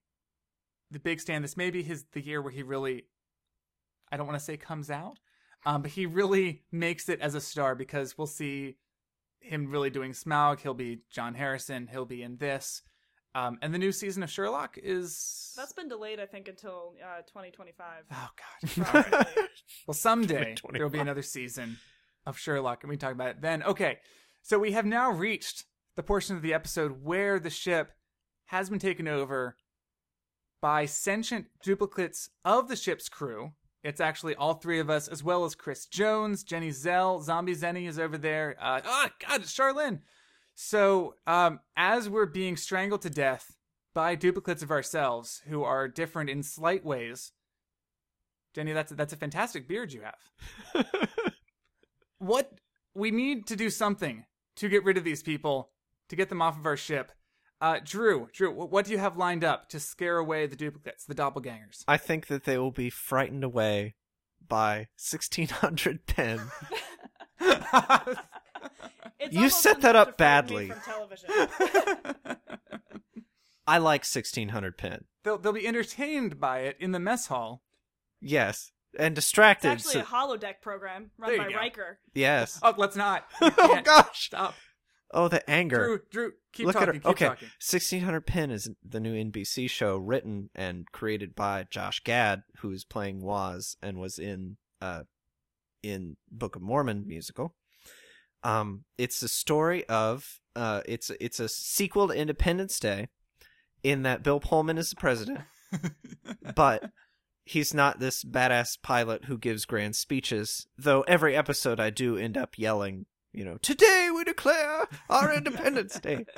the 0.90 0.98
big 0.98 1.20
stand. 1.20 1.44
This 1.44 1.56
may 1.56 1.70
be 1.70 1.82
his 1.82 2.04
the 2.12 2.20
year 2.20 2.42
where 2.42 2.52
he 2.52 2.62
really, 2.62 3.04
I 4.10 4.16
don't 4.16 4.26
want 4.26 4.38
to 4.38 4.44
say 4.44 4.56
comes 4.56 4.90
out, 4.90 5.18
um, 5.66 5.82
but 5.82 5.92
he 5.92 6.06
really 6.06 6.64
makes 6.72 7.08
it 7.08 7.20
as 7.20 7.34
a 7.34 7.40
star 7.40 7.74
because 7.74 8.16
we'll 8.16 8.26
see 8.26 8.76
him 9.40 9.70
really 9.70 9.90
doing 9.90 10.12
Smaug. 10.12 10.60
He'll 10.60 10.74
be 10.74 11.00
John 11.10 11.34
Harrison. 11.34 11.88
He'll 11.90 12.04
be 12.04 12.22
in 12.22 12.36
this. 12.36 12.82
Um, 13.34 13.58
and 13.62 13.72
the 13.72 13.78
new 13.78 13.92
season 13.92 14.22
of 14.22 14.30
Sherlock 14.30 14.78
is 14.82 15.52
That's 15.56 15.72
been 15.72 15.88
delayed, 15.88 16.18
I 16.18 16.26
think, 16.26 16.48
until 16.48 16.94
uh, 17.02 17.22
2025. 17.22 18.04
Oh 18.12 18.28
God! 18.74 19.26
Well, 19.86 19.94
someday 19.94 20.54
there 20.72 20.82
will 20.82 20.90
be 20.90 20.98
another 20.98 21.22
season 21.22 21.78
of 22.26 22.38
Sherlock, 22.38 22.82
and 22.82 22.90
we 22.90 22.96
can 22.96 23.00
talk 23.00 23.14
about 23.14 23.28
it 23.28 23.40
then. 23.40 23.62
Okay, 23.62 23.98
so 24.42 24.58
we 24.58 24.72
have 24.72 24.86
now 24.86 25.10
reached 25.10 25.64
the 25.96 26.02
portion 26.02 26.36
of 26.36 26.42
the 26.42 26.54
episode 26.54 27.04
where 27.04 27.38
the 27.38 27.50
ship 27.50 27.92
has 28.48 28.68
been 28.68 28.78
taken 28.78 29.08
over 29.08 29.56
by 30.60 30.84
sentient 30.86 31.46
duplicates 31.62 32.30
of 32.44 32.68
the 32.68 32.76
ship's 32.76 33.08
crew. 33.08 33.52
It's 33.84 34.00
actually 34.00 34.34
all 34.34 34.54
three 34.54 34.80
of 34.80 34.90
us, 34.90 35.06
as 35.06 35.22
well 35.22 35.44
as 35.44 35.54
Chris 35.54 35.86
Jones, 35.86 36.42
Jenny 36.42 36.70
Zell, 36.70 37.20
Zombie 37.20 37.54
Zenny 37.54 37.88
is 37.88 37.98
over 37.98 38.18
there. 38.18 38.56
Uh, 38.60 38.80
oh 38.84 39.08
God, 39.26 39.40
it's 39.40 39.56
Charlene. 39.56 40.00
So, 40.54 41.14
um, 41.26 41.60
as 41.76 42.08
we're 42.08 42.26
being 42.26 42.56
strangled 42.56 43.02
to 43.02 43.10
death 43.10 43.54
by 43.94 44.16
duplicates 44.16 44.62
of 44.62 44.72
ourselves 44.72 45.42
who 45.46 45.62
are 45.62 45.86
different 45.86 46.28
in 46.28 46.42
slight 46.42 46.84
ways, 46.84 47.32
Jenny, 48.54 48.72
that's 48.72 48.90
that's 48.92 49.12
a 49.12 49.16
fantastic 49.16 49.68
beard 49.68 49.92
you 49.92 50.02
have. 50.02 50.84
what 52.18 52.50
we 52.94 53.12
need 53.12 53.46
to 53.46 53.56
do 53.56 53.70
something 53.70 54.24
to 54.56 54.68
get 54.68 54.84
rid 54.84 54.96
of 54.96 55.04
these 55.04 55.22
people, 55.22 55.70
to 56.08 56.16
get 56.16 56.28
them 56.28 56.42
off 56.42 56.58
of 56.58 56.66
our 56.66 56.76
ship. 56.76 57.12
Uh, 57.60 57.78
Drew, 57.84 58.28
Drew, 58.32 58.52
what 58.52 58.84
do 58.84 58.92
you 58.92 58.98
have 58.98 59.16
lined 59.16 59.42
up 59.42 59.68
to 59.70 59.80
scare 59.80 60.18
away 60.18 60.46
the 60.46 60.54
duplicates, 60.56 61.04
the 61.04 61.14
doppelgangers? 61.14 61.82
I 61.88 61.96
think 61.96 62.28
that 62.28 62.44
they 62.44 62.56
will 62.56 62.70
be 62.70 62.88
frightened 62.90 63.42
away 63.42 63.96
by 64.46 64.88
1600 64.96 66.06
Penn. 66.06 66.40
You 69.30 69.50
set 69.50 69.80
that 69.82 69.96
up 69.96 70.16
to 70.16 70.24
frighten 70.24 70.56
me 70.56 70.68
badly. 70.68 70.68
From 70.68 70.80
television. 70.80 71.28
I 73.66 73.78
like 73.78 74.02
1600 74.02 74.78
Penn. 74.78 75.04
they'll 75.24 75.36
they'll 75.38 75.52
be 75.52 75.66
entertained 75.66 76.40
by 76.40 76.60
it 76.60 76.76
in 76.80 76.92
the 76.92 77.00
mess 77.00 77.26
hall. 77.26 77.62
Yes. 78.20 78.70
And 78.98 79.14
distracted. 79.14 79.72
It's 79.72 79.82
distracted. 79.82 80.00
actually 80.00 80.38
so- 80.38 80.44
a 80.44 80.48
holodeck 80.48 80.62
program 80.62 81.10
run 81.18 81.36
by 81.36 81.44
you 81.44 81.50
go. 81.50 81.56
Riker. 81.56 81.98
yes. 82.14 82.58
Oh, 82.62 82.74
let's 82.78 82.96
not. 82.96 83.26
Oh, 83.40 83.80
gosh. 83.84 84.26
Stop. 84.26 84.54
Oh, 85.10 85.28
the 85.28 85.48
anger. 85.48 85.78
Drew, 85.78 86.00
Drew, 86.10 86.32
keep 86.52 86.66
Look 86.66 86.74
talking. 86.74 86.88
at 86.88 86.94
her. 86.94 87.00
Keep 87.00 87.10
okay, 87.10 87.26
talking. 87.26 87.48
1600 87.60 88.26
Penn 88.26 88.50
is 88.50 88.70
the 88.86 89.00
new 89.00 89.14
NBC 89.14 89.70
show 89.70 89.96
written 89.96 90.50
and 90.54 90.86
created 90.92 91.34
by 91.34 91.66
Josh 91.70 92.00
Gad, 92.00 92.42
who 92.58 92.70
is 92.72 92.84
playing 92.84 93.22
Woz 93.22 93.76
and 93.82 93.98
was 93.98 94.18
in 94.18 94.56
uh 94.82 95.02
in 95.82 96.16
Book 96.30 96.56
of 96.56 96.62
Mormon 96.62 97.04
musical. 97.06 97.54
Um, 98.42 98.84
it's 98.98 99.22
a 99.22 99.28
story 99.28 99.88
of 99.88 100.40
uh, 100.54 100.82
it's 100.86 101.10
it's 101.20 101.40
a 101.40 101.48
sequel 101.48 102.08
to 102.08 102.14
Independence 102.14 102.78
Day, 102.78 103.08
in 103.82 104.02
that 104.02 104.22
Bill 104.22 104.40
Pullman 104.40 104.78
is 104.78 104.90
the 104.90 104.96
president, 104.96 105.40
but 106.54 106.90
he's 107.44 107.72
not 107.72 107.98
this 107.98 108.24
badass 108.24 108.80
pilot 108.82 109.24
who 109.24 109.38
gives 109.38 109.64
grand 109.64 109.96
speeches. 109.96 110.66
Though 110.76 111.02
every 111.02 111.36
episode 111.36 111.80
I 111.80 111.90
do 111.90 112.16
end 112.16 112.36
up 112.36 112.58
yelling, 112.58 113.06
you 113.32 113.44
know, 113.44 113.58
today 113.58 114.10
we 114.14 114.24
declare 114.24 114.86
our 115.08 115.32
Independence 115.32 115.98
Day. 116.00 116.26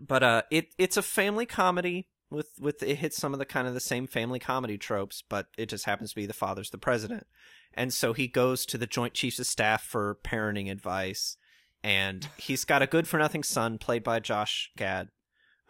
But 0.00 0.22
uh, 0.22 0.42
it 0.50 0.74
it's 0.78 0.96
a 0.96 1.02
family 1.02 1.44
comedy 1.44 2.08
with 2.30 2.48
with 2.58 2.82
it 2.82 2.96
hits 2.96 3.16
some 3.16 3.34
of 3.34 3.38
the 3.38 3.44
kind 3.44 3.68
of 3.68 3.74
the 3.74 3.80
same 3.80 4.06
family 4.06 4.38
comedy 4.38 4.78
tropes, 4.78 5.22
but 5.28 5.48
it 5.58 5.68
just 5.68 5.84
happens 5.84 6.10
to 6.10 6.16
be 6.16 6.26
the 6.26 6.32
father's 6.32 6.70
the 6.70 6.78
president, 6.78 7.26
and 7.74 7.92
so 7.92 8.14
he 8.14 8.26
goes 8.26 8.64
to 8.66 8.78
the 8.78 8.86
Joint 8.86 9.12
Chiefs 9.12 9.38
of 9.38 9.46
Staff 9.46 9.82
for 9.82 10.18
parenting 10.24 10.70
advice, 10.70 11.36
and 11.84 12.28
he's 12.38 12.64
got 12.64 12.82
a 12.82 12.86
good 12.86 13.06
for 13.06 13.18
nothing 13.18 13.42
son 13.42 13.76
played 13.76 14.02
by 14.02 14.20
Josh 14.20 14.70
Gad, 14.76 15.08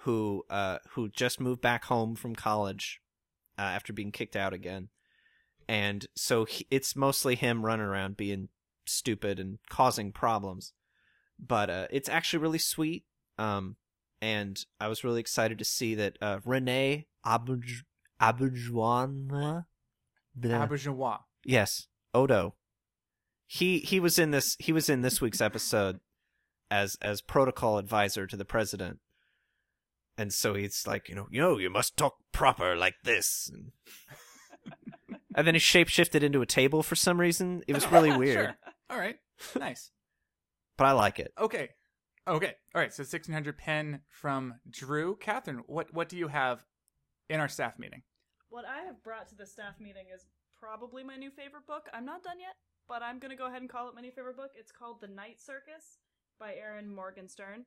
who 0.02 0.44
uh 0.48 0.78
who 0.90 1.08
just 1.08 1.40
moved 1.40 1.60
back 1.60 1.86
home 1.86 2.14
from 2.14 2.36
college 2.36 3.00
uh, 3.58 3.62
after 3.62 3.92
being 3.92 4.12
kicked 4.12 4.36
out 4.36 4.52
again, 4.52 4.90
and 5.66 6.06
so 6.14 6.44
he, 6.44 6.68
it's 6.70 6.94
mostly 6.94 7.34
him 7.34 7.64
running 7.64 7.86
around 7.86 8.16
being 8.16 8.48
stupid 8.90 9.38
and 9.38 9.58
causing 9.68 10.12
problems, 10.12 10.72
but 11.38 11.70
uh, 11.70 11.86
it's 11.90 12.08
actually 12.08 12.40
really 12.42 12.58
sweet. 12.58 13.04
Um, 13.38 13.76
and 14.20 14.62
I 14.78 14.88
was 14.88 15.04
really 15.04 15.20
excited 15.20 15.58
to 15.58 15.64
see 15.64 15.94
that 15.94 16.18
uh, 16.20 16.40
Renee 16.44 17.06
Abuj- 17.24 17.84
yes, 21.44 21.86
Odo. 22.12 22.54
He 23.46 23.78
he 23.78 23.98
was 23.98 24.18
in 24.18 24.30
this 24.30 24.56
he 24.60 24.72
was 24.72 24.88
in 24.88 25.00
this 25.02 25.20
week's 25.20 25.40
episode 25.40 26.00
as 26.70 26.96
as 27.02 27.20
protocol 27.20 27.78
advisor 27.78 28.26
to 28.26 28.36
the 28.36 28.44
president, 28.44 28.98
and 30.16 30.32
so 30.32 30.54
he's 30.54 30.86
like, 30.86 31.08
you 31.08 31.14
know, 31.14 31.26
you 31.30 31.58
you 31.58 31.70
must 31.70 31.96
talk 31.96 32.14
proper 32.30 32.76
like 32.76 32.94
this, 33.02 33.50
and, 33.52 33.72
and 35.34 35.46
then 35.46 35.54
he 35.54 35.60
shapeshifted 35.60 36.22
into 36.22 36.42
a 36.42 36.46
table 36.46 36.82
for 36.82 36.94
some 36.94 37.18
reason. 37.18 37.62
It 37.66 37.74
was 37.74 37.90
really 37.90 38.16
weird, 38.16 38.50
Sure. 38.50 38.56
All 38.90 38.98
right. 38.98 39.16
Nice. 39.58 39.90
but 40.76 40.86
I 40.86 40.92
like 40.92 41.18
it. 41.18 41.32
Okay. 41.38 41.70
Okay. 42.26 42.54
All 42.74 42.80
right. 42.80 42.92
So 42.92 43.02
1600 43.02 43.56
Penn 43.56 44.00
from 44.08 44.54
Drew. 44.68 45.16
Kathryn, 45.16 45.60
what 45.66 45.92
what 45.94 46.08
do 46.08 46.16
you 46.16 46.28
have 46.28 46.64
in 47.28 47.40
our 47.40 47.48
staff 47.48 47.78
meeting? 47.78 48.02
What 48.48 48.64
I 48.64 48.82
have 48.86 49.02
brought 49.02 49.28
to 49.28 49.36
the 49.36 49.46
staff 49.46 49.74
meeting 49.78 50.06
is 50.12 50.26
probably 50.58 51.04
my 51.04 51.16
new 51.16 51.30
favorite 51.30 51.66
book. 51.66 51.88
I'm 51.94 52.04
not 52.04 52.24
done 52.24 52.40
yet, 52.40 52.56
but 52.88 53.02
I'm 53.02 53.18
gonna 53.18 53.36
go 53.36 53.46
ahead 53.46 53.62
and 53.62 53.70
call 53.70 53.88
it 53.88 53.94
my 53.94 54.00
new 54.00 54.10
favorite 54.10 54.36
book. 54.36 54.50
It's 54.56 54.72
called 54.72 55.00
The 55.00 55.08
Night 55.08 55.40
Circus 55.40 55.98
by 56.38 56.54
Erin 56.54 56.92
Morgenstern. 56.92 57.66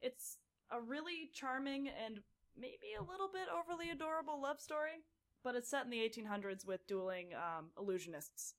It's 0.00 0.38
a 0.70 0.80
really 0.80 1.30
charming 1.32 1.88
and 1.88 2.20
maybe 2.58 2.96
a 2.98 3.02
little 3.02 3.28
bit 3.32 3.48
overly 3.52 3.90
adorable 3.90 4.40
love 4.40 4.60
story, 4.60 5.04
but 5.44 5.54
it's 5.54 5.70
set 5.70 5.84
in 5.84 5.90
the 5.90 5.98
1800s 5.98 6.66
with 6.66 6.86
dueling 6.86 7.30
um, 7.34 7.70
illusionists, 7.78 8.54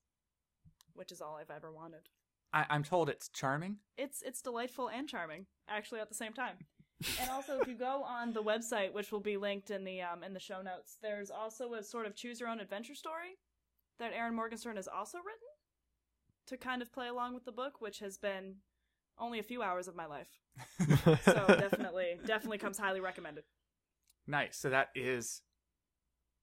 which 0.98 1.12
is 1.12 1.20
all 1.20 1.38
I've 1.40 1.54
ever 1.54 1.72
wanted. 1.72 2.08
I, 2.52 2.66
I'm 2.70 2.82
told 2.84 3.08
it's 3.08 3.28
charming. 3.28 3.76
It's 3.96 4.22
it's 4.22 4.42
delightful 4.42 4.88
and 4.88 5.08
charming, 5.08 5.46
actually 5.68 6.00
at 6.00 6.08
the 6.08 6.14
same 6.14 6.32
time. 6.32 6.56
and 7.20 7.30
also, 7.30 7.60
if 7.60 7.68
you 7.68 7.74
go 7.74 8.02
on 8.06 8.32
the 8.32 8.42
website, 8.42 8.92
which 8.92 9.12
will 9.12 9.20
be 9.20 9.36
linked 9.36 9.70
in 9.70 9.84
the 9.84 10.02
um, 10.02 10.22
in 10.22 10.34
the 10.34 10.40
show 10.40 10.62
notes, 10.62 10.98
there's 11.02 11.30
also 11.30 11.74
a 11.74 11.82
sort 11.82 12.06
of 12.06 12.14
choose 12.14 12.40
your 12.40 12.48
own 12.48 12.60
adventure 12.60 12.94
story 12.94 13.36
that 13.98 14.12
Erin 14.12 14.34
Morgenstern 14.34 14.76
has 14.76 14.88
also 14.88 15.18
written 15.18 15.48
to 16.46 16.56
kind 16.56 16.82
of 16.82 16.92
play 16.92 17.08
along 17.08 17.34
with 17.34 17.44
the 17.44 17.52
book, 17.52 17.80
which 17.80 17.98
has 17.98 18.16
been 18.16 18.56
only 19.18 19.38
a 19.38 19.42
few 19.42 19.62
hours 19.62 19.88
of 19.88 19.96
my 19.96 20.06
life. 20.06 20.28
So 21.24 21.44
definitely, 21.48 22.18
definitely 22.26 22.58
comes 22.58 22.78
highly 22.78 23.00
recommended. 23.00 23.44
Nice. 24.26 24.56
So 24.56 24.70
that 24.70 24.88
is 24.94 25.42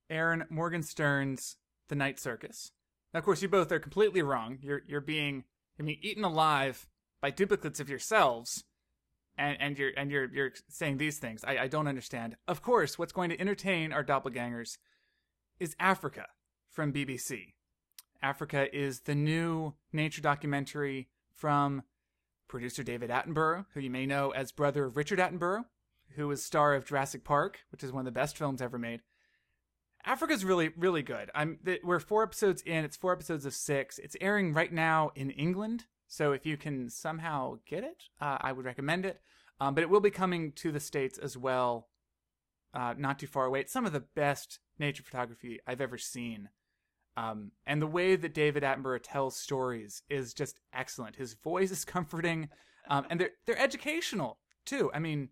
Erin 0.10 0.46
Morgenstern's 0.50 1.58
The 1.90 1.96
Night 1.96 2.20
Circus. 2.20 2.72
Now, 3.16 3.20
of 3.20 3.24
course, 3.24 3.42
you 3.42 3.48
both 3.48 3.72
are 3.72 3.80
completely 3.80 4.22
wrong. 4.22 4.58
You're 4.62 4.82
you're 4.90 5.00
being 5.00 5.46
I 5.80 5.84
mean 5.84 5.98
eaten 6.02 6.26
alive 6.26 6.86
by 7.22 7.30
duplicates 7.30 7.80
of 7.80 7.88
yourselves, 7.88 8.66
and 9.38 9.56
and 9.62 9.80
you're 9.80 9.92
and 9.96 10.12
you're 10.12 10.30
you're 10.34 10.52
saying 10.68 10.98
these 10.98 11.18
things. 11.18 11.42
I, 11.46 11.60
I 11.60 11.68
don't 11.70 11.88
understand. 11.88 12.36
Of 12.46 12.62
course, 12.62 13.00
what's 13.00 13.14
going 13.14 13.30
to 13.30 13.40
entertain 13.40 13.94
our 13.94 14.04
doppelgangers 14.04 14.80
is 15.62 15.78
Africa 15.80 16.26
from 16.70 16.92
BBC. 16.92 17.54
Africa 18.22 18.68
is 18.78 19.00
the 19.00 19.16
new 19.16 19.76
nature 19.94 20.22
documentary 20.22 21.08
from 21.34 21.84
producer 22.50 22.84
David 22.84 23.12
Attenborough, 23.12 23.66
who 23.76 23.80
you 23.80 23.90
may 23.90 24.06
know 24.06 24.32
as 24.32 24.52
brother 24.52 24.84
of 24.84 24.98
Richard 24.98 25.20
Attenborough, 25.20 25.64
who 26.18 26.28
was 26.28 26.44
star 26.44 26.74
of 26.74 26.86
Jurassic 26.86 27.24
Park, 27.24 27.60
which 27.72 27.82
is 27.82 27.94
one 27.94 28.02
of 28.02 28.14
the 28.14 28.20
best 28.20 28.38
films 28.38 28.62
ever 28.62 28.78
made. 28.78 29.00
Africa's 30.06 30.46
really, 30.46 30.70
really 30.78 31.02
good. 31.02 31.32
I'm 31.34 31.58
th- 31.66 31.82
we're 31.84 32.00
four 32.00 32.24
episodes 32.24 32.62
in. 32.62 32.86
It's 32.86 32.96
four 32.96 33.12
episodes 33.12 33.46
of 33.46 33.54
six. 33.54 33.98
It's 33.98 34.16
airing 34.22 34.54
right 34.54 34.72
now 34.72 35.12
in 35.16 35.32
England, 35.32 35.86
so 36.08 36.32
if 36.32 36.46
you 36.46 36.58
can 36.58 36.90
somehow 36.90 37.58
get 37.68 37.84
it, 37.84 38.04
uh, 38.22 38.38
I 38.40 38.52
would 38.52 38.66
recommend 38.66 39.06
it. 39.06 39.20
Um, 39.60 39.74
but 39.74 39.82
it 39.82 39.90
will 39.90 40.02
be 40.02 40.12
coming 40.12 40.52
to 40.54 40.72
the 40.72 40.80
states 40.80 41.18
as 41.18 41.38
well, 41.38 41.88
uh, 42.74 42.94
not 42.98 43.20
too 43.20 43.28
far 43.28 43.46
away. 43.46 43.62
It's 43.62 43.74
some 43.74 43.86
of 43.86 43.94
the 43.94 44.04
best 44.16 44.60
nature 44.78 45.02
photography 45.04 45.60
I've 45.66 45.82
ever 45.82 45.98
seen. 45.98 46.50
Um, 47.18 47.52
and 47.66 47.82
the 47.82 47.88
way 47.88 48.16
that 48.16 48.34
David 48.34 48.64
Attenborough 48.64 49.00
tells 49.02 49.38
stories 49.38 50.04
is 50.10 50.34
just 50.34 50.60
excellent. 50.74 51.16
His 51.16 51.34
voice 51.34 51.72
is 51.72 51.86
comforting, 51.86 52.50
um, 52.90 53.06
and 53.10 53.20
they're 53.20 53.32
they're 53.48 53.60
educational 53.60 54.38
too. 54.66 54.92
I 54.94 55.00
mean, 55.00 55.30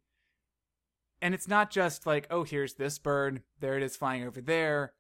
and 1.24 1.34
it's 1.34 1.48
not 1.48 1.72
just 1.72 2.06
like, 2.06 2.28
oh, 2.30 2.44
here's 2.44 2.74
this 2.74 3.00
bird, 3.00 3.44
there 3.62 3.78
it 3.78 3.82
is 3.82 3.96
flying 3.96 4.26
over 4.26 4.42
there. 4.42 4.92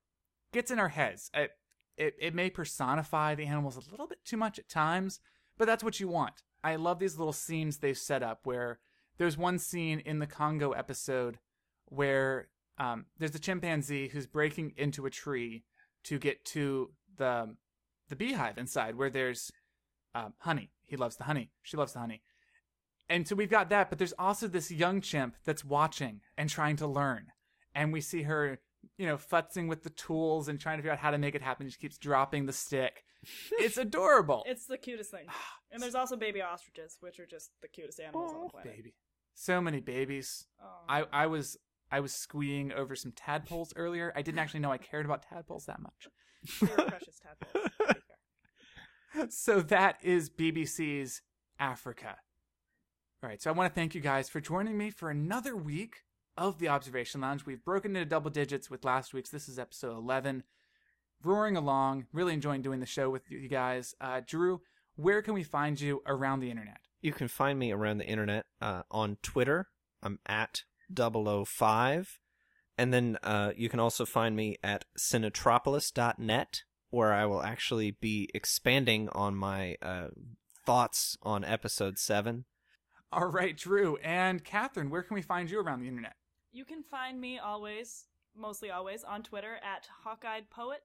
Gets 0.53 0.71
in 0.71 0.80
our 0.80 0.88
heads. 0.89 1.30
It, 1.34 1.51
it 1.97 2.15
it 2.17 2.34
may 2.34 2.49
personify 2.49 3.36
the 3.36 3.45
animals 3.45 3.76
a 3.76 3.91
little 3.91 4.07
bit 4.07 4.24
too 4.24 4.38
much 4.38 4.57
at 4.57 4.69
times, 4.69 5.19
but 5.57 5.65
that's 5.65 5.84
what 5.84 5.99
you 5.99 6.07
want. 6.07 6.41
I 6.63 6.78
love 6.78 6.99
these 6.99 7.17
little 7.17 7.34
scenes 7.34 7.78
they've 7.78 7.97
set 7.97 8.24
up 8.24 8.39
where 8.45 8.80
there's 9.17 9.38
one 9.38 9.59
scene 9.59 9.99
in 9.99 10.19
the 10.19 10.26
Congo 10.26 10.71
episode 10.71 11.39
where 11.88 12.47
um, 12.78 13.05
there's 13.19 13.36
a 13.36 13.39
chimpanzee 13.39 14.07
who's 14.07 14.26
breaking 14.26 14.74
into 14.78 15.05
a 15.05 15.09
tree 15.09 15.65
to 16.05 16.17
get 16.17 16.45
to 16.45 16.91
the 17.17 17.55
the 18.07 18.15
beehive 18.15 18.57
inside 18.57 18.95
where 18.95 19.09
there's 19.09 19.51
um, 20.15 20.36
honey. 20.39 20.71
He 20.84 20.95
loves 20.95 21.17
the 21.17 21.26
honey. 21.26 21.51
She 21.63 21.76
loves 21.76 21.91
the 21.91 21.99
honey. 21.99 22.21
And 23.10 23.28
so 23.28 23.36
we've 23.36 23.49
got 23.49 23.70
that, 23.70 23.89
but 23.89 23.99
there's 23.99 24.14
also 24.18 24.47
this 24.47 24.72
young 24.72 25.01
chimp 25.01 25.36
that's 25.45 25.64
watching 25.66 26.22
and 26.38 26.49
trying 26.49 26.78
to 26.78 26.88
learn. 26.88 27.28
And 27.76 27.91
we 27.91 28.01
see 28.01 28.24
her, 28.24 28.60
you 28.97 29.06
know, 29.06 29.18
futzing 29.18 29.68
with 29.68 29.84
the 29.84 29.89
tools 29.89 30.47
and 30.47 30.60
trying 30.60 30.78
to 30.78 30.82
figure 30.82 30.93
out 30.93 30.99
how 30.99 31.12
to 31.12 31.18
make 31.18 31.36
it 31.36 31.41
happen. 31.41 31.70
She 31.70 31.78
keeps 31.78 31.97
dropping 31.97 32.45
the 32.45 32.54
stick. 32.54 33.04
It's 33.51 33.78
adorable. 33.88 34.43
It's 34.47 34.66
the 34.66 34.78
cutest 34.78 35.12
thing. 35.12 35.26
Ah, 35.30 35.47
and 35.72 35.82
there's 35.82 35.95
also 35.95 36.16
baby 36.16 36.41
ostriches, 36.41 36.97
which 37.01 37.20
are 37.20 37.26
just 37.26 37.51
the 37.62 37.68
cutest 37.68 37.99
animals 37.99 38.34
on 38.34 38.43
the 38.43 38.49
planet. 38.49 38.76
baby. 38.76 38.95
So 39.36 39.60
many 39.60 39.80
babies. 39.82 40.45
Oh. 40.62 40.68
I, 40.88 41.06
I 41.12 41.28
was 41.28 41.58
I 41.91 41.99
was 41.99 42.14
squeeing 42.14 42.72
over 42.72 42.95
some 42.95 43.12
tadpoles 43.12 43.74
earlier. 43.76 44.14
I 44.16 44.22
didn't 44.22 44.39
actually 44.39 44.62
know 44.62 44.72
I 44.72 44.78
cared 44.78 45.06
about 45.06 45.24
tadpoles 45.24 45.66
that 45.66 45.80
much. 45.80 46.08
Precious 46.60 47.20
tadpoles. 47.20 47.64
to 47.64 47.70
be 47.93 47.93
fair. 49.14 49.28
so 49.30 49.62
that 49.62 49.97
is 50.01 50.30
BBC's 50.30 51.22
Africa. 51.60 52.18
All 53.24 53.30
right, 53.30 53.41
so 53.41 53.49
I 53.49 53.53
want 53.53 53.74
to 53.74 53.80
thank 53.80 53.95
you 53.95 54.01
guys 54.01 54.28
for 54.28 54.41
joining 54.41 54.78
me 54.78 54.89
for 54.89 55.09
another 55.09 55.55
week 55.55 56.01
of 56.36 56.59
the 56.59 56.67
Observation 56.67 57.21
Lounge. 57.21 57.45
We've 57.45 57.63
broken 57.63 57.95
into 57.95 58.05
double 58.05 58.30
digits 58.30 58.69
with 58.69 58.84
last 58.84 59.13
week's. 59.13 59.30
This 59.30 59.47
is 59.47 59.57
episode 59.57 59.95
11. 59.95 60.43
roaring 61.24 61.55
along, 61.55 62.07
really 62.11 62.34
enjoying 62.34 62.61
doing 62.61 62.82
the 62.82 62.86
show 62.86 63.09
with 63.09 63.32
you 63.32 63.47
guys. 63.47 63.95
Uh, 64.01 64.19
Drew, 64.28 64.59
where 64.97 65.21
can 65.21 65.34
we 65.34 65.43
find 65.43 65.80
you 65.80 66.03
around 66.05 66.41
the 66.41 66.51
internet? 66.51 66.80
You 66.99 67.13
can 67.13 67.30
find 67.30 67.57
me 67.57 67.71
around 67.71 67.99
the 67.99 68.05
internet 68.05 68.45
uh, 68.59 68.82
on 68.91 69.15
Twitter. 69.24 69.67
I'm 70.01 70.19
at 70.26 70.63
005. 70.93 72.19
And 72.78 72.93
then 72.93 73.17
uh, 73.24 73.53
you 73.55 73.69
can 73.69 73.80
also 73.80 74.03
find 74.03 74.36
me 74.36 74.57
at 74.61 74.84
cinetropolis.net, 74.99 76.63
where 76.89 77.13
I 77.13 77.26
will 77.26 77.41
actually 77.41 77.91
be 77.91 78.30
expanding 78.34 79.07
on 79.13 79.34
my 79.34 79.78
uh, 79.82 80.07
thoughts 80.65 81.17
on 81.24 81.45
episode 81.45 81.97
7. 81.97 82.43
All 83.16 83.28
right, 83.28 83.55
Drew. 83.55 83.97
And 83.97 84.43
Kathryn, 84.43 84.89
where 84.89 85.03
can 85.03 85.14
we 85.14 85.22
find 85.22 85.49
you 85.49 85.59
around 85.59 85.82
the 85.82 85.88
internet? 85.88 86.16
You 86.51 86.66
can 86.66 86.82
find 86.82 87.22
me 87.22 87.38
always, 87.38 88.05
mostly 88.36 88.72
always, 88.72 89.03
on 89.03 89.22
Twitter 89.22 89.57
at 89.64 89.88
Hawkeyed 90.03 90.49
Poet. 90.49 90.82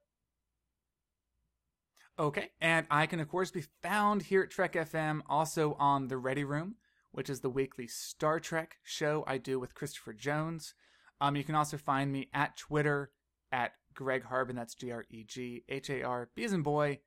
Okay. 2.19 2.51
And 2.61 2.85
I 2.91 3.07
can, 3.07 3.19
of 3.19 3.29
course, 3.29 3.49
be 3.49 3.63
found 3.81 4.23
here 4.23 4.43
at 4.43 4.51
Trek 4.51 4.73
FM, 4.73 5.21
also 5.27 5.75
on 5.79 6.07
The 6.07 6.17
Ready 6.17 6.43
Room, 6.43 6.75
which 7.11 7.31
is 7.31 7.39
the 7.39 7.49
weekly 7.49 7.87
Star 7.87 8.39
Trek 8.39 8.77
show 8.83 9.23
I 9.25 9.39
do 9.39 9.59
with 9.59 9.73
Christopher 9.73 10.13
Jones. 10.13 10.75
Um, 11.19 11.35
you 11.35 11.43
can 11.43 11.55
also 11.55 11.77
find 11.77 12.11
me 12.11 12.29
at 12.31 12.57
Twitter 12.57 13.11
at 13.51 13.71
Greg 13.95 14.25
Harbin. 14.25 14.55
That's 14.55 14.75
G 14.75 14.91
R 14.91 15.05
E 15.09 15.23
G 15.23 15.63
H 15.67 15.89
A 15.89 16.03
R 16.03 16.29
B 16.35 16.43
as 16.43 16.53
in 16.53 16.61
boy, 16.61 16.99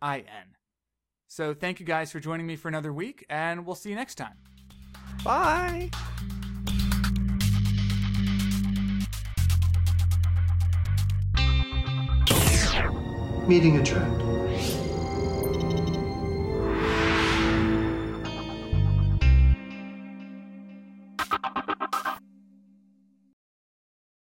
I 0.00 0.18
N. 0.18 0.54
So 1.26 1.52
thank 1.52 1.80
you 1.80 1.86
guys 1.86 2.12
for 2.12 2.20
joining 2.20 2.46
me 2.46 2.56
for 2.56 2.68
another 2.68 2.92
week, 2.92 3.26
and 3.28 3.66
we'll 3.66 3.74
see 3.74 3.90
you 3.90 3.96
next 3.96 4.14
time. 4.14 4.38
Bye! 5.24 5.90
Meeting 13.46 13.78
adjourned. 13.78 14.27